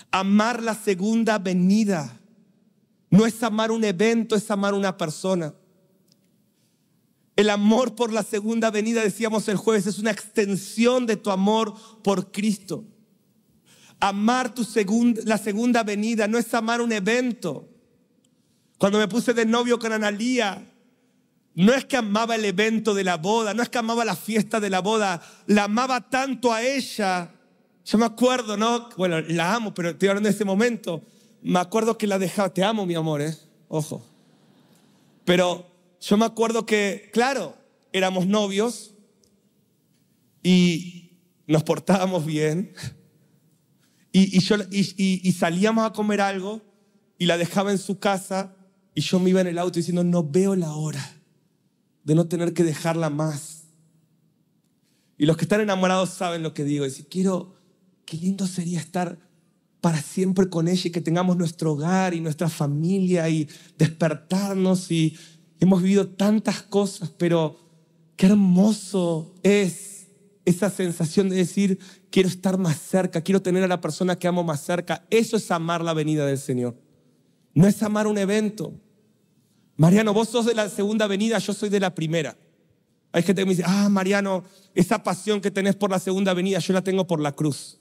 Amar 0.09 0.63
la 0.63 0.73
segunda 0.73 1.37
venida 1.37 2.19
no 3.11 3.23
es 3.27 3.43
amar 3.43 3.69
un 3.69 3.83
evento, 3.83 4.35
es 4.35 4.49
amar 4.49 4.73
una 4.73 4.97
persona. 4.97 5.53
El 7.35 7.51
amor 7.51 7.93
por 7.93 8.11
la 8.11 8.23
segunda 8.23 8.71
venida, 8.71 9.03
decíamos 9.03 9.47
el 9.47 9.57
jueves, 9.57 9.85
es 9.85 9.99
una 9.99 10.09
extensión 10.09 11.05
de 11.05 11.17
tu 11.17 11.29
amor 11.29 11.75
por 12.03 12.31
Cristo. 12.31 12.83
Amar 13.99 14.55
la 15.23 15.37
segunda 15.37 15.83
venida 15.83 16.27
no 16.27 16.39
es 16.39 16.51
amar 16.55 16.81
un 16.81 16.93
evento. 16.93 17.69
Cuando 18.79 18.97
me 18.97 19.07
puse 19.07 19.35
de 19.35 19.45
novio 19.45 19.77
con 19.77 19.93
Analía, 19.93 20.65
no 21.55 21.73
es 21.73 21.85
que 21.85 21.97
amaba 21.97 22.35
el 22.35 22.45
evento 22.45 22.93
de 22.93 23.03
la 23.03 23.17
boda, 23.17 23.53
no 23.53 23.63
es 23.63 23.69
que 23.69 23.77
amaba 23.77 24.05
la 24.05 24.15
fiesta 24.15 24.59
de 24.59 24.69
la 24.69 24.79
boda, 24.79 25.21
la 25.47 25.65
amaba 25.65 26.09
tanto 26.09 26.53
a 26.53 26.63
ella. 26.63 27.31
Yo 27.85 27.97
me 27.97 28.05
acuerdo, 28.05 28.55
¿no? 28.55 28.89
Bueno, 28.97 29.19
la 29.21 29.55
amo, 29.55 29.73
pero 29.73 29.89
estoy 29.89 30.09
hablando 30.09 30.29
de 30.29 30.35
ese 30.35 30.45
momento. 30.45 31.03
Me 31.41 31.59
acuerdo 31.59 31.97
que 31.97 32.07
la 32.07 32.19
dejaba, 32.19 32.53
te 32.53 32.63
amo 32.63 32.85
mi 32.85 32.95
amor, 32.95 33.21
¿eh? 33.21 33.35
Ojo. 33.67 34.05
Pero 35.25 35.69
yo 35.99 36.17
me 36.17 36.25
acuerdo 36.25 36.65
que, 36.65 37.09
claro, 37.11 37.57
éramos 37.91 38.25
novios 38.25 38.93
y 40.43 41.17
nos 41.47 41.63
portábamos 41.63 42.25
bien 42.25 42.73
y, 44.11 44.39
yo, 44.39 44.55
y 44.71 45.31
salíamos 45.33 45.85
a 45.85 45.93
comer 45.93 46.21
algo 46.21 46.61
y 47.17 47.25
la 47.25 47.37
dejaba 47.37 47.71
en 47.71 47.77
su 47.79 47.99
casa 47.99 48.55
y 48.95 49.01
yo 49.01 49.19
me 49.19 49.31
iba 49.31 49.41
en 49.41 49.47
el 49.47 49.57
auto 49.57 49.79
diciendo, 49.79 50.03
no 50.03 50.23
veo 50.23 50.55
la 50.55 50.73
hora 50.73 51.18
de 52.09 52.15
no 52.15 52.27
tener 52.27 52.55
que 52.55 52.63
dejarla 52.63 53.11
más. 53.11 53.65
Y 55.15 55.27
los 55.27 55.37
que 55.37 55.45
están 55.45 55.61
enamorados 55.61 56.09
saben 56.09 56.41
lo 56.41 56.55
que 56.55 56.63
digo. 56.63 56.83
Decir, 56.83 57.07
quiero, 57.07 57.53
qué 58.03 58.17
lindo 58.17 58.47
sería 58.47 58.79
estar 58.79 59.19
para 59.79 60.01
siempre 60.01 60.49
con 60.49 60.67
ella 60.67 60.81
y 60.85 60.89
que 60.89 61.01
tengamos 61.01 61.37
nuestro 61.37 61.73
hogar 61.73 62.15
y 62.15 62.19
nuestra 62.19 62.49
familia 62.49 63.29
y 63.29 63.47
despertarnos 63.77 64.89
y 64.89 65.15
hemos 65.59 65.83
vivido 65.83 66.07
tantas 66.07 66.63
cosas, 66.63 67.11
pero 67.15 67.59
qué 68.15 68.25
hermoso 68.25 69.35
es 69.43 70.07
esa 70.45 70.71
sensación 70.71 71.29
de 71.29 71.35
decir, 71.35 71.77
quiero 72.09 72.27
estar 72.27 72.57
más 72.57 72.79
cerca, 72.79 73.21
quiero 73.21 73.43
tener 73.43 73.63
a 73.63 73.67
la 73.67 73.81
persona 73.81 74.17
que 74.17 74.27
amo 74.27 74.43
más 74.43 74.63
cerca. 74.63 75.05
Eso 75.11 75.37
es 75.37 75.51
amar 75.51 75.83
la 75.83 75.93
venida 75.93 76.25
del 76.25 76.39
Señor. 76.39 76.75
No 77.53 77.67
es 77.67 77.83
amar 77.83 78.07
un 78.07 78.17
evento, 78.17 78.73
Mariano, 79.79 80.13
vos 80.13 80.27
sos 80.27 80.45
de 80.45 80.53
la 80.53 80.67
segunda 80.67 81.07
venida, 81.07 81.37
yo 81.37 81.53
soy 81.53 81.69
de 81.69 81.79
la 81.79 81.95
primera. 81.95 82.35
Hay 83.13 83.23
gente 83.23 83.41
que 83.41 83.45
me 83.45 83.51
dice, 83.51 83.63
ah, 83.65 83.87
Mariano, 83.87 84.43
esa 84.75 85.01
pasión 85.03 85.39
que 85.39 85.51
tenés 85.51 85.73
por 85.77 85.89
la 85.89 85.99
segunda 85.99 86.33
venida, 86.33 86.59
yo 86.59 86.73
la 86.73 86.81
tengo 86.81 87.07
por 87.07 87.21
la 87.21 87.31
cruz. 87.31 87.79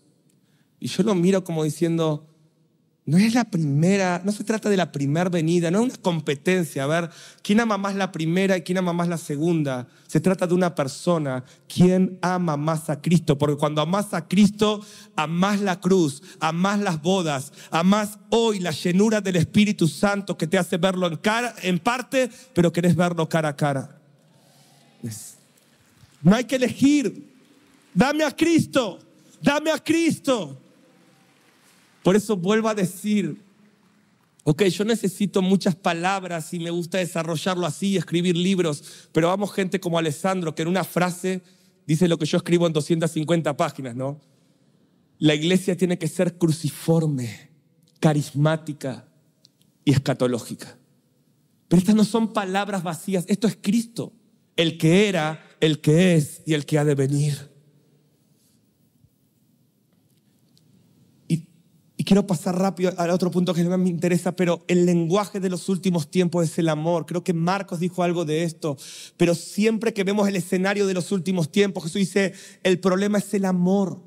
Y 0.78 0.86
yo 0.86 1.02
lo 1.02 1.16
miro 1.16 1.42
como 1.42 1.64
diciendo, 1.64 2.27
no 3.08 3.16
es 3.16 3.32
la 3.32 3.44
primera, 3.44 4.20
no 4.22 4.32
se 4.32 4.44
trata 4.44 4.68
de 4.68 4.76
la 4.76 4.92
primera 4.92 5.30
venida, 5.30 5.70
no 5.70 5.78
es 5.78 5.84
una 5.86 6.02
competencia, 6.02 6.84
a 6.84 6.86
ver, 6.86 7.10
¿quién 7.40 7.58
ama 7.58 7.78
más 7.78 7.94
la 7.94 8.12
primera 8.12 8.58
y 8.58 8.60
quién 8.60 8.76
ama 8.76 8.92
más 8.92 9.08
la 9.08 9.16
segunda? 9.16 9.88
Se 10.06 10.20
trata 10.20 10.46
de 10.46 10.52
una 10.52 10.74
persona, 10.74 11.42
¿quién 11.66 12.18
ama 12.20 12.58
más 12.58 12.90
a 12.90 13.00
Cristo? 13.00 13.38
Porque 13.38 13.56
cuando 13.56 13.80
amas 13.80 14.12
a 14.12 14.28
Cristo, 14.28 14.84
amas 15.16 15.62
la 15.62 15.80
cruz, 15.80 16.22
amas 16.38 16.80
las 16.80 17.00
bodas, 17.00 17.50
amas 17.70 18.18
hoy 18.28 18.60
la 18.60 18.72
llenura 18.72 19.22
del 19.22 19.36
Espíritu 19.36 19.88
Santo 19.88 20.36
que 20.36 20.46
te 20.46 20.58
hace 20.58 20.76
verlo 20.76 21.06
en, 21.06 21.16
cara, 21.16 21.54
en 21.62 21.78
parte, 21.78 22.28
pero 22.52 22.70
querés 22.70 22.94
verlo 22.94 23.26
cara 23.26 23.48
a 23.48 23.56
cara. 23.56 23.98
No 26.20 26.36
hay 26.36 26.44
que 26.44 26.56
elegir, 26.56 27.26
Dame 27.94 28.22
a 28.22 28.30
Cristo, 28.30 28.98
dame 29.40 29.70
a 29.70 29.78
Cristo. 29.78 30.67
Por 32.02 32.16
eso 32.16 32.36
vuelvo 32.36 32.68
a 32.68 32.74
decir, 32.74 33.40
ok, 34.44 34.62
yo 34.64 34.84
necesito 34.84 35.42
muchas 35.42 35.74
palabras 35.74 36.54
y 36.54 36.58
me 36.58 36.70
gusta 36.70 36.98
desarrollarlo 36.98 37.66
así, 37.66 37.96
escribir 37.96 38.36
libros, 38.36 39.08
pero 39.12 39.28
vamos 39.28 39.52
gente 39.52 39.78
como 39.78 39.98
Alessandro, 39.98 40.54
que 40.54 40.62
en 40.62 40.68
una 40.68 40.84
frase 40.84 41.42
dice 41.86 42.08
lo 42.08 42.18
que 42.18 42.26
yo 42.26 42.38
escribo 42.38 42.66
en 42.66 42.72
250 42.72 43.56
páginas, 43.56 43.94
¿no? 43.94 44.20
La 45.18 45.34
iglesia 45.34 45.76
tiene 45.76 45.98
que 45.98 46.08
ser 46.08 46.38
cruciforme, 46.38 47.50
carismática 48.00 49.08
y 49.84 49.92
escatológica. 49.92 50.78
Pero 51.68 51.80
estas 51.80 51.94
no 51.94 52.04
son 52.04 52.32
palabras 52.32 52.82
vacías, 52.82 53.24
esto 53.28 53.46
es 53.46 53.58
Cristo, 53.60 54.12
el 54.56 54.78
que 54.78 55.08
era, 55.08 55.44
el 55.60 55.80
que 55.80 56.14
es 56.14 56.42
y 56.46 56.54
el 56.54 56.64
que 56.64 56.78
ha 56.78 56.84
de 56.84 56.94
venir. 56.94 57.50
Y 61.97 61.97
quiero 62.08 62.26
pasar 62.26 62.58
rápido 62.58 62.90
al 62.96 63.10
otro 63.10 63.30
punto 63.30 63.52
que 63.52 63.62
me 63.64 63.90
interesa, 63.90 64.32
pero 64.32 64.64
el 64.66 64.86
lenguaje 64.86 65.40
de 65.40 65.50
los 65.50 65.68
últimos 65.68 66.10
tiempos 66.10 66.42
es 66.42 66.58
el 66.58 66.70
amor. 66.70 67.04
Creo 67.04 67.22
que 67.22 67.34
Marcos 67.34 67.80
dijo 67.80 68.02
algo 68.02 68.24
de 68.24 68.44
esto, 68.44 68.78
pero 69.18 69.34
siempre 69.34 69.92
que 69.92 70.04
vemos 70.04 70.26
el 70.26 70.36
escenario 70.36 70.86
de 70.86 70.94
los 70.94 71.12
últimos 71.12 71.52
tiempos, 71.52 71.82
Jesús 71.82 71.98
dice, 71.98 72.32
el 72.62 72.80
problema 72.80 73.18
es 73.18 73.34
el 73.34 73.44
amor. 73.44 74.00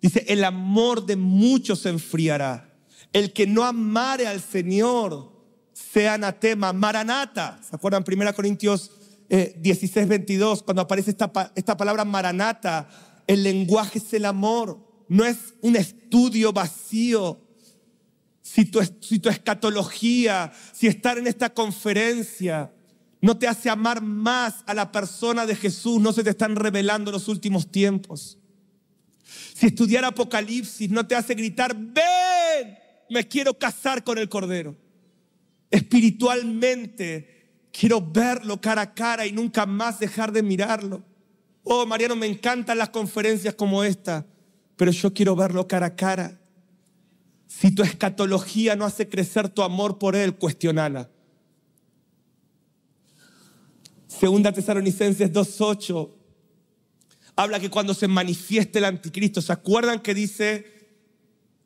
Dice, 0.00 0.24
el 0.28 0.44
amor 0.44 1.06
de 1.06 1.16
muchos 1.16 1.80
se 1.80 1.88
enfriará. 1.88 2.72
El 3.12 3.32
que 3.32 3.48
no 3.48 3.64
amare 3.64 4.28
al 4.28 4.40
Señor 4.40 5.32
sea 5.72 6.14
anatema, 6.14 6.72
maranata. 6.72 7.60
¿Se 7.68 7.74
acuerdan? 7.74 8.04
1 8.06 8.32
Corintios 8.36 8.92
16, 9.28 9.96
eh, 9.96 10.08
22, 10.08 10.62
cuando 10.62 10.82
aparece 10.82 11.10
esta, 11.10 11.32
esta 11.56 11.76
palabra 11.76 12.04
maranata, 12.04 12.88
el 13.26 13.42
lenguaje 13.42 13.98
es 13.98 14.14
el 14.14 14.24
amor 14.24 14.93
no 15.08 15.24
es 15.24 15.54
un 15.60 15.76
estudio 15.76 16.52
vacío. 16.52 17.40
Si 18.42 18.66
tu, 18.66 18.80
si 19.00 19.18
tu 19.18 19.28
escatología, 19.28 20.52
si 20.72 20.86
estar 20.86 21.18
en 21.18 21.26
esta 21.26 21.52
conferencia 21.52 22.72
no 23.20 23.38
te 23.38 23.48
hace 23.48 23.70
amar 23.70 24.02
más 24.02 24.62
a 24.66 24.74
la 24.74 24.92
persona 24.92 25.46
de 25.46 25.56
Jesús, 25.56 26.00
no 26.00 26.12
se 26.12 26.22
te 26.22 26.30
están 26.30 26.56
revelando 26.56 27.10
los 27.10 27.26
últimos 27.28 27.70
tiempos. 27.72 28.38
Si 29.54 29.66
estudiar 29.66 30.04
Apocalipsis 30.04 30.90
no 30.90 31.06
te 31.06 31.14
hace 31.14 31.34
gritar, 31.34 31.74
ven, 31.74 32.76
me 33.08 33.26
quiero 33.26 33.58
casar 33.58 34.04
con 34.04 34.18
el 34.18 34.28
Cordero. 34.28 34.76
Espiritualmente 35.70 37.68
quiero 37.72 38.00
verlo 38.00 38.60
cara 38.60 38.82
a 38.82 38.94
cara 38.94 39.26
y 39.26 39.32
nunca 39.32 39.64
más 39.64 39.98
dejar 39.98 40.30
de 40.30 40.42
mirarlo. 40.42 41.02
Oh, 41.62 41.86
Mariano, 41.86 42.16
me 42.16 42.26
encantan 42.26 42.76
las 42.76 42.90
conferencias 42.90 43.54
como 43.54 43.82
esta 43.84 44.26
pero 44.76 44.90
yo 44.90 45.12
quiero 45.12 45.36
verlo 45.36 45.68
cara 45.68 45.86
a 45.86 45.96
cara. 45.96 46.40
Si 47.46 47.70
tu 47.70 47.82
escatología 47.82 48.76
no 48.76 48.84
hace 48.84 49.08
crecer 49.08 49.48
tu 49.48 49.62
amor 49.62 49.98
por 49.98 50.16
Él, 50.16 50.34
cuestionala. 50.34 51.10
Segunda 54.08 54.52
Tesalonicenses 54.52 55.32
2.8 55.32 56.10
habla 57.36 57.60
que 57.60 57.70
cuando 57.70 57.94
se 57.94 58.08
manifieste 58.08 58.78
el 58.78 58.84
anticristo, 58.84 59.42
¿se 59.42 59.52
acuerdan 59.52 60.00
que 60.00 60.14
dice, 60.14 60.66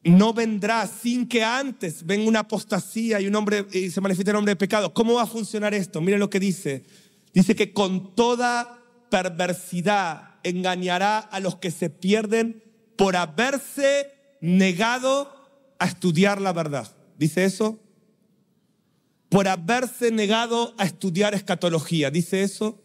no 0.02 0.32
vendrá 0.32 0.86
sin 0.86 1.28
que 1.28 1.44
antes 1.44 2.04
venga 2.06 2.28
una 2.28 2.40
apostasía 2.40 3.20
y, 3.20 3.26
un 3.26 3.36
hombre, 3.36 3.66
y 3.72 3.90
se 3.90 4.00
manifieste 4.00 4.30
el 4.30 4.36
hombre 4.36 4.52
de 4.52 4.56
pecado? 4.56 4.94
¿Cómo 4.94 5.14
va 5.14 5.22
a 5.22 5.26
funcionar 5.26 5.74
esto? 5.74 6.00
Miren 6.00 6.20
lo 6.20 6.30
que 6.30 6.40
dice. 6.40 6.84
Dice 7.34 7.54
que 7.54 7.72
con 7.72 8.14
toda 8.14 8.82
perversidad 9.10 10.36
engañará 10.42 11.18
a 11.18 11.40
los 11.40 11.56
que 11.56 11.70
se 11.70 11.90
pierden 11.90 12.62
por 12.98 13.14
haberse 13.14 14.12
negado 14.40 15.32
a 15.78 15.86
estudiar 15.86 16.40
la 16.40 16.52
verdad. 16.52 16.92
¿Dice 17.16 17.44
eso? 17.44 17.78
Por 19.28 19.46
haberse 19.46 20.10
negado 20.10 20.74
a 20.78 20.84
estudiar 20.84 21.32
escatología. 21.32 22.10
¿Dice 22.10 22.42
eso? 22.42 22.82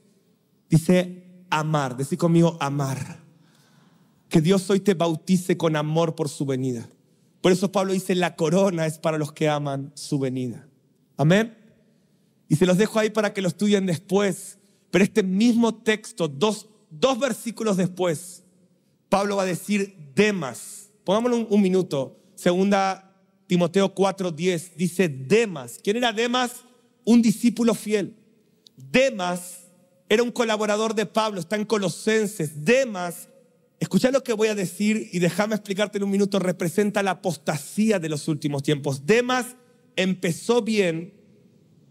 Dice 0.69 1.23
amar. 1.49 1.97
Decí 1.97 2.15
conmigo 2.15 2.57
amar. 2.61 3.21
Que 4.29 4.39
Dios 4.39 4.69
hoy 4.69 4.81
te 4.81 4.93
bautice 4.93 5.57
con 5.57 5.75
amor 5.75 6.13
por 6.13 6.29
su 6.29 6.45
venida. 6.45 6.87
Por 7.41 7.51
eso 7.51 7.71
Pablo 7.71 7.93
dice, 7.93 8.13
la 8.13 8.35
corona 8.35 8.85
es 8.85 8.99
para 8.99 9.17
los 9.17 9.33
que 9.33 9.49
aman 9.49 9.91
su 9.95 10.19
venida. 10.19 10.67
Amén. 11.17 11.57
Y 12.47 12.55
se 12.55 12.67
los 12.67 12.77
dejo 12.77 12.99
ahí 12.99 13.09
para 13.09 13.33
que 13.33 13.41
lo 13.41 13.47
estudien 13.47 13.87
después. 13.87 14.59
Pero 14.91 15.03
este 15.03 15.23
mismo 15.23 15.73
texto, 15.73 16.27
dos, 16.27 16.69
dos 16.91 17.17
versículos 17.17 17.77
después, 17.77 18.42
Pablo 19.13 19.35
va 19.35 19.43
a 19.43 19.45
decir 19.45 19.95
Demas. 20.15 20.89
Pongámoslo 21.03 21.45
un, 21.47 21.61
minuto. 21.61 22.19
Segunda 22.33 23.15
Timoteo 23.45 23.93
4:10 23.93 24.71
dice 24.75 25.07
Demas. 25.07 25.77
¿Quién 25.83 25.97
era 25.97 26.11
Demas? 26.11 26.63
Un 27.05 27.21
discípulo 27.21 27.75
fiel. 27.75 28.15
Demas 28.75 29.67
era 30.09 30.23
un 30.23 30.31
colaborador 30.31 30.95
de 30.95 31.05
Pablo, 31.05 31.39
está 31.39 31.57
en 31.57 31.65
Colosenses. 31.65 32.65
Demas, 32.65 33.29
escucha 33.79 34.09
lo 34.09 34.23
que 34.23 34.33
voy 34.33 34.47
a 34.47 34.55
decir 34.55 35.09
y 35.13 35.19
déjame 35.19 35.53
explicarte 35.53 35.99
en 35.99 36.05
un 36.05 36.09
minuto, 36.09 36.39
representa 36.39 37.03
la 37.03 37.11
apostasía 37.11 37.99
de 37.99 38.09
los 38.09 38.27
últimos 38.27 38.63
tiempos. 38.63 39.05
Demas 39.05 39.45
empezó 39.95 40.63
bien, 40.63 41.13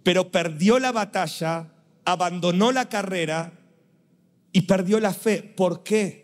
pero 0.03 0.33
perdió 0.33 0.81
la 0.81 0.91
batalla, 0.91 1.73
abandonó 2.05 2.73
la 2.73 2.89
carrera 2.89 3.61
y 4.51 4.63
perdió 4.63 4.99
la 4.99 5.15
fe. 5.15 5.41
¿Por 5.41 5.85
qué? 5.85 6.22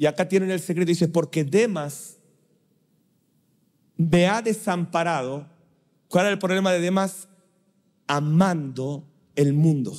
Y 0.00 0.06
acá 0.06 0.26
tienen 0.26 0.50
el 0.50 0.60
secreto, 0.60 0.88
dice, 0.88 1.08
porque 1.08 1.44
Demas 1.44 2.16
me 3.98 4.28
ha 4.28 4.40
desamparado. 4.40 5.46
¿Cuál 6.08 6.24
era 6.24 6.32
el 6.32 6.38
problema 6.38 6.72
de 6.72 6.80
Demas? 6.80 7.28
Amando 8.06 9.04
el 9.36 9.52
mundo. 9.52 9.94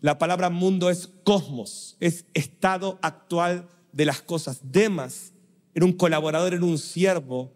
La 0.00 0.16
palabra 0.16 0.48
mundo 0.48 0.88
es 0.88 1.10
cosmos, 1.24 1.98
es 2.00 2.24
estado 2.32 2.98
actual 3.02 3.68
de 3.92 4.06
las 4.06 4.22
cosas. 4.22 4.60
Demas 4.62 5.34
era 5.74 5.84
un 5.84 5.92
colaborador, 5.92 6.54
era 6.54 6.64
un 6.64 6.78
siervo 6.78 7.52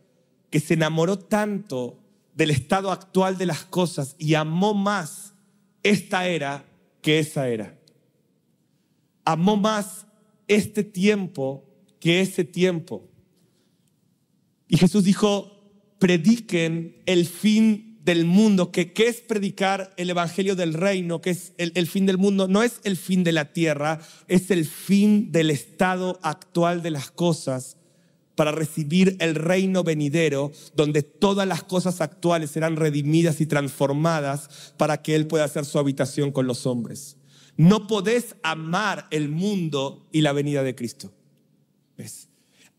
que 0.50 0.60
se 0.60 0.74
enamoró 0.74 1.18
tanto 1.18 1.98
del 2.34 2.50
estado 2.50 2.92
actual 2.92 3.38
de 3.38 3.46
las 3.46 3.64
cosas 3.64 4.14
y 4.18 4.34
amó 4.34 4.74
más 4.74 5.32
esta 5.82 6.28
era 6.28 6.66
que 7.00 7.18
esa 7.18 7.48
era. 7.48 7.78
Amó 9.24 9.56
más 9.56 10.05
este 10.48 10.84
tiempo 10.84 11.64
que 12.00 12.20
ese 12.20 12.44
tiempo. 12.44 13.08
Y 14.68 14.76
Jesús 14.76 15.04
dijo, 15.04 15.52
prediquen 15.98 17.02
el 17.06 17.26
fin 17.26 17.98
del 18.04 18.24
mundo, 18.24 18.70
que 18.70 18.92
qué 18.92 19.08
es 19.08 19.20
predicar 19.20 19.92
el 19.96 20.10
Evangelio 20.10 20.54
del 20.54 20.74
reino, 20.74 21.20
que 21.20 21.30
es 21.30 21.52
el, 21.58 21.72
el 21.74 21.88
fin 21.88 22.06
del 22.06 22.18
mundo, 22.18 22.46
no 22.46 22.62
es 22.62 22.80
el 22.84 22.96
fin 22.96 23.24
de 23.24 23.32
la 23.32 23.52
tierra, 23.52 24.00
es 24.28 24.50
el 24.50 24.64
fin 24.64 25.32
del 25.32 25.50
estado 25.50 26.18
actual 26.22 26.82
de 26.82 26.92
las 26.92 27.10
cosas 27.10 27.76
para 28.36 28.52
recibir 28.52 29.16
el 29.18 29.34
reino 29.34 29.82
venidero, 29.82 30.52
donde 30.76 31.02
todas 31.02 31.48
las 31.48 31.64
cosas 31.64 32.00
actuales 32.00 32.50
serán 32.50 32.76
redimidas 32.76 33.40
y 33.40 33.46
transformadas 33.46 34.74
para 34.76 35.02
que 35.02 35.16
Él 35.16 35.26
pueda 35.26 35.44
hacer 35.44 35.64
su 35.64 35.78
habitación 35.78 36.30
con 36.30 36.46
los 36.46 36.66
hombres. 36.66 37.16
No 37.56 37.86
podés 37.86 38.36
amar 38.42 39.06
el 39.10 39.28
mundo 39.28 40.06
y 40.12 40.20
la 40.20 40.32
venida 40.32 40.62
de 40.62 40.74
Cristo. 40.74 41.12
¿Ves? 41.96 42.28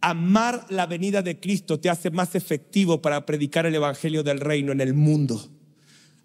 Amar 0.01 0.67
la 0.69 0.85
venida 0.85 1.21
de 1.21 1.39
Cristo 1.39 1.79
te 1.79 1.89
hace 1.89 2.11
más 2.11 2.35
efectivo 2.35 3.01
para 3.01 3.25
predicar 3.25 3.65
el 3.65 3.75
Evangelio 3.75 4.23
del 4.23 4.39
Reino 4.39 4.71
en 4.71 4.81
el 4.81 4.93
mundo. 4.93 5.49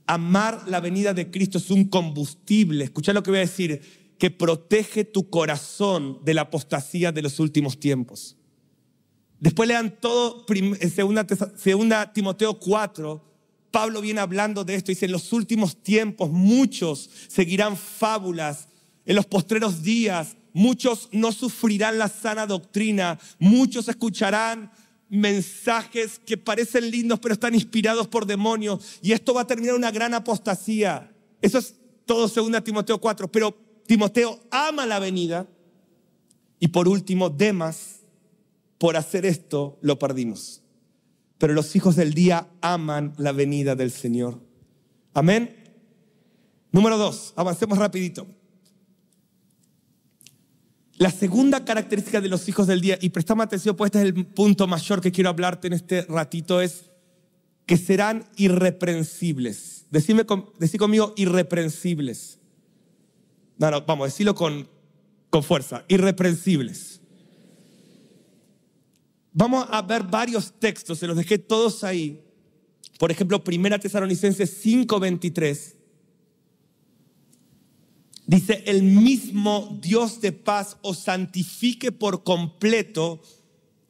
Amar 0.07 0.65
la 0.67 0.81
venida 0.81 1.15
de 1.15 1.31
Cristo 1.31 1.59
es 1.59 1.71
un 1.71 1.87
combustible, 1.87 2.85
escucha 2.85 3.15
lo 3.15 3.23
que 3.23 3.31
voy 3.31 3.39
a 3.39 3.43
decir, 3.43 3.81
que 4.19 4.31
protege 4.31 5.05
tu 5.05 5.31
corazón 5.31 6.21
de 6.23 6.35
la 6.35 6.43
apostasía 6.43 7.13
de 7.13 7.23
los 7.23 7.41
últimos 7.41 7.81
tiempos. 7.81 8.37
Después 9.41 9.69
lean 9.69 9.99
todo 10.01 10.45
en 10.49 10.91
segunda, 10.91 11.27
segunda 11.57 12.13
Timoteo 12.13 12.59
4, 12.59 13.32
Pablo 13.73 14.01
viene 14.01 14.20
hablando 14.20 14.64
de 14.64 14.77
esto, 14.77 14.93
dice, 14.93 15.07
en 15.07 15.12
los 15.12 15.33
últimos 15.33 15.83
tiempos 15.83 16.31
muchos 16.31 17.11
seguirán 17.27 17.77
fábulas, 17.77 18.68
en 19.05 19.16
los 19.16 19.27
postreros 19.27 19.83
días 19.83 20.37
muchos 20.53 21.09
no 21.11 21.33
sufrirán 21.33 21.99
la 21.99 22.09
sana 22.09 22.47
doctrina, 22.47 23.18
muchos 23.39 23.89
escucharán 23.89 24.70
mensajes 25.09 26.20
que 26.25 26.37
parecen 26.37 26.91
lindos 26.91 27.18
pero 27.18 27.33
están 27.35 27.55
inspirados 27.55 28.07
por 28.07 28.27
demonios 28.27 28.99
y 29.03 29.12
esto 29.12 29.35
va 29.35 29.43
a 29.43 29.47
terminar 29.47 29.75
una 29.75 29.91
gran 29.91 30.14
apostasía. 30.14 31.11
Eso 31.41 31.59
es 31.59 31.75
todo 32.05 32.29
según 32.29 32.55
Timoteo 32.62 33.01
4, 33.01 33.33
pero 33.33 33.57
Timoteo 33.87 34.39
ama 34.51 34.87
la 34.87 34.99
venida 34.99 35.49
y 36.61 36.68
por 36.68 36.87
último 36.87 37.31
Demas, 37.31 38.01
por 38.79 38.97
hacer 38.97 39.25
esto 39.25 39.79
lo 39.81 39.99
perdimos 39.99 40.62
pero 41.43 41.55
los 41.55 41.74
hijos 41.74 41.97
del 41.97 42.14
día 42.14 42.47
aman 42.61 43.14
la 43.18 43.32
venida 43.32 43.74
del 43.74 43.90
Señor. 43.90 44.38
Amén. 45.12 45.57
Número 46.70 46.97
dos, 46.97 47.32
avancemos 47.34 47.78
rapidito. 47.78 48.28
La 50.99 51.11
segunda 51.11 51.64
característica 51.64 52.20
de 52.20 52.28
los 52.28 52.49
hijos 52.49 52.68
del 52.68 52.80
día, 52.80 52.97
y 53.01 53.09
prestame 53.09 53.43
atención, 53.43 53.74
pues 53.74 53.88
este 53.88 53.99
es 53.99 54.05
el 54.05 54.24
punto 54.24 54.68
mayor 54.68 55.01
que 55.01 55.11
quiero 55.11 55.30
hablarte 55.30 55.66
en 55.66 55.72
este 55.72 56.03
ratito, 56.03 56.61
es 56.61 56.93
que 57.66 57.76
serán 57.76 58.24
irreprensibles. 58.36 59.86
Decime, 59.90 60.24
decí 60.61 60.78
conmigo, 60.78 61.12
irreprensibles. 61.16 62.38
No, 63.59 63.68
no, 63.68 63.84
vamos, 63.84 64.07
decirlo 64.07 64.36
con, 64.36 64.68
con 65.28 65.43
fuerza, 65.43 65.84
irreprensibles. 65.88 67.02
Vamos 69.33 69.66
a 69.70 69.83
ver 69.83 70.03
varios 70.03 70.53
textos, 70.59 70.99
se 70.99 71.07
los 71.07 71.16
dejé 71.16 71.39
todos 71.39 71.85
ahí. 71.85 72.22
Por 72.99 73.11
ejemplo, 73.11 73.43
1 73.45 73.80
Tesalonicenses 73.80 74.64
5:23 74.64 75.76
Dice, 78.26 78.62
el 78.66 78.83
mismo 78.83 79.78
Dios 79.83 80.20
de 80.20 80.33
paz 80.33 80.76
os 80.83 80.99
santifique 80.99 81.91
por 81.91 82.22
completo 82.22 83.20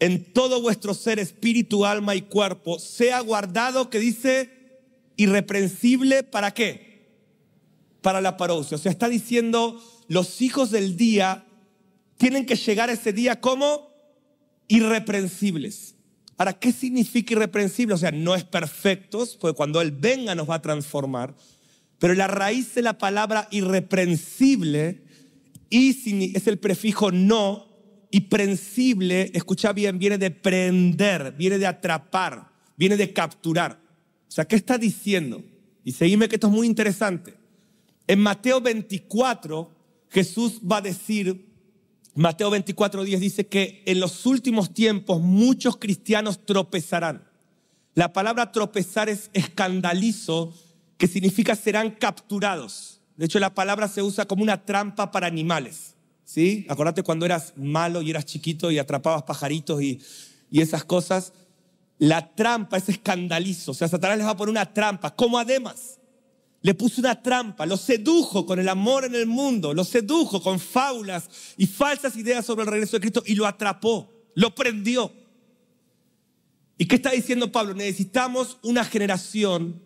en 0.01 0.32
todo 0.32 0.61
vuestro 0.61 0.95
ser, 0.95 1.18
espíritu, 1.18 1.84
alma 1.84 2.16
y 2.16 2.22
cuerpo, 2.22 2.80
sea 2.80 3.20
guardado, 3.20 3.88
que 3.88 4.01
dice, 4.01 4.80
irreprensible, 5.16 6.24
¿para 6.24 6.55
qué? 6.55 7.12
Para 8.01 8.20
la 8.20 8.36
parousia. 8.36 8.76
O 8.76 8.80
sea, 8.80 8.90
está 8.90 9.09
diciendo, 9.09 9.80
los 10.09 10.43
hijos 10.43 10.70
del 10.72 10.97
día 10.97 11.47
tienen 12.16 12.47
que 12.47 12.57
llegar 12.57 12.90
ese 12.90 13.12
día 13.12 13.40
como 13.40 13.91
irreprensibles. 14.73 15.97
Ahora, 16.39 16.55
¿qué 16.55 16.73
significa 16.73 17.35
irreprensible? 17.35 17.95
O 17.95 17.99
sea, 17.99 18.11
no 18.11 18.35
es 18.35 18.45
perfectos, 18.45 19.37
porque 19.39 19.55
cuando 19.55 19.83
Él 19.83 19.93
venga 19.93 20.35
nos 20.35 20.49
va 20.49 20.57
a 20.57 20.62
transformar. 20.62 21.35
Pero 21.99 22.14
la 22.14 22.27
raíz 22.27 22.75
de 22.75 22.81
la 22.81 22.97
palabra 22.97 23.49
irreprensible 23.51 25.05
es 25.68 26.47
el 26.47 26.59
prefijo 26.59 27.12
no 27.12 27.68
y 28.11 28.23
prensible, 28.23 29.31
escucha 29.35 29.73
bien, 29.73 29.99
viene 29.99 30.18
de 30.18 30.31
prender, 30.31 31.35
viene 31.37 31.59
de 31.59 31.66
atrapar, 31.66 32.51
viene 32.77 32.97
de 32.97 33.12
capturar. 33.12 33.79
O 34.27 34.31
sea, 34.31 34.47
¿qué 34.47 34.57
está 34.57 34.79
diciendo? 34.79 35.43
Y 35.85 35.93
seguime 35.93 36.29
que 36.29 36.37
esto 36.37 36.47
es 36.47 36.53
muy 36.53 36.66
interesante. 36.66 37.35
En 38.07 38.20
Mateo 38.20 38.61
24, 38.61 39.70
Jesús 40.09 40.61
va 40.61 40.79
a 40.79 40.83
decir, 40.83 41.51
Mateo 42.15 42.51
24, 42.51 43.05
10 43.05 43.21
dice 43.21 43.47
que 43.47 43.83
en 43.87 44.01
los 44.01 44.27
últimos 44.27 44.75
tiempos 44.75 45.21
muchos 45.21 45.79
cristianos 45.79 46.45
tropezarán. 46.45 47.25
La 47.95 48.13
palabra 48.13 48.53
tropezar 48.53 49.09
es 49.09 49.31
escandalizo 49.33 50.53
que 50.99 51.07
significa 51.07 51.57
serán 51.57 51.91
capturados. 51.91 53.01
De 53.17 53.27
hecho, 53.27 53.39
la 53.39 53.55
palabra 53.55 53.89
se 53.89 54.03
usa 54.03 54.27
como 54.27 54.43
una 54.43 54.65
trampa 54.65 55.11
para 55.11 55.27
animales. 55.27 55.95
¿Sí? 56.25 56.67
Acordate 56.69 57.03
cuando 57.03 57.27
eras 57.27 57.55
malo 57.57 58.01
y 58.01 58.11
eras 58.11 58.25
chiquito 58.25 58.71
y 58.71 58.79
atrapabas 58.79 59.25
pajaritos 59.25 59.83
y, 59.83 60.01
y 60.51 60.61
esas 60.61 60.85
cosas. 60.85 61.33
La 61.99 62.35
trampa 62.35 62.77
es 62.77 62.89
escandalizo. 62.89 63.73
O 63.73 63.75
sea, 63.75 63.89
Satanás 63.89 64.19
les 64.19 64.27
va 64.27 64.31
a 64.31 64.37
poner 64.37 64.51
una 64.51 64.73
trampa, 64.73 65.15
como 65.15 65.39
además. 65.39 65.99
Le 66.63 66.75
puso 66.75 67.01
una 67.01 67.21
trampa, 67.21 67.67
lo 67.67 67.77
sedujo 67.77 68.47
con 68.47 68.59
el 68.59 68.69
amor 68.69 69.05
en 69.05 69.17
el 69.17 69.27
mundo, 69.27 69.75
lo 69.75 69.85
sedujo 69.85 70.41
con 70.41 70.61
fábulas 70.61 71.29
y 71.57 71.67
falsas 71.67 72.17
ideas 72.17 72.47
sobre 72.47 72.63
el 72.63 72.71
regreso 72.71 72.97
de 72.97 73.01
Cristo 73.01 73.23
y 73.27 73.35
lo 73.35 73.47
atrapó, 73.47 74.13
lo 74.35 74.55
prendió. 74.55 75.13
¿Y 76.79 76.87
qué 76.87 76.97
está 76.97 77.11
diciendo 77.11 77.53
Pablo? 77.53 77.75
Necesitamos 77.75 78.59
una 78.63 78.85
generación 78.85 79.83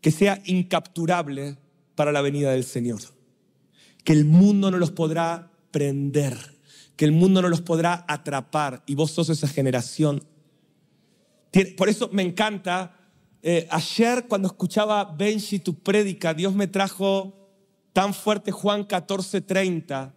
que 0.00 0.10
sea 0.10 0.40
incapturable 0.44 1.58
para 1.94 2.12
la 2.12 2.20
venida 2.20 2.52
del 2.52 2.64
Señor. 2.64 3.00
Que 4.04 4.12
el 4.12 4.24
mundo 4.24 4.70
no 4.70 4.78
los 4.78 4.92
podrá 4.92 5.50
prender, 5.72 6.36
que 6.96 7.04
el 7.04 7.12
mundo 7.12 7.42
no 7.42 7.48
los 7.48 7.60
podrá 7.60 8.04
atrapar 8.06 8.82
y 8.86 8.94
vos 8.94 9.10
sos 9.10 9.30
esa 9.30 9.48
generación. 9.48 10.22
Por 11.76 11.88
eso 11.88 12.08
me 12.12 12.22
encanta, 12.22 13.05
eh, 13.42 13.66
ayer 13.70 14.26
cuando 14.28 14.48
escuchaba 14.48 15.04
Benji 15.04 15.58
tu 15.58 15.74
prédica, 15.74 16.34
Dios 16.34 16.54
me 16.54 16.66
trajo 16.66 17.34
tan 17.92 18.12
fuerte 18.12 18.52
Juan 18.52 18.86
14:30, 18.86 20.12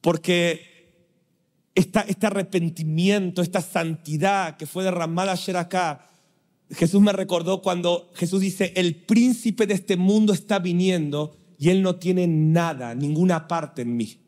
porque 0.00 0.72
este 1.74 2.26
arrepentimiento, 2.26 3.40
esta 3.40 3.62
santidad 3.62 4.56
que 4.56 4.66
fue 4.66 4.84
derramada 4.84 5.32
ayer 5.32 5.56
acá, 5.56 6.08
Jesús 6.70 7.00
me 7.00 7.12
recordó 7.12 7.62
cuando 7.62 8.10
Jesús 8.14 8.40
dice, 8.40 8.72
el 8.76 8.94
príncipe 8.96 9.66
de 9.66 9.74
este 9.74 9.96
mundo 9.96 10.32
está 10.32 10.58
viniendo 10.58 11.36
y 11.58 11.70
él 11.70 11.82
no 11.82 11.96
tiene 11.96 12.26
nada, 12.26 12.94
ninguna 12.94 13.46
parte 13.46 13.82
en 13.82 13.96
mí. 13.96 14.18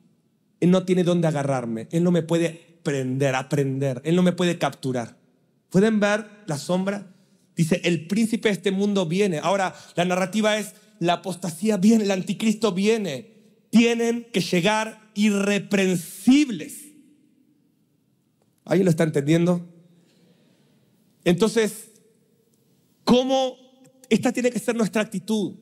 Él 0.61 0.71
no 0.71 0.85
tiene 0.85 1.05
dónde 1.05 1.29
agarrarme, 1.29 1.89
él 1.91 2.05
no 2.05 2.11
me 2.11 2.23
puede 2.23 2.79
prender, 2.83 3.35
aprender, 3.35 4.01
él 4.05 4.15
no 4.15 4.23
me 4.23 4.33
puede 4.33 4.59
capturar. 4.59 5.17
¿Pueden 5.71 6.01
ver 6.01 6.27
la 6.47 6.59
sombra? 6.59 7.14
Dice, 7.57 7.81
el 7.85 8.07
príncipe 8.07 8.49
de 8.49 8.55
este 8.55 8.71
mundo 8.71 9.07
viene. 9.07 9.39
Ahora, 9.39 9.75
la 9.95 10.05
narrativa 10.05 10.59
es, 10.59 10.75
la 10.99 11.15
apostasía 11.15 11.77
viene, 11.77 12.05
el 12.05 12.11
anticristo 12.11 12.73
viene. 12.73 13.33
Tienen 13.71 14.27
que 14.33 14.41
llegar 14.41 15.11
irreprensibles. 15.15 16.85
¿Alguien 18.65 18.85
lo 18.87 18.91
está 18.91 19.05
entendiendo? 19.05 19.69
Entonces, 21.25 21.91
cómo 23.05 23.57
esta 24.09 24.33
tiene 24.33 24.51
que 24.51 24.59
ser 24.59 24.75
nuestra 24.75 25.03
actitud. 25.03 25.55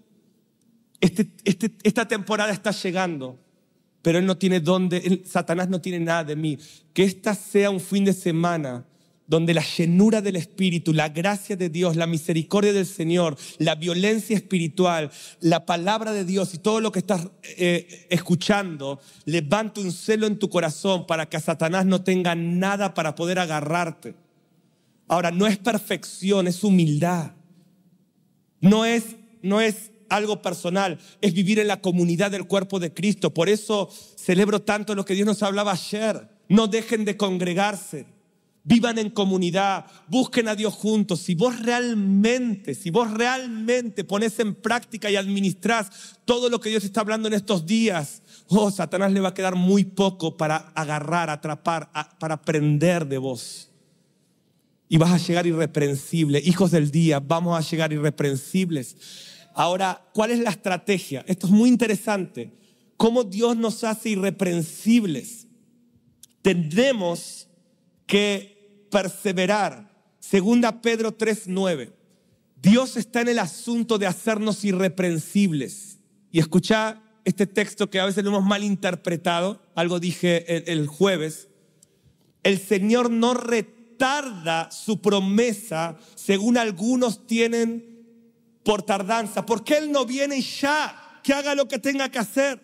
Este, 1.01 1.29
este, 1.45 1.73
esta 1.83 2.07
temporada 2.07 2.53
está 2.53 2.71
llegando, 2.71 3.39
pero 4.03 4.19
Él 4.19 4.27
no 4.27 4.39
tiene 4.39 4.61
dónde, 4.61 5.23
Satanás 5.27 5.69
no 5.69 5.81
tiene 5.81 6.01
nada 6.01 6.25
de 6.25 6.37
mí. 6.37 6.59
Que 6.93 7.05
esta 7.05 7.35
sea 7.35 7.71
un 7.71 7.81
fin 7.81 8.05
de 8.05 8.13
semana 8.13 8.87
donde 9.27 9.55
la 9.55 9.65
llenura 9.77 10.21
del 10.21 10.37
Espíritu, 10.37 10.93
la 10.93 11.09
gracia 11.09 11.57
de 11.57 11.69
Dios, 11.69 11.97
la 11.97 12.07
misericordia 12.07 12.73
del 12.73 12.87
Señor, 12.87 13.37
la 13.59 13.75
violencia 13.75 14.37
espiritual, 14.37 15.11
la 15.41 15.65
palabra 15.65 16.13
de 16.13 16.25
Dios 16.25 16.55
y 16.55 16.59
todo 16.59 16.81
lo 16.81 16.93
que 16.93 16.99
estás 16.99 17.29
eh, 17.57 18.07
escuchando, 18.11 19.01
levante 19.25 19.81
un 19.81 19.93
celo 19.93 20.27
en 20.27 20.39
tu 20.39 20.49
corazón 20.49 21.07
para 21.07 21.29
que 21.29 21.41
Satanás 21.41 21.87
no 21.87 22.03
tenga 22.03 22.35
nada 22.35 22.95
para 22.95 23.15
poder 23.15 23.39
agarrarte. 23.39 24.15
Ahora, 25.09 25.31
no 25.31 25.47
es 25.47 25.59
perfección, 25.59 26.47
es 26.47 26.65
humildad. 26.65 27.33
No 28.61 28.85
es, 28.85 29.17
no 29.43 29.61
es 29.61 29.91
algo 30.09 30.43
personal, 30.43 30.99
es 31.21 31.33
vivir 31.33 31.59
en 31.59 31.69
la 31.69 31.81
comunidad 31.81 32.31
del 32.31 32.47
cuerpo 32.47 32.79
de 32.79 32.93
Cristo. 32.93 33.35
Por 33.35 33.49
eso 33.49 33.91
celebro 34.17 34.63
tanto 34.63 34.95
lo 34.95 35.05
que 35.05 35.15
Dios 35.15 35.27
nos 35.27 35.43
hablaba 35.43 35.73
ayer. 35.73 36.29
No 36.49 36.67
dejen 36.67 37.05
de 37.05 37.17
congregarse. 37.17 38.07
Vivan 38.65 38.99
en 38.99 39.11
comunidad, 39.11 39.87
busquen 40.07 40.47
a 40.47 40.55
Dios 40.55 40.75
juntos. 40.75 41.21
Si 41.21 41.35
vos 41.35 41.61
realmente, 41.61 42.75
si 42.75 42.91
vos 42.91 43.11
realmente 43.11 44.05
pones 44.05 44.39
en 44.39 44.55
práctica 44.55 45.11
y 45.11 45.17
administrás 45.17 46.21
todo 46.25 46.49
lo 46.49 46.61
que 46.61 46.71
Dios 46.71 46.85
está 46.85 47.01
hablando 47.01 47.27
en 47.27 47.35
estos 47.35 47.67
días, 47.67 48.23
oh, 48.49 48.71
Satanás 48.71 49.13
le 49.13 49.21
va 49.21 49.31
a 49.31 49.35
quedar 49.35 49.57
muy 49.57 49.85
poco 49.85 50.37
para 50.37 50.57
agarrar, 50.75 51.29
atrapar, 51.29 51.91
para 52.19 52.35
aprender 52.35 53.07
de 53.07 53.19
vos 53.19 53.73
y 54.93 54.99
vas 54.99 55.11
a 55.11 55.17
llegar 55.17 55.47
irreprensible. 55.47 56.39
Hijos 56.45 56.71
del 56.71 56.91
día, 56.91 57.19
vamos 57.19 57.59
a 57.59 57.67
llegar 57.67 57.95
irreprensibles. 57.95 58.95
Ahora, 59.55 60.07
¿cuál 60.13 60.33
es 60.33 60.39
la 60.39 60.51
estrategia? 60.51 61.25
Esto 61.27 61.47
es 61.47 61.53
muy 61.53 61.71
interesante. 61.71 62.53
¿Cómo 62.99 63.25
Dios 63.25 63.57
nos 63.57 63.85
hace 63.85 64.11
irreprensibles? 64.11 65.47
Tendremos 66.43 67.49
que 68.07 68.52
perseverar. 68.93 69.91
Segunda 70.21 70.81
Pedro 70.81 71.11
3:9. 71.11 71.93
Dios 72.63 72.97
está 72.97 73.23
en 73.23 73.29
el 73.29 73.41
asunto 73.41 73.99
de 73.99 74.07
hacernos 74.07 74.65
irreprensibles. 74.65 75.99
Y 76.31 76.39
escucha 76.39 77.03
este 77.25 77.49
texto 77.49 77.91
que 77.91 77.99
a 77.99 78.05
veces 78.05 78.23
lo 78.23 78.31
hemos 78.31 78.45
malinterpretado. 78.45 79.61
Algo 79.75 79.99
dije 79.99 80.71
el, 80.71 80.87
jueves. 80.87 81.49
El 82.45 82.61
Señor 82.61 83.11
no 83.11 83.35
retarda 83.35 83.83
tarda 84.03 84.69
su 84.73 85.01
promesa, 85.01 85.97
según 86.17 86.59
algunos 86.59 87.25
tienen 87.29 88.05
por 88.65 88.83
tardanza. 88.83 89.47
porque 89.47 89.77
Él 89.77 89.93
no 89.93 90.05
viene 90.05 90.43
ya, 90.43 91.21
que 91.23 91.33
haga 91.33 91.55
lo 91.55 91.69
que 91.69 91.79
tenga 91.79 92.09
que 92.09 92.19
hacer? 92.19 92.61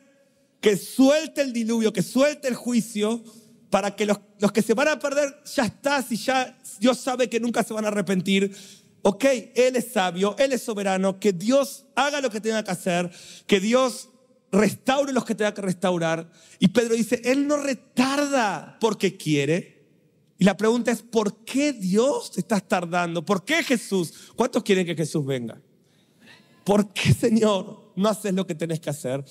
Que 0.60 0.76
suelte 0.76 1.42
el 1.42 1.52
diluvio, 1.52 1.92
que 1.92 2.02
suelte 2.02 2.48
el 2.48 2.56
juicio, 2.56 3.22
para 3.70 3.94
que 3.94 4.06
los, 4.06 4.18
los 4.38 4.52
que 4.52 4.62
se 4.62 4.74
van 4.74 4.88
a 4.88 4.98
perder, 4.98 5.42
ya 5.54 5.64
está, 5.64 6.02
si 6.02 6.16
ya 6.16 6.58
Dios 6.78 6.98
sabe 6.98 7.28
que 7.28 7.40
nunca 7.40 7.62
se 7.62 7.74
van 7.74 7.84
a 7.84 7.88
arrepentir. 7.88 8.54
Ok, 9.02 9.24
Él 9.54 9.76
es 9.76 9.92
sabio, 9.92 10.34
Él 10.38 10.52
es 10.52 10.62
soberano, 10.62 11.20
que 11.20 11.32
Dios 11.32 11.84
haga 11.94 12.20
lo 12.20 12.30
que 12.30 12.40
tenga 12.40 12.64
que 12.64 12.70
hacer, 12.70 13.10
que 13.46 13.60
Dios 13.60 14.10
restaure 14.50 15.12
los 15.12 15.24
que 15.24 15.34
tenga 15.34 15.54
que 15.54 15.62
restaurar. 15.62 16.30
Y 16.58 16.68
Pedro 16.68 16.94
dice, 16.94 17.20
Él 17.24 17.46
no 17.46 17.58
retarda 17.58 18.78
porque 18.80 19.16
quiere, 19.16 19.78
y 20.38 20.44
la 20.44 20.56
pregunta 20.56 20.92
es, 20.92 21.02
¿por 21.02 21.44
qué 21.44 21.72
Dios 21.72 22.30
te 22.30 22.40
estás 22.40 22.66
tardando? 22.66 23.24
¿Por 23.24 23.44
qué 23.44 23.64
Jesús? 23.64 24.14
¿Cuántos 24.36 24.62
quieren 24.62 24.86
que 24.86 24.94
Jesús 24.94 25.26
venga? 25.26 25.60
¿Por 26.64 26.92
qué, 26.92 27.12
Señor, 27.12 27.92
no 27.96 28.08
haces 28.08 28.32
lo 28.32 28.46
que 28.46 28.54
tenés 28.54 28.78
que 28.78 28.90
hacer? 28.90 29.24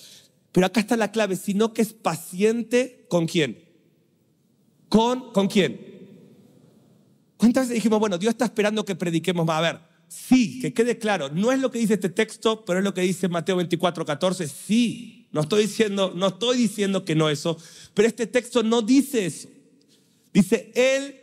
Pero 0.51 0.67
acá 0.67 0.81
está 0.81 0.97
la 0.97 1.11
clave, 1.11 1.37
sino 1.37 1.73
que 1.73 1.81
es 1.81 1.93
paciente 1.93 3.05
con 3.09 3.25
quién? 3.25 3.66
¿Con, 4.89 5.31
¿Con 5.31 5.47
quién? 5.47 5.79
¿Cuántas 7.37 7.65
veces 7.65 7.75
dijimos, 7.75 7.99
bueno, 7.99 8.17
Dios 8.17 8.31
está 8.31 8.45
esperando 8.45 8.83
que 8.85 8.95
prediquemos 8.95 9.45
más? 9.45 9.57
A 9.59 9.61
ver, 9.61 9.79
sí, 10.07 10.59
que 10.59 10.73
quede 10.73 10.97
claro, 10.97 11.29
no 11.29 11.51
es 11.51 11.59
lo 11.59 11.71
que 11.71 11.79
dice 11.79 11.95
este 11.95 12.09
texto, 12.09 12.65
pero 12.65 12.79
es 12.79 12.85
lo 12.85 12.93
que 12.93 13.01
dice 13.01 13.27
Mateo 13.27 13.57
24, 13.57 14.05
14, 14.05 14.47
sí, 14.47 15.27
no 15.31 15.41
estoy 15.41 15.63
diciendo, 15.63 16.13
no 16.15 16.27
estoy 16.27 16.57
diciendo 16.57 17.05
que 17.05 17.15
no 17.15 17.29
eso, 17.29 17.57
pero 17.93 18.07
este 18.07 18.27
texto 18.27 18.63
no 18.63 18.81
dice 18.81 19.25
eso. 19.25 19.49
Dice, 20.33 20.71
Él 20.75 21.19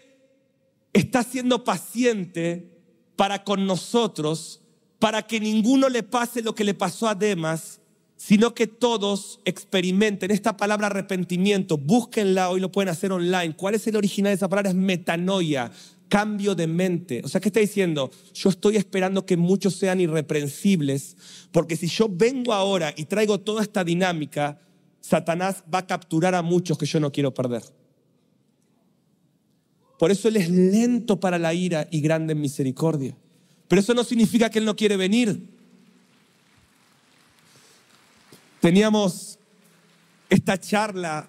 está 0.92 1.22
siendo 1.22 1.64
paciente 1.64 2.70
para 3.16 3.44
con 3.44 3.66
nosotros, 3.66 4.60
para 4.98 5.26
que 5.26 5.40
ninguno 5.40 5.88
le 5.88 6.02
pase 6.02 6.42
lo 6.42 6.54
que 6.54 6.64
le 6.64 6.74
pasó 6.74 7.08
a 7.08 7.14
Demas, 7.14 7.80
sino 8.26 8.54
que 8.54 8.66
todos 8.66 9.38
experimenten 9.44 10.30
esta 10.30 10.56
palabra 10.56 10.86
arrepentimiento. 10.86 11.76
Búsquenla, 11.76 12.48
hoy 12.48 12.58
lo 12.58 12.72
pueden 12.72 12.88
hacer 12.88 13.12
online. 13.12 13.54
¿Cuál 13.54 13.74
es 13.74 13.86
el 13.86 13.96
original 13.96 14.30
de 14.30 14.36
esa 14.36 14.48
palabra? 14.48 14.70
Es 14.70 14.74
metanoia, 14.74 15.70
cambio 16.08 16.54
de 16.54 16.66
mente. 16.66 17.20
O 17.22 17.28
sea, 17.28 17.38
¿qué 17.38 17.50
está 17.50 17.60
diciendo? 17.60 18.10
Yo 18.32 18.48
estoy 18.48 18.76
esperando 18.76 19.26
que 19.26 19.36
muchos 19.36 19.74
sean 19.74 20.00
irreprensibles, 20.00 21.18
porque 21.52 21.76
si 21.76 21.86
yo 21.86 22.08
vengo 22.10 22.54
ahora 22.54 22.94
y 22.96 23.04
traigo 23.04 23.40
toda 23.40 23.60
esta 23.60 23.84
dinámica, 23.84 24.58
Satanás 25.02 25.62
va 25.72 25.80
a 25.80 25.86
capturar 25.86 26.34
a 26.34 26.40
muchos 26.40 26.78
que 26.78 26.86
yo 26.86 27.00
no 27.00 27.12
quiero 27.12 27.34
perder. 27.34 27.62
Por 29.98 30.10
eso 30.10 30.28
Él 30.28 30.38
es 30.38 30.48
lento 30.48 31.20
para 31.20 31.38
la 31.38 31.52
ira 31.52 31.88
y 31.90 32.00
grande 32.00 32.32
en 32.32 32.40
misericordia. 32.40 33.14
Pero 33.68 33.82
eso 33.82 33.92
no 33.92 34.02
significa 34.02 34.48
que 34.48 34.60
Él 34.60 34.64
no 34.64 34.76
quiere 34.76 34.96
venir. 34.96 35.53
Teníamos 38.64 39.38
esta 40.30 40.58
charla 40.58 41.28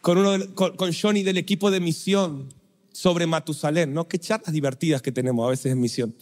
con, 0.00 0.92
Johnny 1.00 1.22
del 1.22 1.36
equipo 1.36 1.70
de 1.70 1.78
misión 1.78 2.48
sobre 2.90 3.24
Matusalén, 3.24 3.94
¿no? 3.94 4.08
Qué 4.08 4.18
charlas 4.18 4.52
divertidas 4.52 5.00
que 5.00 5.12
tenemos 5.12 5.46
a 5.46 5.50
veces 5.50 5.70
en 5.70 5.80
misión. 5.80 6.16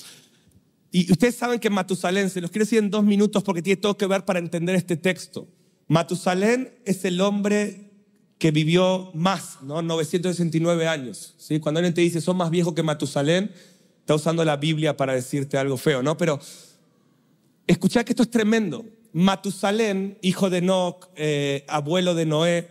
Y 0.90 1.10
ustedes 1.10 1.36
saben 1.36 1.60
que 1.60 1.70
Matusalén, 1.70 2.28
se 2.28 2.42
los 2.42 2.50
quiero 2.50 2.66
decir 2.66 2.80
en 2.80 2.90
dos 2.90 3.04
minutos 3.04 3.42
porque 3.42 3.62
tiene 3.62 3.80
todo 3.80 3.96
que 3.96 4.06
ver 4.06 4.26
para 4.26 4.38
entender 4.38 4.74
este 4.74 4.98
texto. 4.98 5.48
Matusalén 5.88 6.74
es 6.84 7.06
el 7.06 7.22
hombre 7.22 7.90
que 8.36 8.50
vivió 8.50 9.12
más, 9.14 9.62
¿no? 9.62 9.80
969 9.80 10.86
años. 10.86 11.36
¿sí? 11.38 11.58
Cuando 11.58 11.78
alguien 11.78 11.94
te 11.94 12.02
dice, 12.02 12.20
son 12.20 12.36
más 12.36 12.50
viejo 12.50 12.74
que 12.74 12.82
Matusalén, 12.82 13.50
está 14.00 14.14
usando 14.14 14.44
la 14.44 14.58
Biblia 14.58 14.94
para 14.94 15.14
decirte 15.14 15.56
algo 15.56 15.78
feo, 15.78 16.02
¿no? 16.02 16.18
Pero 16.18 16.38
escuchad 17.66 18.04
que 18.04 18.12
esto 18.12 18.24
es 18.24 18.30
tremendo. 18.30 18.84
Matusalén, 19.14 20.18
hijo 20.20 20.50
de 20.50 20.58
Enoch, 20.58 21.08
eh, 21.16 21.64
abuelo 21.68 22.14
de 22.14 22.26
Noé, 22.26 22.68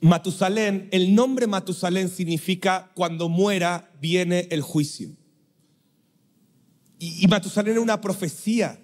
Matusalén, 0.00 0.88
el 0.92 1.14
nombre 1.14 1.48
Matusalén 1.48 2.08
significa 2.08 2.92
cuando 2.94 3.28
muera 3.28 3.90
viene 4.00 4.46
el 4.50 4.62
juicio. 4.62 5.10
Y, 7.00 7.24
y 7.24 7.26
Matusalén 7.26 7.72
era 7.72 7.80
una 7.80 8.00
profecía 8.00 8.78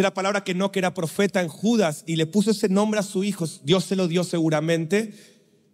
es 0.00 0.02
la 0.02 0.14
palabra 0.14 0.42
que 0.42 0.54
no, 0.54 0.70
era 0.74 0.94
profeta 0.94 1.42
en 1.42 1.48
Judas 1.48 2.02
y 2.06 2.16
le 2.16 2.26
puso 2.26 2.50
ese 2.50 2.68
nombre 2.68 3.00
a 3.00 3.02
su 3.02 3.24
hijo. 3.24 3.46
Dios 3.62 3.84
se 3.84 3.96
lo 3.96 4.08
dio 4.08 4.24
seguramente, 4.24 5.12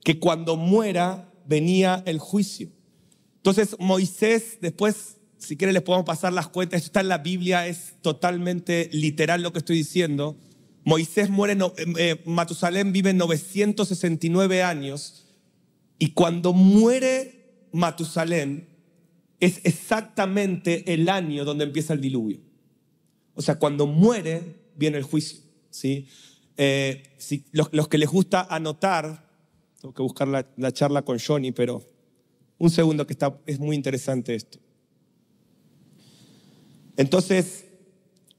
que 0.02 0.18
cuando 0.18 0.56
muera 0.56 1.32
venía 1.46 2.02
el 2.04 2.18
juicio. 2.18 2.70
Entonces 3.36 3.76
Moisés, 3.78 4.58
después, 4.60 5.17
si 5.38 5.56
quieren 5.56 5.74
les 5.74 5.82
podemos 5.82 6.04
pasar 6.04 6.32
las 6.32 6.48
cuentas, 6.48 6.78
esto 6.78 6.88
está 6.88 7.00
en 7.00 7.08
la 7.08 7.18
Biblia, 7.18 7.66
es 7.66 7.94
totalmente 8.02 8.90
literal 8.92 9.42
lo 9.42 9.52
que 9.52 9.58
estoy 9.58 9.76
diciendo. 9.76 10.36
Moisés 10.84 11.30
muere, 11.30 11.52
eh, 11.52 11.84
eh, 11.98 12.22
Matusalén 12.24 12.92
vive 12.92 13.12
969 13.14 14.62
años 14.62 15.26
y 15.98 16.10
cuando 16.10 16.52
muere 16.52 17.66
Matusalén 17.72 18.68
es 19.40 19.60
exactamente 19.64 20.92
el 20.92 21.08
año 21.08 21.44
donde 21.44 21.64
empieza 21.64 21.92
el 21.92 22.00
diluvio. 22.00 22.40
O 23.34 23.42
sea, 23.42 23.58
cuando 23.58 23.86
muere, 23.86 24.56
viene 24.76 24.98
el 24.98 25.04
juicio. 25.04 25.40
¿sí? 25.70 26.08
Eh, 26.56 27.02
los, 27.52 27.88
que 27.88 27.98
les 27.98 28.08
gusta 28.08 28.46
anotar, 28.50 29.30
tengo 29.80 29.94
que 29.94 30.02
buscar 30.02 30.26
la, 30.26 30.72
charla 30.72 31.02
con 31.02 31.18
Johnny, 31.18 31.52
pero 31.52 31.86
un 32.58 32.70
segundo 32.70 33.06
que 33.06 33.12
está, 33.12 33.38
es 33.46 33.60
muy 33.60 33.76
interesante 33.76 34.34
esto. 34.34 34.58
Entonces, 36.98 37.64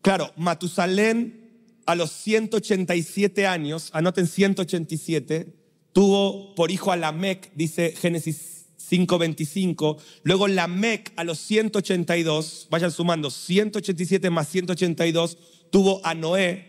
claro, 0.01 0.31
Matusalén 0.35 1.49
a 1.85 1.95
los 1.95 2.11
187 2.11 3.47
años, 3.47 3.89
anoten 3.93 4.27
187, 4.27 5.55
tuvo 5.93 6.53
por 6.55 6.69
hijo 6.69 6.91
a 6.91 6.97
Lamec, 6.97 7.51
dice 7.55 7.95
Génesis 7.97 8.65
525. 8.89 9.97
Luego 10.23 10.49
Lamec 10.49 11.13
a 11.15 11.23
los 11.23 11.39
182, 11.39 12.67
vayan 12.69 12.91
sumando, 12.91 13.31
187 13.31 14.29
más 14.29 14.49
182, 14.49 15.37
tuvo 15.71 16.05
a 16.05 16.13
Noé. 16.13 16.67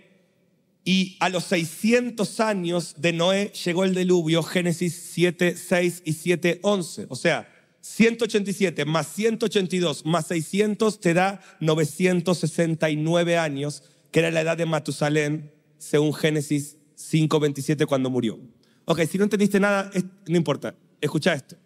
Y 0.84 1.16
a 1.18 1.28
los 1.28 1.45
600 1.45 2.38
años 2.38 2.95
de 2.99 3.12
Noé 3.12 3.53
llegó 3.64 3.82
el 3.82 3.97
diluvio, 3.97 4.45
Génesis 4.45 5.11
7, 5.12 5.57
6 5.57 6.03
y 6.05 6.12
7, 6.12 6.61
11. 6.62 7.07
O 7.09 7.16
sea, 7.16 7.49
187 7.80 8.84
más 8.84 9.06
182 9.08 10.04
más 10.04 10.26
600 10.26 11.00
te 11.00 11.14
da 11.14 11.40
969 11.60 13.38
años, 13.38 13.82
que 14.10 14.20
era 14.20 14.30
la 14.30 14.42
edad 14.42 14.56
de 14.56 14.66
Matusalén, 14.66 15.52
según 15.78 16.12
Génesis 16.12 16.76
5, 16.94 17.40
27, 17.40 17.86
cuando 17.86 18.10
murió. 18.10 18.38
Ok, 18.84 19.02
si 19.10 19.18
no 19.18 19.24
entendiste 19.24 19.60
nada, 19.60 19.90
no 20.26 20.36
importa. 20.36 20.74
Escucha 21.00 21.32
esto. 21.32 21.56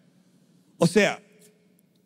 O 0.77 0.87
sea, 0.87 1.21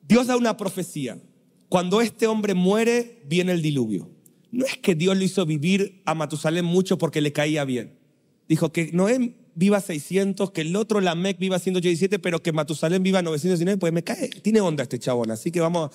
Dios 0.08 0.28
da 0.28 0.38
una 0.38 0.58
profecía. 0.58 1.20
Cuando 1.68 2.02
este 2.02 2.26
hombre 2.26 2.56
muere, 2.56 3.22
viene 3.28 3.52
el 3.52 3.62
diluvio. 3.62 4.10
No 4.52 4.66
es 4.66 4.78
que 4.78 4.96
Dios 4.96 5.16
lo 5.16 5.24
hizo 5.24 5.46
vivir 5.46 6.02
a 6.06 6.16
Matusalén 6.16 6.66
mucho 6.66 6.98
porque 6.98 7.22
le 7.22 7.32
caía 7.32 7.64
bien. 7.66 8.00
Dijo 8.48 8.72
que 8.72 8.90
Noé 8.92 9.36
viva 9.60 9.82
600, 9.82 10.52
que 10.52 10.62
el 10.62 10.74
otro 10.78 11.02
Lamec 11.02 11.38
viva 11.38 11.60
187, 11.60 12.18
pero 12.18 12.42
que 12.42 12.54
Matusalén 12.54 13.04
viva 13.04 13.22
919, 13.22 13.78
pues 13.78 13.92
me 13.92 14.04
cae, 14.04 14.30
tiene 14.30 14.62
onda 14.62 14.84
este 14.84 14.98
chabón, 14.98 15.32
así 15.32 15.52
que 15.52 15.60
vamos. 15.60 15.92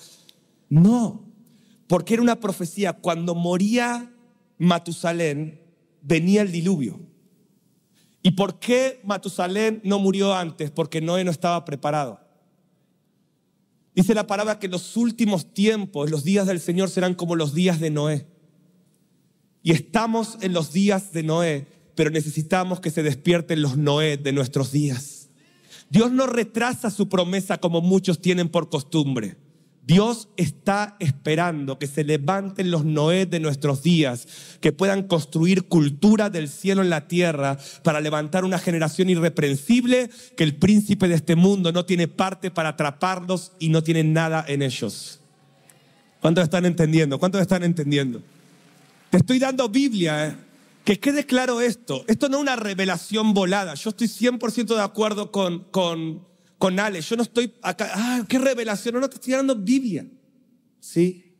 No, 0.69 1.25
porque 1.87 2.13
era 2.13 2.21
una 2.21 2.39
profecía. 2.39 2.93
Cuando 2.93 3.33
moría 3.33 4.13
Matusalén, 4.59 5.59
venía 6.03 6.43
el 6.43 6.51
diluvio. 6.51 6.99
¿Y 8.21 8.31
por 8.31 8.59
qué 8.59 9.01
Matusalén 9.03 9.81
no 9.83 9.97
murió 9.97 10.35
antes? 10.35 10.69
Porque 10.69 11.01
Noé 11.01 11.23
no 11.23 11.31
estaba 11.31 11.65
preparado. 11.65 12.19
Dice 13.95 14.13
la 14.13 14.27
palabra 14.27 14.59
que 14.59 14.67
los 14.67 14.95
últimos 14.95 15.53
tiempos, 15.53 16.11
los 16.11 16.23
días 16.23 16.45
del 16.45 16.59
Señor 16.59 16.89
serán 16.89 17.15
como 17.15 17.35
los 17.35 17.55
días 17.55 17.79
de 17.79 17.89
Noé. 17.89 18.27
Y 19.63 19.71
estamos 19.71 20.37
en 20.41 20.53
los 20.53 20.71
días 20.71 21.13
de 21.13 21.23
Noé, 21.23 21.67
pero 21.95 22.09
necesitamos 22.09 22.79
que 22.79 22.91
se 22.91 23.03
despierten 23.03 23.61
los 23.61 23.77
Noé 23.77 24.17
de 24.17 24.33
nuestros 24.33 24.71
días. 24.71 25.29
Dios 25.89 26.11
no 26.11 26.27
retrasa 26.27 26.89
su 26.89 27.09
promesa 27.09 27.57
como 27.57 27.81
muchos 27.81 28.21
tienen 28.21 28.49
por 28.49 28.69
costumbre. 28.69 29.37
Dios 29.85 30.29
está 30.35 30.95
esperando 30.99 31.77
que 31.77 31.85
se 31.85 32.03
levanten 32.03 32.71
los 32.71 32.85
Noé 32.85 33.27
de 33.27 33.39
nuestros 33.39 33.83
días, 33.83 34.27
que 34.59 34.71
puedan 34.71 35.03
construir 35.03 35.67
cultura 35.67 36.31
del 36.31 36.49
cielo 36.49 36.81
en 36.81 36.89
la 36.89 37.07
tierra 37.07 37.59
para 37.83 38.01
levantar 38.01 38.45
una 38.45 38.57
generación 38.57 39.11
irreprensible 39.11 40.09
que 40.35 40.43
el 40.43 40.55
príncipe 40.55 41.07
de 41.07 41.13
este 41.13 41.35
mundo 41.35 41.71
no 41.71 41.85
tiene 41.85 42.07
parte 42.07 42.49
para 42.49 42.69
atraparlos 42.69 43.51
y 43.59 43.69
no 43.69 43.83
tiene 43.83 44.03
nada 44.03 44.43
en 44.47 44.63
ellos. 44.63 45.19
¿Cuántos 46.19 46.45
están 46.45 46.65
entendiendo? 46.65 47.19
¿Cuántos 47.19 47.41
están 47.41 47.63
entendiendo? 47.63 48.23
Te 49.11 49.17
estoy 49.17 49.37
dando 49.37 49.69
Biblia, 49.69 50.27
¿eh? 50.27 50.35
Que 50.85 50.99
quede 50.99 51.25
claro 51.25 51.59
esto. 51.59 52.05
Esto 52.07 52.29
no 52.29 52.37
es 52.37 52.41
una 52.43 52.55
revelación 52.55 53.33
volada. 53.33 53.73
Yo 53.73 53.89
estoy 53.89 54.07
100% 54.07 54.75
de 54.75 54.81
acuerdo 54.81 55.31
con, 55.31 55.65
con 55.71 56.23
con 56.57 56.79
Alex. 56.79 57.09
Yo 57.09 57.15
no 57.15 57.23
estoy 57.23 57.53
acá, 57.61 57.91
ah, 57.93 58.25
qué 58.27 58.39
revelación, 58.39 58.95
no, 58.95 59.01
no 59.01 59.09
te 59.09 59.15
estoy 59.15 59.33
dando 59.33 59.55
Biblia. 59.55 60.07
¿Sí? 60.79 61.35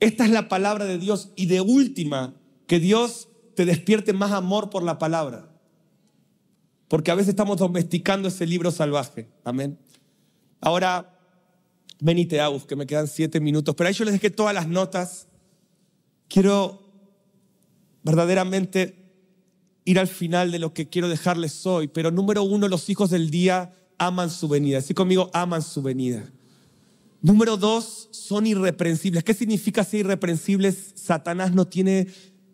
Esta 0.00 0.24
es 0.24 0.30
la 0.30 0.48
palabra 0.48 0.84
de 0.84 0.98
Dios 0.98 1.30
y 1.36 1.46
de 1.46 1.60
última, 1.60 2.34
que 2.66 2.80
Dios 2.80 3.28
te 3.54 3.64
despierte 3.64 4.12
más 4.12 4.32
amor 4.32 4.70
por 4.70 4.82
la 4.82 4.98
palabra. 4.98 5.48
Porque 6.88 7.10
a 7.10 7.14
veces 7.14 7.30
estamos 7.30 7.58
domesticando 7.58 8.28
ese 8.28 8.46
libro 8.46 8.70
salvaje. 8.70 9.28
Amén. 9.44 9.78
Ahora, 10.60 11.18
venite, 12.00 12.40
Agus, 12.40 12.66
que 12.66 12.76
me 12.76 12.86
quedan 12.86 13.08
siete 13.08 13.40
minutos. 13.40 13.74
Pero 13.74 13.88
ahí 13.88 13.94
yo 13.94 14.04
les 14.04 14.14
dejé 14.14 14.30
todas 14.30 14.54
las 14.54 14.68
notas. 14.68 15.28
Quiero 16.28 16.81
verdaderamente 18.02 19.02
ir 19.84 19.98
al 19.98 20.08
final 20.08 20.50
de 20.52 20.58
lo 20.58 20.72
que 20.74 20.88
quiero 20.88 21.08
dejarles 21.08 21.66
hoy. 21.66 21.88
Pero 21.88 22.10
número 22.10 22.42
uno, 22.42 22.68
los 22.68 22.88
hijos 22.88 23.10
del 23.10 23.30
día 23.30 23.74
aman 23.98 24.30
su 24.30 24.48
venida. 24.48 24.78
Así 24.78 24.94
conmigo, 24.94 25.30
aman 25.32 25.62
su 25.62 25.82
venida. 25.82 26.30
Número 27.20 27.56
dos, 27.56 28.08
son 28.10 28.46
irreprensibles. 28.46 29.22
¿Qué 29.24 29.34
significa 29.34 29.84
ser 29.84 30.00
irreprensibles? 30.00 30.92
Satanás 30.96 31.52
no 31.52 31.66
tiene 31.66 32.08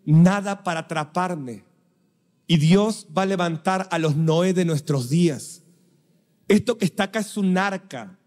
nada 0.05 0.63
para 0.63 0.81
atraparme. 0.81 1.63
Y 2.47 2.57
Dios 2.57 3.07
va 3.15 3.23
a 3.23 3.27
levantar 3.27 3.87
a 3.91 3.99
los 3.99 4.15
Noé 4.15 4.53
de 4.53 4.65
nuestros 4.65 5.09
días. 5.09 5.63
Esto 6.47 6.77
que 6.77 6.85
está 6.85 7.05
acá 7.05 7.19
es 7.19 7.37
un 7.37 7.57
arca. 7.57 8.17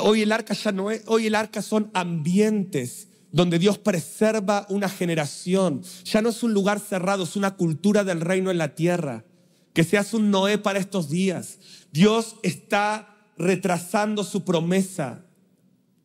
Hoy 0.00 0.22
el 0.22 0.32
arca 0.32 0.54
ya 0.54 0.72
no 0.72 0.90
es, 0.90 1.02
hoy 1.06 1.26
el 1.26 1.34
arca 1.34 1.62
son 1.62 1.90
ambientes 1.94 3.05
donde 3.32 3.58
Dios 3.58 3.78
preserva 3.78 4.66
una 4.68 4.88
generación. 4.88 5.82
Ya 6.04 6.22
no 6.22 6.30
es 6.30 6.42
un 6.42 6.54
lugar 6.54 6.80
cerrado, 6.80 7.24
es 7.24 7.36
una 7.36 7.56
cultura 7.56 8.04
del 8.04 8.20
reino 8.20 8.50
en 8.50 8.58
la 8.58 8.74
tierra. 8.74 9.24
Que 9.72 9.84
seas 9.84 10.14
un 10.14 10.30
Noé 10.30 10.58
para 10.58 10.78
estos 10.78 11.10
días. 11.10 11.58
Dios 11.92 12.36
está 12.42 13.16
retrasando 13.36 14.24
su 14.24 14.44
promesa 14.44 15.26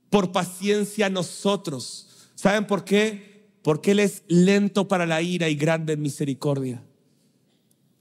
por 0.09 0.31
paciencia 0.31 1.05
a 1.05 1.09
nosotros. 1.09 2.07
¿Saben 2.35 2.67
por 2.67 2.83
qué? 2.83 3.49
Porque 3.63 3.91
Él 3.91 3.99
es 3.99 4.23
lento 4.27 4.87
para 4.87 5.05
la 5.05 5.21
ira 5.21 5.47
y 5.47 5.55
grande 5.55 5.93
en 5.93 6.01
misericordia. 6.01 6.83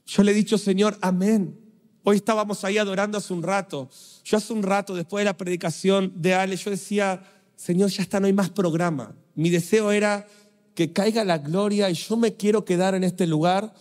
Yo 0.05 0.23
le 0.23 0.31
he 0.31 0.35
dicho, 0.35 0.57
Señor, 0.57 0.97
amén. 1.01 1.57
Hoy 2.03 2.17
estábamos 2.17 2.65
ahí 2.65 2.77
adorando 2.77 3.17
hace 3.17 3.33
un 3.33 3.43
rato. 3.43 3.89
Yo 4.25 4.37
hace 4.37 4.51
un 4.51 4.63
rato, 4.63 4.95
después 4.95 5.21
de 5.21 5.25
la 5.25 5.37
predicación 5.37 6.11
de 6.15 6.33
Ale, 6.33 6.57
yo 6.57 6.71
decía, 6.71 7.23
Señor, 7.61 7.91
ya 7.91 8.01
está, 8.01 8.19
no 8.19 8.25
hay 8.25 8.33
más 8.33 8.49
programa. 8.49 9.15
Mi 9.35 9.51
deseo 9.51 9.91
era 9.91 10.25
que 10.73 10.93
caiga 10.93 11.23
la 11.23 11.37
gloria 11.37 11.91
y 11.91 11.93
yo 11.93 12.17
me 12.17 12.33
quiero 12.33 12.65
quedar 12.65 12.95
en 12.95 13.03
este 13.03 13.27
lugar 13.27 13.71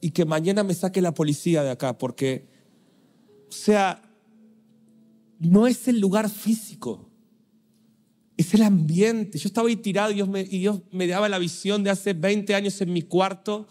y 0.00 0.10
que 0.10 0.24
mañana 0.24 0.64
me 0.64 0.74
saque 0.74 1.00
la 1.00 1.14
policía 1.14 1.62
de 1.62 1.70
acá, 1.70 1.96
porque, 1.96 2.48
o 3.48 3.52
sea, 3.52 4.02
no 5.38 5.68
es 5.68 5.86
el 5.86 6.00
lugar 6.00 6.28
físico, 6.30 7.08
es 8.36 8.54
el 8.54 8.62
ambiente. 8.62 9.38
Yo 9.38 9.46
estaba 9.46 9.68
ahí 9.68 9.76
tirado 9.76 10.10
y 10.10 10.14
Dios 10.14 10.28
me, 10.28 10.40
y 10.40 10.58
Dios 10.58 10.80
me 10.90 11.06
daba 11.06 11.28
la 11.28 11.38
visión 11.38 11.84
de 11.84 11.90
hace 11.90 12.14
20 12.14 12.56
años 12.56 12.80
en 12.80 12.92
mi 12.92 13.02
cuarto, 13.02 13.68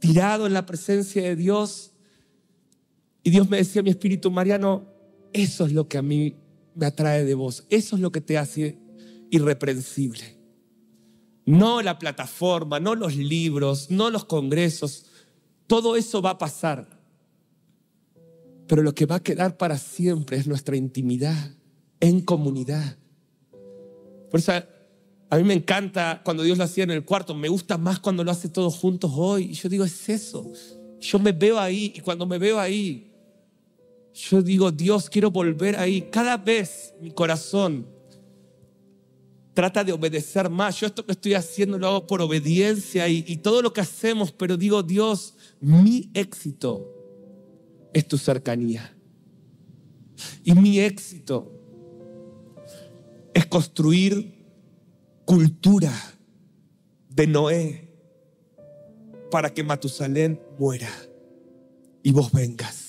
tirado 0.00 0.48
en 0.48 0.52
la 0.52 0.66
presencia 0.66 1.22
de 1.22 1.36
Dios. 1.36 1.92
Y 3.22 3.30
Dios 3.30 3.48
me 3.48 3.58
decía, 3.58 3.84
mi 3.84 3.90
espíritu, 3.90 4.32
Mariano, 4.32 4.88
eso 5.32 5.64
es 5.64 5.72
lo 5.72 5.86
que 5.86 5.96
a 5.96 6.02
mí 6.02 6.34
me 6.74 6.86
atrae 6.86 7.24
de 7.24 7.34
vos, 7.34 7.64
eso 7.68 7.96
es 7.96 8.02
lo 8.02 8.12
que 8.12 8.20
te 8.20 8.38
hace 8.38 8.78
irreprensible. 9.30 10.38
No 11.46 11.82
la 11.82 11.98
plataforma, 11.98 12.80
no 12.80 12.94
los 12.94 13.16
libros, 13.16 13.90
no 13.90 14.10
los 14.10 14.24
congresos, 14.24 15.06
todo 15.66 15.96
eso 15.96 16.22
va 16.22 16.30
a 16.30 16.38
pasar. 16.38 17.00
Pero 18.66 18.82
lo 18.82 18.94
que 18.94 19.06
va 19.06 19.16
a 19.16 19.22
quedar 19.22 19.56
para 19.56 19.78
siempre 19.78 20.36
es 20.36 20.46
nuestra 20.46 20.76
intimidad 20.76 21.56
en 21.98 22.20
comunidad. 22.20 22.96
Por 24.30 24.38
eso 24.38 24.52
a 25.28 25.36
mí 25.36 25.44
me 25.44 25.54
encanta 25.54 26.22
cuando 26.24 26.42
Dios 26.42 26.58
lo 26.58 26.64
hacía 26.64 26.84
en 26.84 26.90
el 26.90 27.04
cuarto, 27.04 27.34
me 27.34 27.48
gusta 27.48 27.78
más 27.78 28.00
cuando 28.00 28.24
lo 28.24 28.30
hace 28.30 28.48
todos 28.48 28.76
juntos 28.76 29.12
hoy. 29.14 29.44
Y 29.44 29.52
yo 29.54 29.68
digo, 29.68 29.84
es 29.84 30.08
eso. 30.08 30.52
Yo 31.00 31.18
me 31.18 31.32
veo 31.32 31.58
ahí 31.58 31.92
y 31.96 32.00
cuando 32.00 32.26
me 32.26 32.38
veo 32.38 32.58
ahí, 32.58 33.09
yo 34.14 34.42
digo, 34.42 34.70
Dios, 34.70 35.08
quiero 35.08 35.30
volver 35.30 35.76
ahí. 35.76 36.02
Cada 36.10 36.36
vez 36.36 36.94
mi 37.00 37.10
corazón 37.10 37.86
trata 39.54 39.84
de 39.84 39.92
obedecer 39.92 40.50
más. 40.50 40.80
Yo 40.80 40.86
esto 40.86 41.04
que 41.04 41.12
estoy 41.12 41.34
haciendo 41.34 41.78
lo 41.78 41.86
hago 41.86 42.06
por 42.06 42.20
obediencia 42.20 43.08
y, 43.08 43.24
y 43.26 43.36
todo 43.38 43.62
lo 43.62 43.72
que 43.72 43.80
hacemos, 43.80 44.32
pero 44.32 44.56
digo, 44.56 44.82
Dios, 44.82 45.34
mi 45.60 46.10
éxito 46.14 46.86
es 47.92 48.06
tu 48.06 48.18
cercanía. 48.18 48.96
Y 50.44 50.54
mi 50.54 50.80
éxito 50.80 51.52
es 53.32 53.46
construir 53.46 54.40
cultura 55.24 55.92
de 57.08 57.26
Noé 57.26 57.88
para 59.30 59.52
que 59.54 59.62
Matusalén 59.62 60.40
muera 60.58 60.90
y 62.02 62.12
vos 62.12 62.32
vengas. 62.32 62.79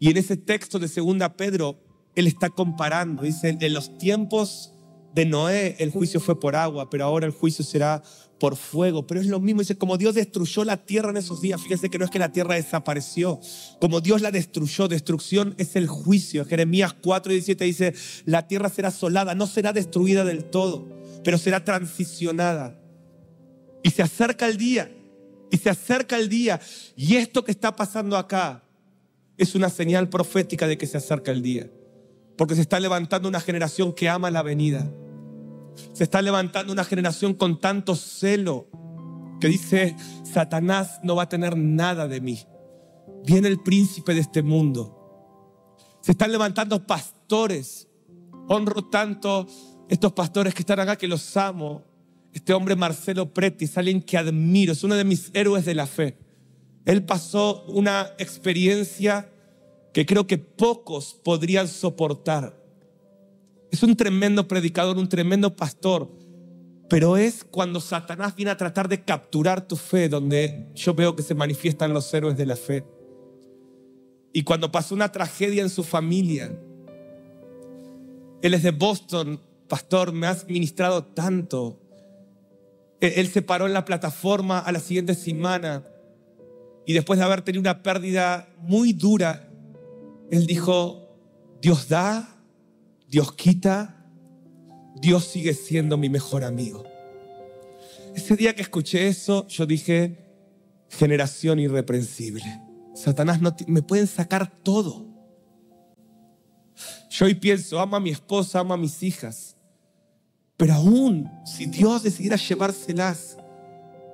Y 0.00 0.10
en 0.10 0.16
ese 0.16 0.38
texto 0.38 0.78
de 0.78 0.88
segunda 0.88 1.36
Pedro, 1.36 1.78
él 2.16 2.26
está 2.26 2.48
comparando, 2.48 3.22
dice, 3.22 3.56
en 3.60 3.74
los 3.74 3.98
tiempos 3.98 4.72
de 5.14 5.26
Noé 5.26 5.76
el 5.78 5.90
juicio 5.90 6.20
fue 6.20 6.40
por 6.40 6.56
agua, 6.56 6.88
pero 6.88 7.04
ahora 7.04 7.26
el 7.26 7.32
juicio 7.32 7.64
será 7.64 8.02
por 8.38 8.56
fuego. 8.56 9.06
Pero 9.06 9.20
es 9.20 9.26
lo 9.26 9.40
mismo, 9.40 9.60
dice, 9.60 9.76
como 9.76 9.98
Dios 9.98 10.14
destruyó 10.14 10.64
la 10.64 10.78
tierra 10.78 11.10
en 11.10 11.18
esos 11.18 11.42
días, 11.42 11.60
fíjense 11.60 11.90
que 11.90 11.98
no 11.98 12.06
es 12.06 12.10
que 12.10 12.18
la 12.18 12.32
tierra 12.32 12.54
desapareció, 12.54 13.40
como 13.78 14.00
Dios 14.00 14.22
la 14.22 14.30
destruyó, 14.30 14.88
destrucción 14.88 15.54
es 15.58 15.76
el 15.76 15.86
juicio. 15.86 16.46
Jeremías 16.46 16.94
4 16.94 17.32
y 17.32 17.34
17 17.36 17.64
dice, 17.66 17.94
la 18.24 18.48
tierra 18.48 18.70
será 18.70 18.88
asolada, 18.88 19.34
no 19.34 19.46
será 19.46 19.74
destruida 19.74 20.24
del 20.24 20.44
todo, 20.44 20.88
pero 21.22 21.36
será 21.36 21.62
transicionada. 21.62 22.80
Y 23.82 23.90
se 23.90 24.02
acerca 24.02 24.46
el 24.46 24.56
día, 24.56 24.90
y 25.50 25.58
se 25.58 25.68
acerca 25.68 26.16
el 26.16 26.30
día, 26.30 26.58
y 26.96 27.16
esto 27.16 27.44
que 27.44 27.50
está 27.50 27.76
pasando 27.76 28.16
acá 28.16 28.64
es 29.40 29.54
una 29.54 29.70
señal 29.70 30.10
profética 30.10 30.66
de 30.66 30.76
que 30.76 30.86
se 30.86 30.98
acerca 30.98 31.32
el 31.32 31.40
día. 31.40 31.70
Porque 32.36 32.54
se 32.54 32.60
está 32.60 32.78
levantando 32.78 33.26
una 33.26 33.40
generación 33.40 33.94
que 33.94 34.06
ama 34.10 34.30
la 34.30 34.42
venida. 34.42 34.92
Se 35.94 36.04
está 36.04 36.20
levantando 36.20 36.74
una 36.74 36.84
generación 36.84 37.32
con 37.32 37.58
tanto 37.58 37.96
celo 37.96 38.68
que 39.40 39.48
dice, 39.48 39.96
Satanás 40.30 41.00
no 41.02 41.16
va 41.16 41.22
a 41.22 41.28
tener 41.30 41.56
nada 41.56 42.06
de 42.06 42.20
mí. 42.20 42.38
Viene 43.24 43.48
el 43.48 43.60
príncipe 43.60 44.12
de 44.12 44.20
este 44.20 44.42
mundo. 44.42 44.94
Se 46.02 46.12
están 46.12 46.32
levantando 46.32 46.86
pastores. 46.86 47.88
Honro 48.46 48.90
tanto 48.90 49.46
estos 49.88 50.12
pastores 50.12 50.52
que 50.52 50.60
están 50.60 50.80
acá 50.80 50.96
que 50.96 51.08
los 51.08 51.34
amo. 51.38 51.82
Este 52.34 52.52
hombre 52.52 52.76
Marcelo 52.76 53.32
Preti 53.32 53.64
es 53.64 53.78
alguien 53.78 54.02
que 54.02 54.18
admiro, 54.18 54.74
es 54.74 54.84
uno 54.84 54.96
de 54.96 55.04
mis 55.04 55.30
héroes 55.32 55.64
de 55.64 55.74
la 55.74 55.86
fe. 55.86 56.18
Él 56.84 57.04
pasó 57.04 57.64
una 57.66 58.12
experiencia 58.18 59.30
que 59.92 60.06
creo 60.06 60.26
que 60.26 60.38
pocos 60.38 61.14
podrían 61.14 61.68
soportar. 61.68 62.58
Es 63.70 63.82
un 63.82 63.96
tremendo 63.96 64.48
predicador, 64.48 64.96
un 64.96 65.08
tremendo 65.08 65.54
pastor, 65.54 66.10
pero 66.88 67.16
es 67.16 67.44
cuando 67.44 67.80
Satanás 67.80 68.34
viene 68.34 68.50
a 68.50 68.56
tratar 68.56 68.88
de 68.88 69.04
capturar 69.04 69.66
tu 69.66 69.76
fe 69.76 70.08
donde 70.08 70.68
yo 70.74 70.94
veo 70.94 71.14
que 71.14 71.22
se 71.22 71.34
manifiestan 71.34 71.92
los 71.92 72.12
héroes 72.12 72.36
de 72.36 72.46
la 72.46 72.56
fe. 72.56 72.84
Y 74.32 74.42
cuando 74.42 74.72
pasó 74.72 74.94
una 74.94 75.12
tragedia 75.12 75.62
en 75.62 75.70
su 75.70 75.84
familia, 75.84 76.56
él 78.42 78.54
es 78.54 78.62
de 78.62 78.70
Boston, 78.70 79.40
pastor, 79.68 80.12
me 80.12 80.26
has 80.26 80.46
ministrado 80.46 81.04
tanto. 81.04 81.78
Él 83.00 83.28
se 83.28 83.42
paró 83.42 83.66
en 83.66 83.72
la 83.72 83.84
plataforma 83.84 84.58
a 84.58 84.72
la 84.72 84.80
siguiente 84.80 85.14
semana 85.14 85.84
y 86.90 86.92
después 86.92 87.20
de 87.20 87.24
haber 87.24 87.42
tenido 87.42 87.60
una 87.60 87.84
pérdida 87.84 88.48
muy 88.58 88.92
dura 88.92 89.46
él 90.30 90.46
dijo, 90.46 91.08
Dios 91.62 91.88
da, 91.88 92.36
Dios 93.08 93.32
quita, 93.32 94.06
Dios 95.00 95.24
sigue 95.24 95.54
siendo 95.54 95.96
mi 95.96 96.08
mejor 96.08 96.42
amigo. 96.44 96.84
Ese 98.16 98.34
día 98.36 98.56
que 98.56 98.62
escuché 98.62 99.06
eso, 99.06 99.46
yo 99.46 99.66
dije, 99.66 100.18
generación 100.88 101.58
irreprensible. 101.58 102.44
Satanás 102.94 103.40
no 103.40 103.54
me 103.66 103.82
pueden 103.82 104.06
sacar 104.06 104.50
todo. 104.62 105.06
Yo 107.10 107.26
hoy 107.26 107.34
pienso, 107.34 107.78
amo 107.78 107.96
a 107.96 108.00
mi 108.00 108.10
esposa, 108.10 108.60
amo 108.60 108.74
a 108.74 108.76
mis 108.76 109.02
hijas. 109.02 109.56
Pero 110.56 110.74
aún 110.74 111.30
si 111.44 111.66
Dios 111.66 112.02
decidiera 112.02 112.36
llevárselas, 112.36 113.36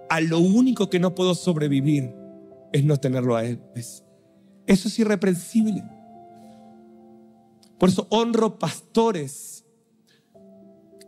a 0.08 0.20
lo 0.20 0.38
único 0.38 0.88
que 0.88 1.00
no 1.00 1.14
puedo 1.14 1.34
sobrevivir 1.34 2.14
es 2.72 2.84
no 2.84 2.96
tenerlo 2.96 3.36
a 3.36 3.44
Él. 3.44 3.60
Eso 3.74 4.88
es 4.88 4.98
irreprensible. 4.98 5.84
Por 7.78 7.88
eso 7.88 8.06
honro 8.10 8.58
pastores 8.58 9.64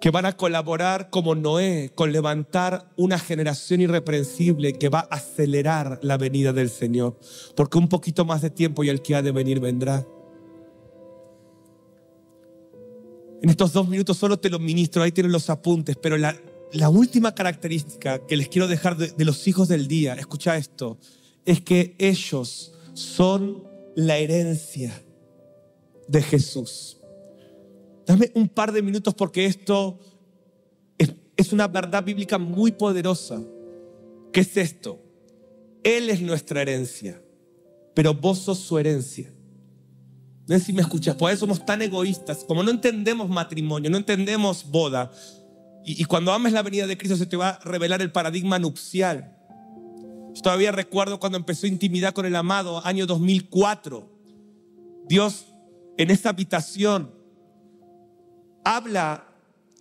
que 0.01 0.11
van 0.11 0.27
a 0.27 0.37
colaborar 0.37 1.11
como 1.11 1.35
Noé 1.35 1.91
con 1.95 2.13
levantar 2.13 2.89
una 2.97 3.19
generación 3.19 3.81
irreprensible 3.81 4.75
que 4.75 4.89
va 4.89 5.01
a 5.01 5.17
acelerar 5.17 5.99
la 6.03 6.17
venida 6.17 6.53
del 6.53 6.71
Señor. 6.71 7.19
Porque 7.57 7.79
un 7.79 7.89
poquito 7.89 8.25
más 8.25 8.43
de 8.43 8.51
tiempo 8.51 8.85
y 8.85 8.91
el 8.91 9.03
que 9.03 9.17
ha 9.17 9.23
de 9.23 9.33
venir 9.33 9.61
vendrá. 9.61 10.07
En 13.43 13.51
estos 13.51 13.73
dos 13.73 13.89
minutos 13.89 14.17
solo 14.17 14.39
te 14.39 14.51
lo 14.51 14.59
ministro, 14.59 15.03
ahí 15.03 15.13
tienen 15.13 15.33
los 15.33 15.49
apuntes, 15.49 15.97
pero 15.97 16.17
la, 16.17 16.37
última 16.91 17.35
característica 17.35 18.27
que 18.27 18.37
les 18.37 18.49
quiero 18.49 18.67
dejar 18.67 18.97
de, 18.97 19.13
de 19.13 19.25
los 19.25 19.47
hijos 19.47 19.69
del 19.69 19.87
día, 19.87 20.15
escucha 20.15 20.57
esto, 20.57 20.99
es 21.49 21.63
que 21.63 21.97
ellos 21.99 22.75
son 22.93 23.65
la 23.97 24.19
herencia 24.19 24.93
de 26.07 26.21
Jesús. 26.21 26.99
Dame 28.07 28.31
un 28.35 28.51
par 28.51 28.71
de 28.71 28.83
minutos 28.83 29.15
porque 29.15 29.47
esto 29.47 29.99
es, 30.99 31.53
una 31.55 31.67
verdad 31.67 32.05
bíblica 32.05 32.37
muy 32.37 32.73
poderosa. 32.73 33.41
¿Qué 34.31 34.41
es 34.41 34.59
esto? 34.59 35.03
Él 35.83 36.11
es 36.11 36.21
nuestra 36.21 36.61
herencia, 36.61 37.19
pero 37.95 38.13
vos 38.13 38.41
sos 38.41 38.59
su 38.59 38.77
herencia. 38.77 39.33
No 40.47 40.59
sé 40.59 40.67
si 40.67 40.75
me 40.75 40.83
escuchas, 40.83 41.17
por 41.17 41.31
eso 41.31 41.41
somos 41.41 41.65
tan 41.65 41.81
egoístas, 41.81 42.45
como 42.45 42.63
no 42.63 42.71
entendemos 42.71 43.27
matrimonio, 43.31 43.89
no 43.89 43.97
entendemos 43.97 44.71
boda. 44.71 45.11
Y, 45.83 46.03
y 46.03 46.05
cuando 46.05 46.31
ames 46.31 46.53
la 46.53 46.63
venida 46.63 46.87
de 46.87 46.99
Cristo 46.99 47.17
se 47.17 47.25
te 47.25 47.39
va 47.39 47.51
a 47.51 47.61
revelar 47.61 48.03
el 48.03 48.13
paradigma 48.13 48.59
nupcial. 48.59 49.38
Todavía 50.43 50.73
recuerdo 50.73 51.19
cuando 51.19 51.39
empezó 51.39 51.67
intimidad 51.67 52.13
con 52.13 52.27
el 52.27 52.37
amado, 52.37 52.85
año 52.87 53.07
2004. 53.07 54.09
Dios 55.09 55.47
en 55.97 56.11
esta 56.11 56.31
habitación 56.31 57.11
habla 58.65 59.25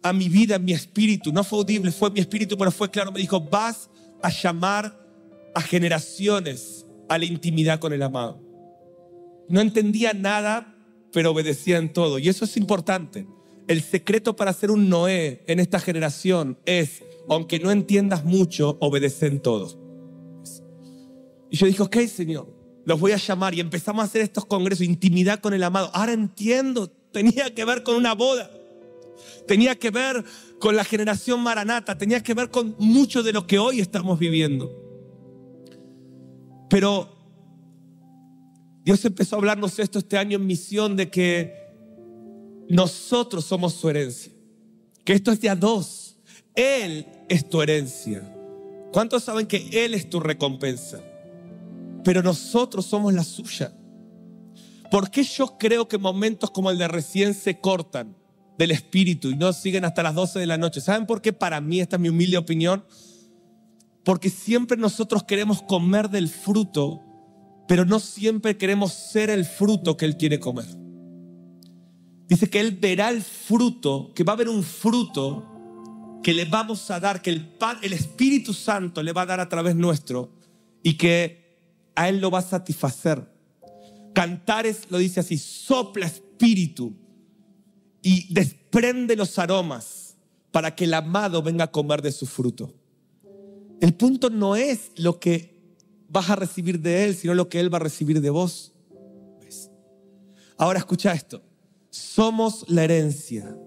a 0.02 0.14
mi 0.14 0.30
vida, 0.30 0.56
en 0.56 0.66
mi 0.66 0.74
espíritu. 0.74 1.32
No 1.32 1.44
fue 1.44 1.60
audible, 1.60 1.92
fue 1.92 2.10
mi 2.12 2.20
espíritu, 2.20 2.58
pero 2.58 2.72
fue 2.72 2.90
claro. 2.90 3.12
Me 3.12 3.20
dijo, 3.20 3.40
vas 3.40 3.90
a 4.22 4.30
llamar 4.30 4.98
a 5.54 5.62
generaciones 5.62 6.86
a 7.10 7.18
la 7.18 7.26
intimidad 7.26 7.80
con 7.80 7.94
el 7.94 8.02
amado. 8.02 8.40
No 9.50 9.62
entendía 9.62 10.14
nada, 10.14 10.76
pero 11.12 11.32
obedecía 11.32 11.78
en 11.78 11.94
todo. 11.94 12.20
Y 12.20 12.30
eso 12.30 12.46
es 12.46 12.58
importante. 12.58 13.28
El 13.68 13.82
secreto 13.82 14.36
para 14.36 14.54
ser 14.54 14.72
un 14.72 14.90
Noé 14.90 15.44
en 15.48 15.60
esta 15.60 15.80
generación 15.80 16.58
es, 16.66 17.04
aunque 17.30 17.60
no 17.60 17.70
entiendas 17.72 18.24
mucho, 18.24 18.78
obedecer 18.80 19.32
en 19.32 19.42
todo. 19.42 19.87
Y 21.50 21.58
yo 21.58 21.68
dije, 21.68 21.82
ok, 21.82 21.98
Señor, 22.08 22.48
los 22.86 23.00
voy 23.00 23.12
a 23.12 23.18
llamar. 23.18 23.54
Y 23.54 23.60
empezamos 23.60 24.02
a 24.02 24.06
hacer 24.06 24.22
estos 24.22 24.46
congresos, 24.46 24.86
intimidad 24.86 25.40
con 25.40 25.54
el 25.54 25.64
amado. 25.64 25.90
Ahora 25.94 26.14
entiendo, 26.14 26.90
tenía 27.12 27.54
que 27.54 27.66
ver 27.66 27.84
con 27.84 27.96
una 27.96 28.14
boda. 28.14 28.50
Tenía 29.48 29.78
que 29.78 29.92
ver 29.92 30.24
con 30.60 30.76
la 30.76 30.84
generación 30.84 31.42
maranata, 31.42 31.98
tenía 31.98 32.22
que 32.22 32.34
ver 32.34 32.50
con 32.50 32.76
mucho 32.80 33.24
de 33.24 33.34
lo 33.34 33.48
que 33.48 33.60
hoy 33.60 33.80
estamos 33.80 34.20
viviendo. 34.20 34.70
Pero 36.70 37.10
Dios 38.84 39.04
empezó 39.06 39.36
a 39.36 39.40
hablarnos 39.40 39.80
esto 39.80 40.00
este 40.00 40.18
año 40.18 40.38
en 40.38 40.46
misión 40.46 40.96
de 40.96 41.10
que 41.10 41.54
nosotros 42.70 43.46
somos 43.46 43.74
su 43.74 43.90
herencia, 43.90 44.32
que 45.06 45.14
esto 45.14 45.32
es 45.32 45.40
de 45.40 45.50
a 45.50 45.56
dos. 45.56 46.18
Él 46.54 47.06
es 47.30 47.50
tu 47.50 47.62
herencia. 47.62 48.22
¿Cuántos 48.92 49.24
saben 49.24 49.46
que 49.46 49.86
Él 49.86 49.94
es 49.94 50.10
tu 50.10 50.20
recompensa? 50.20 51.02
Pero 52.08 52.24
nosotros 52.24 52.86
somos 52.86 53.14
la 53.14 53.26
suya. 53.26 53.74
¿Por 54.90 55.12
qué 55.12 55.24
yo 55.24 55.58
creo 55.58 55.90
que 55.90 55.98
momentos 55.98 56.52
como 56.52 56.72
el 56.72 56.78
de 56.78 56.88
recién 56.88 57.34
se 57.34 57.60
cortan? 57.60 58.16
del 58.58 58.72
Espíritu 58.72 59.30
y 59.30 59.36
no 59.36 59.52
siguen 59.52 59.84
hasta 59.84 60.02
las 60.02 60.16
12 60.16 60.40
de 60.40 60.48
la 60.48 60.58
noche. 60.58 60.80
¿Saben 60.80 61.06
por 61.06 61.22
qué? 61.22 61.34
Para 61.34 61.60
mí, 61.60 61.82
esta 61.82 61.98
es 61.98 62.02
mi 62.02 62.08
humilde 62.08 62.38
opinión. 62.38 62.86
Porque 64.06 64.30
siempre 64.30 64.78
nosotros 64.78 65.26
queremos 65.26 65.62
comer 65.62 66.10
del 66.10 66.30
fruto, 66.30 67.04
pero 67.68 67.84
no 67.84 68.00
siempre 68.00 68.58
queremos 68.58 68.94
ser 68.94 69.30
el 69.30 69.44
fruto 69.44 69.98
que 69.98 70.06
Él 70.06 70.16
quiere 70.16 70.40
comer. 70.40 70.66
Dice 72.30 72.50
que 72.50 72.62
Él 72.62 72.72
verá 72.82 73.10
el 73.10 73.22
fruto, 73.22 74.14
que 74.16 74.24
va 74.24 74.32
a 74.32 74.36
haber 74.36 74.48
un 74.48 74.64
fruto 74.64 75.46
que 76.24 76.34
le 76.34 76.46
vamos 76.46 76.90
a 76.90 77.02
dar, 77.02 77.22
que 77.22 77.32
el, 77.32 77.52
el 77.82 77.92
Espíritu 77.92 78.54
Santo 78.54 79.04
le 79.04 79.12
va 79.12 79.24
a 79.24 79.28
dar 79.28 79.42
a 79.42 79.50
través 79.50 79.76
nuestro 79.76 80.32
y 80.82 80.96
que 80.96 81.47
a 81.98 82.08
Él 82.10 82.22
lo 82.22 82.30
va 82.30 82.40
a 82.40 82.44
satisfacer. 82.44 83.28
Cantares 84.14 84.84
lo 84.90 85.00
dice 85.00 85.20
así, 85.20 85.38
sopla 85.38 86.06
espíritu 86.06 86.94
y 88.04 88.32
desprende 88.32 89.16
los 89.16 89.38
aromas 89.40 90.16
para 90.52 90.76
que 90.76 90.84
el 90.84 90.94
amado 90.94 91.42
venga 91.42 91.66
a 91.66 91.72
comer 91.72 92.04
de 92.04 92.12
su 92.12 92.28
fruto. 92.28 92.72
El 93.82 93.96
punto 93.96 94.30
no 94.30 94.56
es 94.56 94.92
lo 94.96 95.20
que 95.20 95.60
vas 96.08 96.30
a 96.30 96.36
recibir 96.36 96.80
de 96.80 97.04
Él, 97.04 97.16
sino 97.16 97.34
lo 97.34 97.50
que 97.50 97.60
Él 97.60 97.74
va 97.74 97.78
a 97.78 97.82
recibir 97.82 98.22
de 98.22 98.30
vos. 98.30 98.74
Ahora 100.56 100.80
escucha 100.80 101.14
esto. 101.14 101.42
Somos 101.90 102.64
la 102.68 102.84
herencia. 102.84 103.58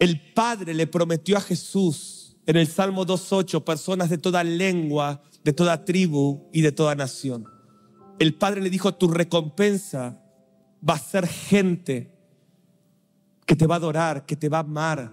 El 0.00 0.32
Padre 0.32 0.72
le 0.72 0.86
prometió 0.86 1.36
a 1.36 1.40
Jesús 1.40 2.13
en 2.46 2.56
el 2.56 2.66
Salmo 2.66 3.06
2.8 3.06 3.64
personas 3.64 4.10
de 4.10 4.18
toda 4.18 4.44
lengua, 4.44 5.22
de 5.44 5.52
toda 5.52 5.84
tribu 5.84 6.48
y 6.52 6.60
de 6.60 6.72
toda 6.72 6.94
nación. 6.94 7.46
El 8.18 8.34
Padre 8.34 8.60
le 8.60 8.70
dijo, 8.70 8.94
tu 8.94 9.08
recompensa 9.08 10.20
va 10.88 10.94
a 10.94 10.98
ser 10.98 11.26
gente 11.26 12.12
que 13.46 13.56
te 13.56 13.66
va 13.66 13.76
a 13.76 13.78
adorar, 13.78 14.26
que 14.26 14.36
te 14.36 14.48
va 14.48 14.58
a 14.58 14.60
amar. 14.60 15.12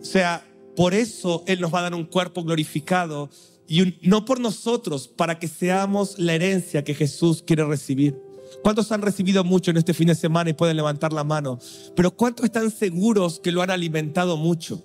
O 0.00 0.04
sea, 0.04 0.44
por 0.76 0.94
eso 0.94 1.44
Él 1.46 1.60
nos 1.60 1.72
va 1.72 1.80
a 1.80 1.82
dar 1.82 1.94
un 1.94 2.04
cuerpo 2.04 2.44
glorificado 2.44 3.30
y 3.66 3.98
no 4.02 4.24
por 4.24 4.40
nosotros, 4.40 5.08
para 5.08 5.38
que 5.38 5.46
seamos 5.46 6.18
la 6.18 6.34
herencia 6.34 6.84
que 6.84 6.94
Jesús 6.94 7.42
quiere 7.46 7.64
recibir. 7.64 8.18
¿Cuántos 8.62 8.90
han 8.92 9.02
recibido 9.02 9.44
mucho 9.44 9.70
en 9.70 9.76
este 9.76 9.92
fin 9.92 10.08
de 10.08 10.14
semana 10.14 10.50
y 10.50 10.54
pueden 10.54 10.76
levantar 10.76 11.12
la 11.12 11.22
mano? 11.22 11.58
Pero 11.94 12.10
¿cuántos 12.12 12.46
están 12.46 12.70
seguros 12.70 13.38
que 13.40 13.52
lo 13.52 13.60
han 13.60 13.70
alimentado 13.70 14.38
mucho? 14.38 14.82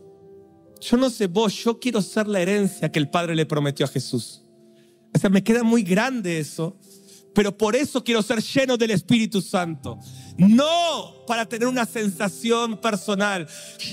Yo 0.83 0.97
no 0.97 1.09
sé 1.09 1.27
vos, 1.27 1.53
yo 1.63 1.79
quiero 1.79 2.01
ser 2.01 2.27
la 2.27 2.41
herencia 2.41 2.91
que 2.91 2.99
el 2.99 3.09
Padre 3.09 3.35
le 3.35 3.45
prometió 3.45 3.85
a 3.85 3.89
Jesús. 3.89 4.41
O 5.15 5.19
sea, 5.19 5.29
me 5.29 5.43
queda 5.43 5.63
muy 5.63 5.83
grande 5.83 6.39
eso 6.39 6.77
pero 7.33 7.57
por 7.57 7.75
eso 7.75 8.03
quiero 8.03 8.21
ser 8.21 8.41
lleno 8.41 8.77
del 8.77 8.91
Espíritu 8.91 9.41
Santo. 9.41 9.99
No 10.37 11.25
para 11.25 11.47
tener 11.47 11.67
una 11.67 11.85
sensación 11.85 12.77
personal. 12.77 13.47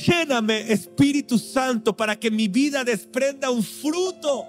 Lléname, 0.06 0.72
Espíritu 0.72 1.38
Santo, 1.38 1.96
para 1.96 2.18
que 2.18 2.30
mi 2.30 2.48
vida 2.48 2.84
desprenda 2.84 3.50
un 3.50 3.62
fruto 3.62 4.46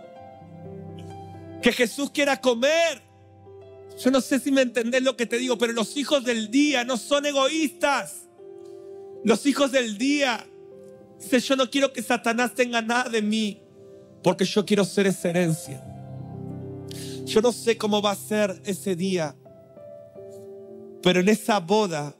que 1.62 1.72
Jesús 1.72 2.12
quiera 2.12 2.40
comer. 2.40 3.02
Yo 4.04 4.12
no 4.12 4.20
sé 4.20 4.40
si 4.40 4.52
me 4.52 4.62
entendés 4.62 5.04
lo 5.04 5.16
que 5.16 5.26
te 5.26 5.38
digo, 5.38 5.58
pero 5.58 5.74
los 5.74 5.96
hijos 5.96 6.24
del 6.24 6.52
día 6.52 6.84
no 6.84 6.98
son 6.98 7.26
egoístas. 7.26 8.28
Los 9.24 9.46
hijos 9.46 9.72
del 9.72 9.98
día 9.98 10.46
dicen, 11.22 11.40
yo 11.40 11.56
no 11.56 11.70
quiero 11.70 11.94
que 11.94 12.02
Satanás 12.02 12.54
tenga 12.54 12.82
nada 12.82 13.10
de 13.10 13.22
mí, 13.22 13.62
porque 14.24 14.46
yo 14.46 14.66
quiero 14.66 14.84
ser 14.86 15.08
esa 15.08 15.30
herencia. 15.30 15.84
Yo 17.26 17.42
no 17.42 17.52
sé 17.52 17.78
cómo 17.78 18.02
va 18.02 18.12
a 18.12 18.16
ser 18.16 18.62
ese 18.66 18.96
día, 18.96 19.36
pero 21.02 21.20
en 21.20 21.30
esa 21.30 21.60
boda, 21.60 22.16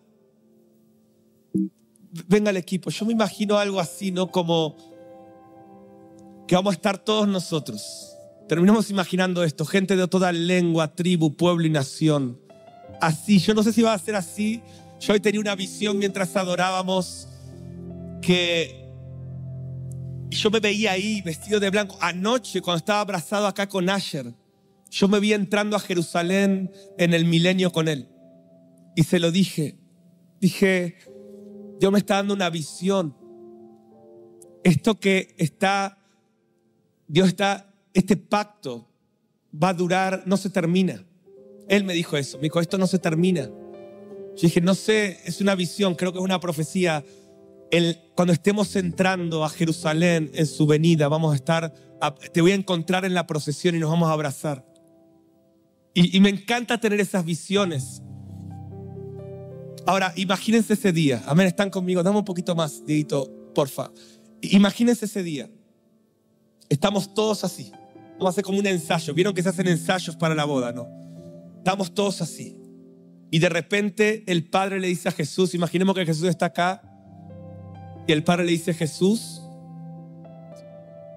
venga 2.28 2.50
el 2.50 2.58
equipo, 2.58 2.90
yo 2.90 3.06
me 3.06 3.14
imagino 3.14 3.58
algo 3.58 3.80
así, 3.80 4.12
¿no? 4.12 4.32
Como 4.32 4.78
que 6.48 6.56
vamos 6.56 6.74
a 6.74 6.76
estar 6.76 6.98
todos 6.98 7.28
nosotros. 7.28 8.16
Terminamos 8.48 8.90
imaginando 8.90 9.44
esto, 9.44 9.66
gente 9.66 9.96
de 9.96 10.08
toda 10.08 10.32
lengua, 10.32 10.94
tribu, 10.94 11.36
pueblo 11.36 11.66
y 11.66 11.70
nación. 11.70 12.40
Así, 13.00 13.40
yo 13.40 13.54
no 13.54 13.64
sé 13.64 13.72
si 13.72 13.82
va 13.82 13.94
a 13.94 14.00
ser 14.00 14.16
así. 14.16 14.62
Yo 15.00 15.14
hoy 15.14 15.20
tenía 15.20 15.40
una 15.40 15.56
visión 15.56 15.98
mientras 15.98 16.36
adorábamos 16.36 17.28
que 18.22 18.81
yo 20.36 20.50
me 20.50 20.60
veía 20.60 20.92
ahí 20.92 21.22
vestido 21.22 21.60
de 21.60 21.70
blanco. 21.70 21.98
Anoche, 22.00 22.62
cuando 22.62 22.78
estaba 22.78 23.02
abrazado 23.02 23.48
acá 23.48 23.68
con 23.68 23.90
Asher, 23.90 24.34
yo 24.90 25.08
me 25.08 25.20
vi 25.20 25.34
entrando 25.34 25.76
a 25.76 25.80
Jerusalén 25.80 26.72
en 26.98 27.14
el 27.14 27.26
milenio 27.26 27.72
con 27.72 27.88
él. 27.88 28.08
Y 28.96 29.04
se 29.04 29.20
lo 29.20 29.32
dije. 29.32 29.78
Dije, 30.40 30.98
Dios 31.80 31.92
me 31.92 32.00
está 32.00 32.16
dando 32.16 32.34
una 32.34 32.50
visión. 32.50 33.16
Esto 34.64 35.00
que 35.00 35.34
está, 35.38 35.98
Dios 37.08 37.30
está, 37.30 37.74
este 37.94 38.18
pacto 38.18 38.88
va 39.52 39.70
a 39.70 39.74
durar, 39.74 40.24
no 40.26 40.38
se 40.38 40.50
termina. 40.50 41.06
Él 41.68 41.84
me 41.84 41.94
dijo 41.94 42.18
eso, 42.18 42.38
me 42.38 42.44
dijo, 42.44 42.60
esto 42.60 42.78
no 42.78 42.88
se 42.88 43.00
termina. 43.00 43.50
Yo 44.36 44.42
dije, 44.42 44.62
no 44.62 44.76
sé, 44.76 45.20
es 45.26 45.42
una 45.42 45.56
visión, 45.56 45.96
creo 45.96 46.12
que 46.12 46.20
es 46.20 46.24
una 46.24 46.40
profecía. 46.40 47.04
El, 47.72 47.98
cuando 48.16 48.34
estemos 48.34 48.76
entrando 48.76 49.44
a 49.44 49.50
Jerusalén 49.50 50.30
en 50.34 50.46
su 50.46 50.68
venida, 50.68 51.08
vamos 51.08 51.34
a 51.34 51.36
estar, 51.36 51.74
te 52.34 52.42
voy 52.42 52.52
a 52.52 52.56
encontrar 52.56 53.06
en 53.06 53.14
la 53.14 53.26
procesión 53.26 53.76
y 53.76 53.80
nos 53.80 53.90
vamos 53.90 54.10
a 54.10 54.14
abrazar. 54.14 54.66
Y, 55.94 56.20
me 56.22 56.30
encanta 56.30 56.80
tener 56.80 57.02
esas 57.02 57.26
visiones. 57.26 58.02
Ahora, 59.86 60.14
imagínense 60.16 60.74
ese 60.74 60.94
día. 60.94 61.22
Amén, 61.26 61.48
están 61.48 61.70
conmigo. 61.70 62.02
Dame 62.02 62.20
un 62.20 62.26
poquito 62.26 62.56
más, 62.56 62.86
Dieguito, 62.86 63.30
porfa. 63.54 63.92
Imagínense 64.42 65.06
ese 65.06 65.22
día. 65.22 65.50
Estamos 66.70 67.14
todos 67.14 67.44
así. 67.44 67.72
Vamos 68.14 68.28
a 68.28 68.30
hacer 68.30 68.44
como 68.44 68.60
un 68.60 68.68
ensayo. 68.68 69.14
Vieron 69.14 69.34
que 69.34 69.44
se 69.44 69.50
hacen 69.50 69.68
ensayos 69.68 70.16
para 70.16 70.34
la 70.34 70.46
boda, 70.46 70.72
¿no? 70.72 70.88
Estamos 71.58 71.94
todos 71.94 72.22
así. 72.22 72.58
Y 73.30 73.40
de 73.40 73.50
repente 73.50 74.24
el 74.28 74.50
Padre 74.50 74.80
le 74.80 74.88
dice 74.88 75.10
a 75.10 75.12
Jesús, 75.12 75.54
imaginemos 75.54 75.96
que 75.96 76.06
Jesús 76.06 76.28
está 76.28 76.48
acá, 76.48 76.82
y 78.08 78.12
el 78.12 78.24
Padre 78.24 78.46
le 78.46 78.52
dice, 78.52 78.74
Jesús, 78.74 79.42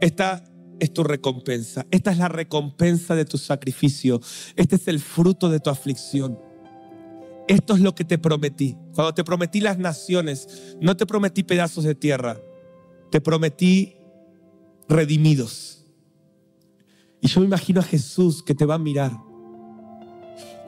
está 0.01 0.43
es 0.81 0.93
tu 0.93 1.05
recompensa. 1.05 1.87
Esta 1.91 2.11
es 2.11 2.19
la 2.19 2.29
recompensa 2.29 3.15
de 3.15 3.25
tu 3.25 3.39
sacrificio. 3.39 4.21
Este 4.57 4.77
es 4.77 4.89
el 4.89 5.01
fruto 5.01 5.49
de 5.49 5.61
tu 5.61 5.71
aflicción. 5.71 6.39
Esto 7.47 7.75
es 7.75 7.81
lo 7.81 7.95
que 7.95 8.05
te 8.05 8.19
prometí. 8.19 8.77
Cuando 8.95 9.15
te 9.15 9.25
prometí 9.25 9.61
las 9.61 9.79
naciones, 9.79 10.77
no 10.81 10.97
te 10.97 11.07
prometí 11.07 11.43
pedazos 11.43 11.85
de 11.85 11.95
tierra, 11.95 12.39
te 13.11 13.21
prometí 13.21 13.97
redimidos. 14.89 15.85
Y 17.21 17.29
yo 17.29 17.41
me 17.41 17.47
imagino 17.47 17.81
a 17.81 17.85
Jesús 17.85 18.43
que 18.43 18.55
te 18.55 18.67
va 18.67 18.75
a 18.75 18.79
mirar. 18.79 19.13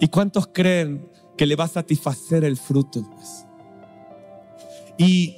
¿Y 0.01 0.09
cuántos 0.09 0.47
creen 0.49 1.11
que 1.37 1.47
le 1.47 1.57
va 1.57 1.65
a 1.65 1.69
satisfacer 1.69 2.45
el 2.45 2.57
fruto? 2.57 3.03
Y, 4.99 5.37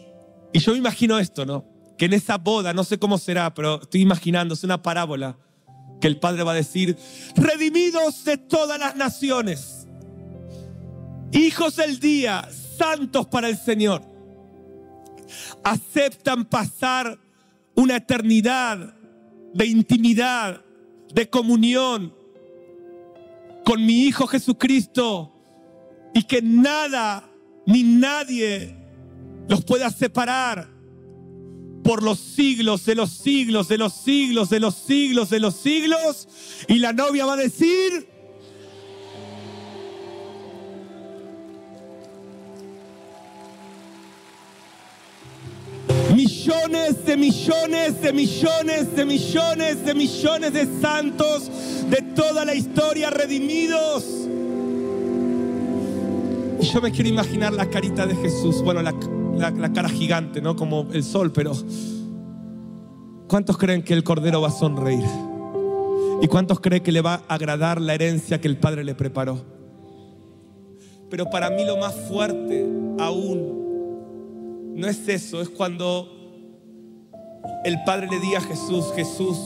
y 0.53 0.59
yo 0.59 0.73
me 0.73 0.79
imagino 0.79 1.19
esto, 1.19 1.45
¿no? 1.45 1.79
que 1.99 2.07
en 2.07 2.15
esa 2.15 2.39
boda, 2.39 2.73
no 2.73 2.85
sé 2.85 2.99
cómo 2.99 3.19
será, 3.19 3.53
pero 3.53 3.83
estoy 3.83 4.01
imaginando, 4.01 4.55
es 4.55 4.63
una 4.63 4.81
parábola, 4.81 5.37
que 6.01 6.07
el 6.07 6.19
Padre 6.19 6.45
va 6.45 6.53
a 6.53 6.55
decir, 6.55 6.97
redimidos 7.35 8.25
de 8.25 8.39
todas 8.39 8.79
las 8.79 8.95
naciones, 8.95 9.89
hijos 11.33 11.77
del 11.77 11.99
día, 11.99 12.49
santos 12.79 13.27
para 13.27 13.49
el 13.49 13.59
Señor, 13.59 14.03
aceptan 15.65 16.45
pasar 16.45 17.19
una 17.75 17.97
eternidad 17.97 18.95
de 19.53 19.67
intimidad, 19.67 20.63
de 21.13 21.29
comunión 21.29 22.15
con 23.65 23.85
mi 23.85 24.05
Hijo 24.05 24.29
Jesucristo 24.29 25.35
y 26.15 26.23
que 26.23 26.43
nada 26.43 27.29
ni 27.67 27.83
nadie 27.83 28.78
los 29.49 29.65
pueda 29.65 29.91
separar 29.91 30.69
por 31.83 32.03
los 32.03 32.19
siglos 32.19 32.85
de 32.85 32.95
los 32.95 33.11
siglos, 33.11 33.69
de 33.69 33.79
los 33.79 33.95
siglos, 33.95 34.51
de 34.51 34.61
los 34.61 34.75
siglos, 34.75 35.31
de 35.31 35.41
los 35.41 35.55
siglos. 35.57 36.29
Y 36.69 36.79
la 36.79 36.93
novia 36.93 37.25
va 37.25 37.33
a 37.33 37.37
decir, 37.37 38.07
millones 46.15 47.07
de 47.07 47.17
millones 47.17 48.03
de 48.03 48.13
millones 48.13 48.97
de 48.97 49.05
millones 49.07 49.85
de 49.87 49.95
millones 49.95 50.53
de 50.53 50.81
santos 50.83 51.51
de 51.89 52.03
toda 52.15 52.45
la 52.45 52.55
historia 52.55 53.09
redimidos. 53.09 54.05
Y 56.61 56.67
yo 56.67 56.83
me 56.83 56.91
quiero 56.91 57.09
imaginar 57.09 57.55
la 57.55 57.71
carita 57.71 58.07
de 58.07 58.15
Jesús, 58.17 58.63
bueno, 58.63 58.83
la, 59.39 59.73
cara 59.73 59.89
gigante, 59.89 60.41
¿no? 60.41 60.57
Como 60.57 60.89
el 60.93 61.03
sol, 61.03 61.33
pero 61.33 61.53
¿cuántos 63.29 63.57
creen 63.59 63.83
que 63.83 63.95
el 63.95 64.05
Cordero 64.05 64.41
va 64.41 64.49
a 64.49 64.53
sonreír? 64.53 65.09
¿Y 66.21 66.27
cuántos 66.27 66.61
creen 66.61 66.83
que 66.83 66.93
le 66.93 67.01
va 67.01 67.23
a 67.29 67.35
agradar 67.35 67.81
la 67.81 67.95
herencia 67.95 68.41
que 68.41 68.49
el 68.49 68.59
Padre 68.59 68.85
le 68.85 68.95
preparó? 68.95 69.45
Pero 71.11 71.31
para 71.31 71.51
mí 71.51 71.65
lo 71.65 71.77
más 71.77 71.95
fuerte 71.95 72.67
aún 72.99 74.75
no 74.75 74.87
es 74.87 75.09
eso, 75.09 75.41
es 75.41 75.49
cuando 75.49 76.09
el 77.65 77.83
Padre 77.85 78.09
le 78.11 78.21
diga 78.21 78.39
a 78.39 78.43
Jesús, 78.43 78.93
Jesús, 78.95 79.39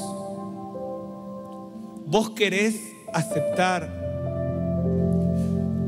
vos 2.07 2.31
querés 2.31 2.81
aceptar 3.13 4.03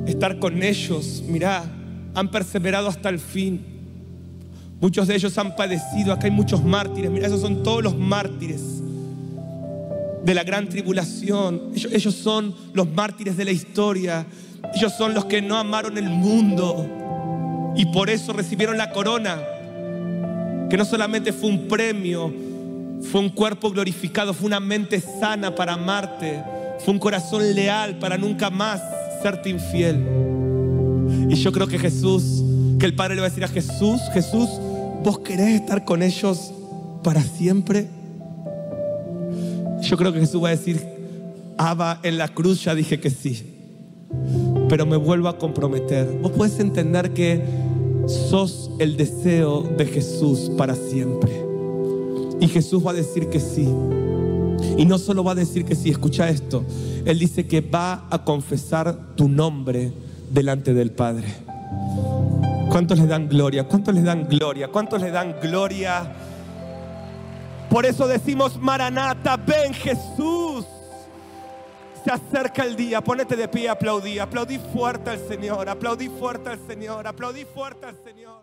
estar 0.06 0.38
con 0.38 0.62
ellos, 0.62 1.22
mirá, 1.26 1.64
han 2.14 2.30
perseverado 2.30 2.88
hasta 2.88 3.08
el 3.08 3.18
fin. 3.18 3.73
Muchos 4.84 5.08
de 5.08 5.14
ellos 5.14 5.38
han 5.38 5.56
padecido, 5.56 6.12
acá 6.12 6.26
hay 6.26 6.30
muchos 6.30 6.62
mártires, 6.62 7.10
mira, 7.10 7.26
esos 7.26 7.40
son 7.40 7.62
todos 7.62 7.82
los 7.82 7.96
mártires 7.96 8.60
de 10.22 10.34
la 10.34 10.44
gran 10.44 10.68
tribulación. 10.68 11.70
Ellos, 11.74 11.90
ellos 11.90 12.14
son 12.14 12.54
los 12.74 12.90
mártires 12.90 13.34
de 13.38 13.46
la 13.46 13.50
historia. 13.50 14.26
Ellos 14.74 14.92
son 14.92 15.14
los 15.14 15.24
que 15.24 15.40
no 15.40 15.56
amaron 15.56 15.96
el 15.96 16.10
mundo 16.10 17.72
y 17.74 17.86
por 17.86 18.10
eso 18.10 18.34
recibieron 18.34 18.76
la 18.76 18.90
corona 18.90 19.38
que 20.68 20.76
no 20.76 20.84
solamente 20.84 21.32
fue 21.32 21.48
un 21.48 21.66
premio, 21.66 22.30
fue 23.10 23.22
un 23.22 23.30
cuerpo 23.30 23.70
glorificado, 23.70 24.34
fue 24.34 24.48
una 24.48 24.60
mente 24.60 25.00
sana 25.00 25.54
para 25.54 25.72
amarte, 25.72 26.42
fue 26.80 26.92
un 26.92 27.00
corazón 27.00 27.54
leal 27.54 27.98
para 27.98 28.18
nunca 28.18 28.50
más 28.50 28.82
serte 29.22 29.48
infiel. 29.48 30.06
Y 31.30 31.36
yo 31.36 31.52
creo 31.52 31.68
que 31.68 31.78
Jesús, 31.78 32.44
que 32.78 32.84
el 32.84 32.94
Padre 32.94 33.14
le 33.14 33.22
va 33.22 33.28
a 33.28 33.30
decir 33.30 33.44
a 33.44 33.48
Jesús, 33.48 34.02
Jesús, 34.12 34.50
¿vos 35.04 35.18
querés 35.18 35.60
estar 35.60 35.84
con 35.84 36.02
ellos 36.02 36.52
para 37.02 37.22
siempre? 37.22 37.86
Yo 39.82 39.98
creo 39.98 40.12
que 40.14 40.20
Jesús 40.20 40.42
va 40.42 40.48
a 40.48 40.52
decir, 40.52 40.82
Abba, 41.58 42.00
en 42.02 42.16
la 42.16 42.28
cruz 42.28 42.64
ya 42.64 42.74
dije 42.74 42.98
que 42.98 43.10
sí, 43.10 43.54
pero 44.70 44.86
me 44.86 44.96
vuelvo 44.96 45.28
a 45.28 45.38
comprometer. 45.38 46.18
Vos 46.22 46.32
puedes 46.32 46.58
entender 46.58 47.12
que 47.12 47.42
sos 48.06 48.70
el 48.78 48.96
deseo 48.96 49.62
de 49.62 49.84
Jesús 49.84 50.50
para 50.56 50.74
siempre. 50.74 51.30
Y 52.40 52.48
Jesús 52.48 52.84
va 52.84 52.92
a 52.92 52.94
decir 52.94 53.28
que 53.28 53.40
sí. 53.40 53.68
Y 54.78 54.86
no 54.86 54.96
solo 54.96 55.22
va 55.22 55.32
a 55.32 55.36
decir 55.36 55.66
que 55.66 55.74
sí, 55.74 55.90
escucha 55.90 56.30
esto. 56.30 56.64
Él 57.04 57.18
dice 57.18 57.46
que 57.46 57.60
va 57.60 58.06
a 58.10 58.24
confesar 58.24 59.14
tu 59.16 59.28
nombre 59.28 59.92
delante 60.32 60.72
del 60.72 60.90
Padre. 60.92 61.43
¿Cuántos 62.74 62.98
le 62.98 63.06
dan 63.06 63.28
gloria? 63.28 63.62
¿Cuántos 63.62 63.94
le 63.94 64.02
dan 64.02 64.28
gloria? 64.28 64.66
¿Cuántos 64.66 65.00
le 65.00 65.12
dan 65.12 65.36
gloria? 65.40 66.12
Por 67.70 67.86
eso 67.86 68.08
decimos, 68.08 68.60
Maranata, 68.60 69.36
ven 69.36 69.72
Jesús. 69.72 70.66
Se 72.04 72.10
acerca 72.10 72.64
el 72.64 72.74
día, 72.74 73.00
ponete 73.00 73.36
de 73.36 73.46
pie, 73.46 73.68
aplaudí, 73.68 74.18
aplaudí 74.18 74.58
fuerte 74.58 75.10
al 75.10 75.20
Señor, 75.20 75.68
aplaudí 75.68 76.08
fuerte 76.08 76.50
al 76.50 76.58
Señor, 76.66 77.06
aplaudí 77.06 77.44
fuerte 77.44 77.86
al 77.86 77.96
Señor. 78.02 78.42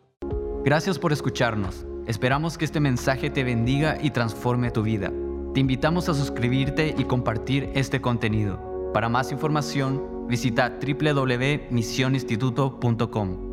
Gracias 0.64 0.98
por 0.98 1.12
escucharnos. 1.12 1.86
Esperamos 2.08 2.58
que 2.58 2.64
este 2.64 2.80
mensaje 2.80 3.30
te 3.30 3.44
bendiga 3.44 3.98
y 4.02 4.12
transforme 4.12 4.72
tu 4.72 4.82
vida. 4.82 5.12
Te 5.54 5.60
invitamos 5.60 6.08
a 6.08 6.14
suscribirte 6.14 6.96
y 6.98 7.04
compartir 7.04 7.70
este 7.76 8.00
contenido. 8.00 8.92
Para 8.94 9.10
más 9.10 9.34
información, 9.34 10.26
visita 10.30 10.80
www.misioninstituto.com. 10.80 13.51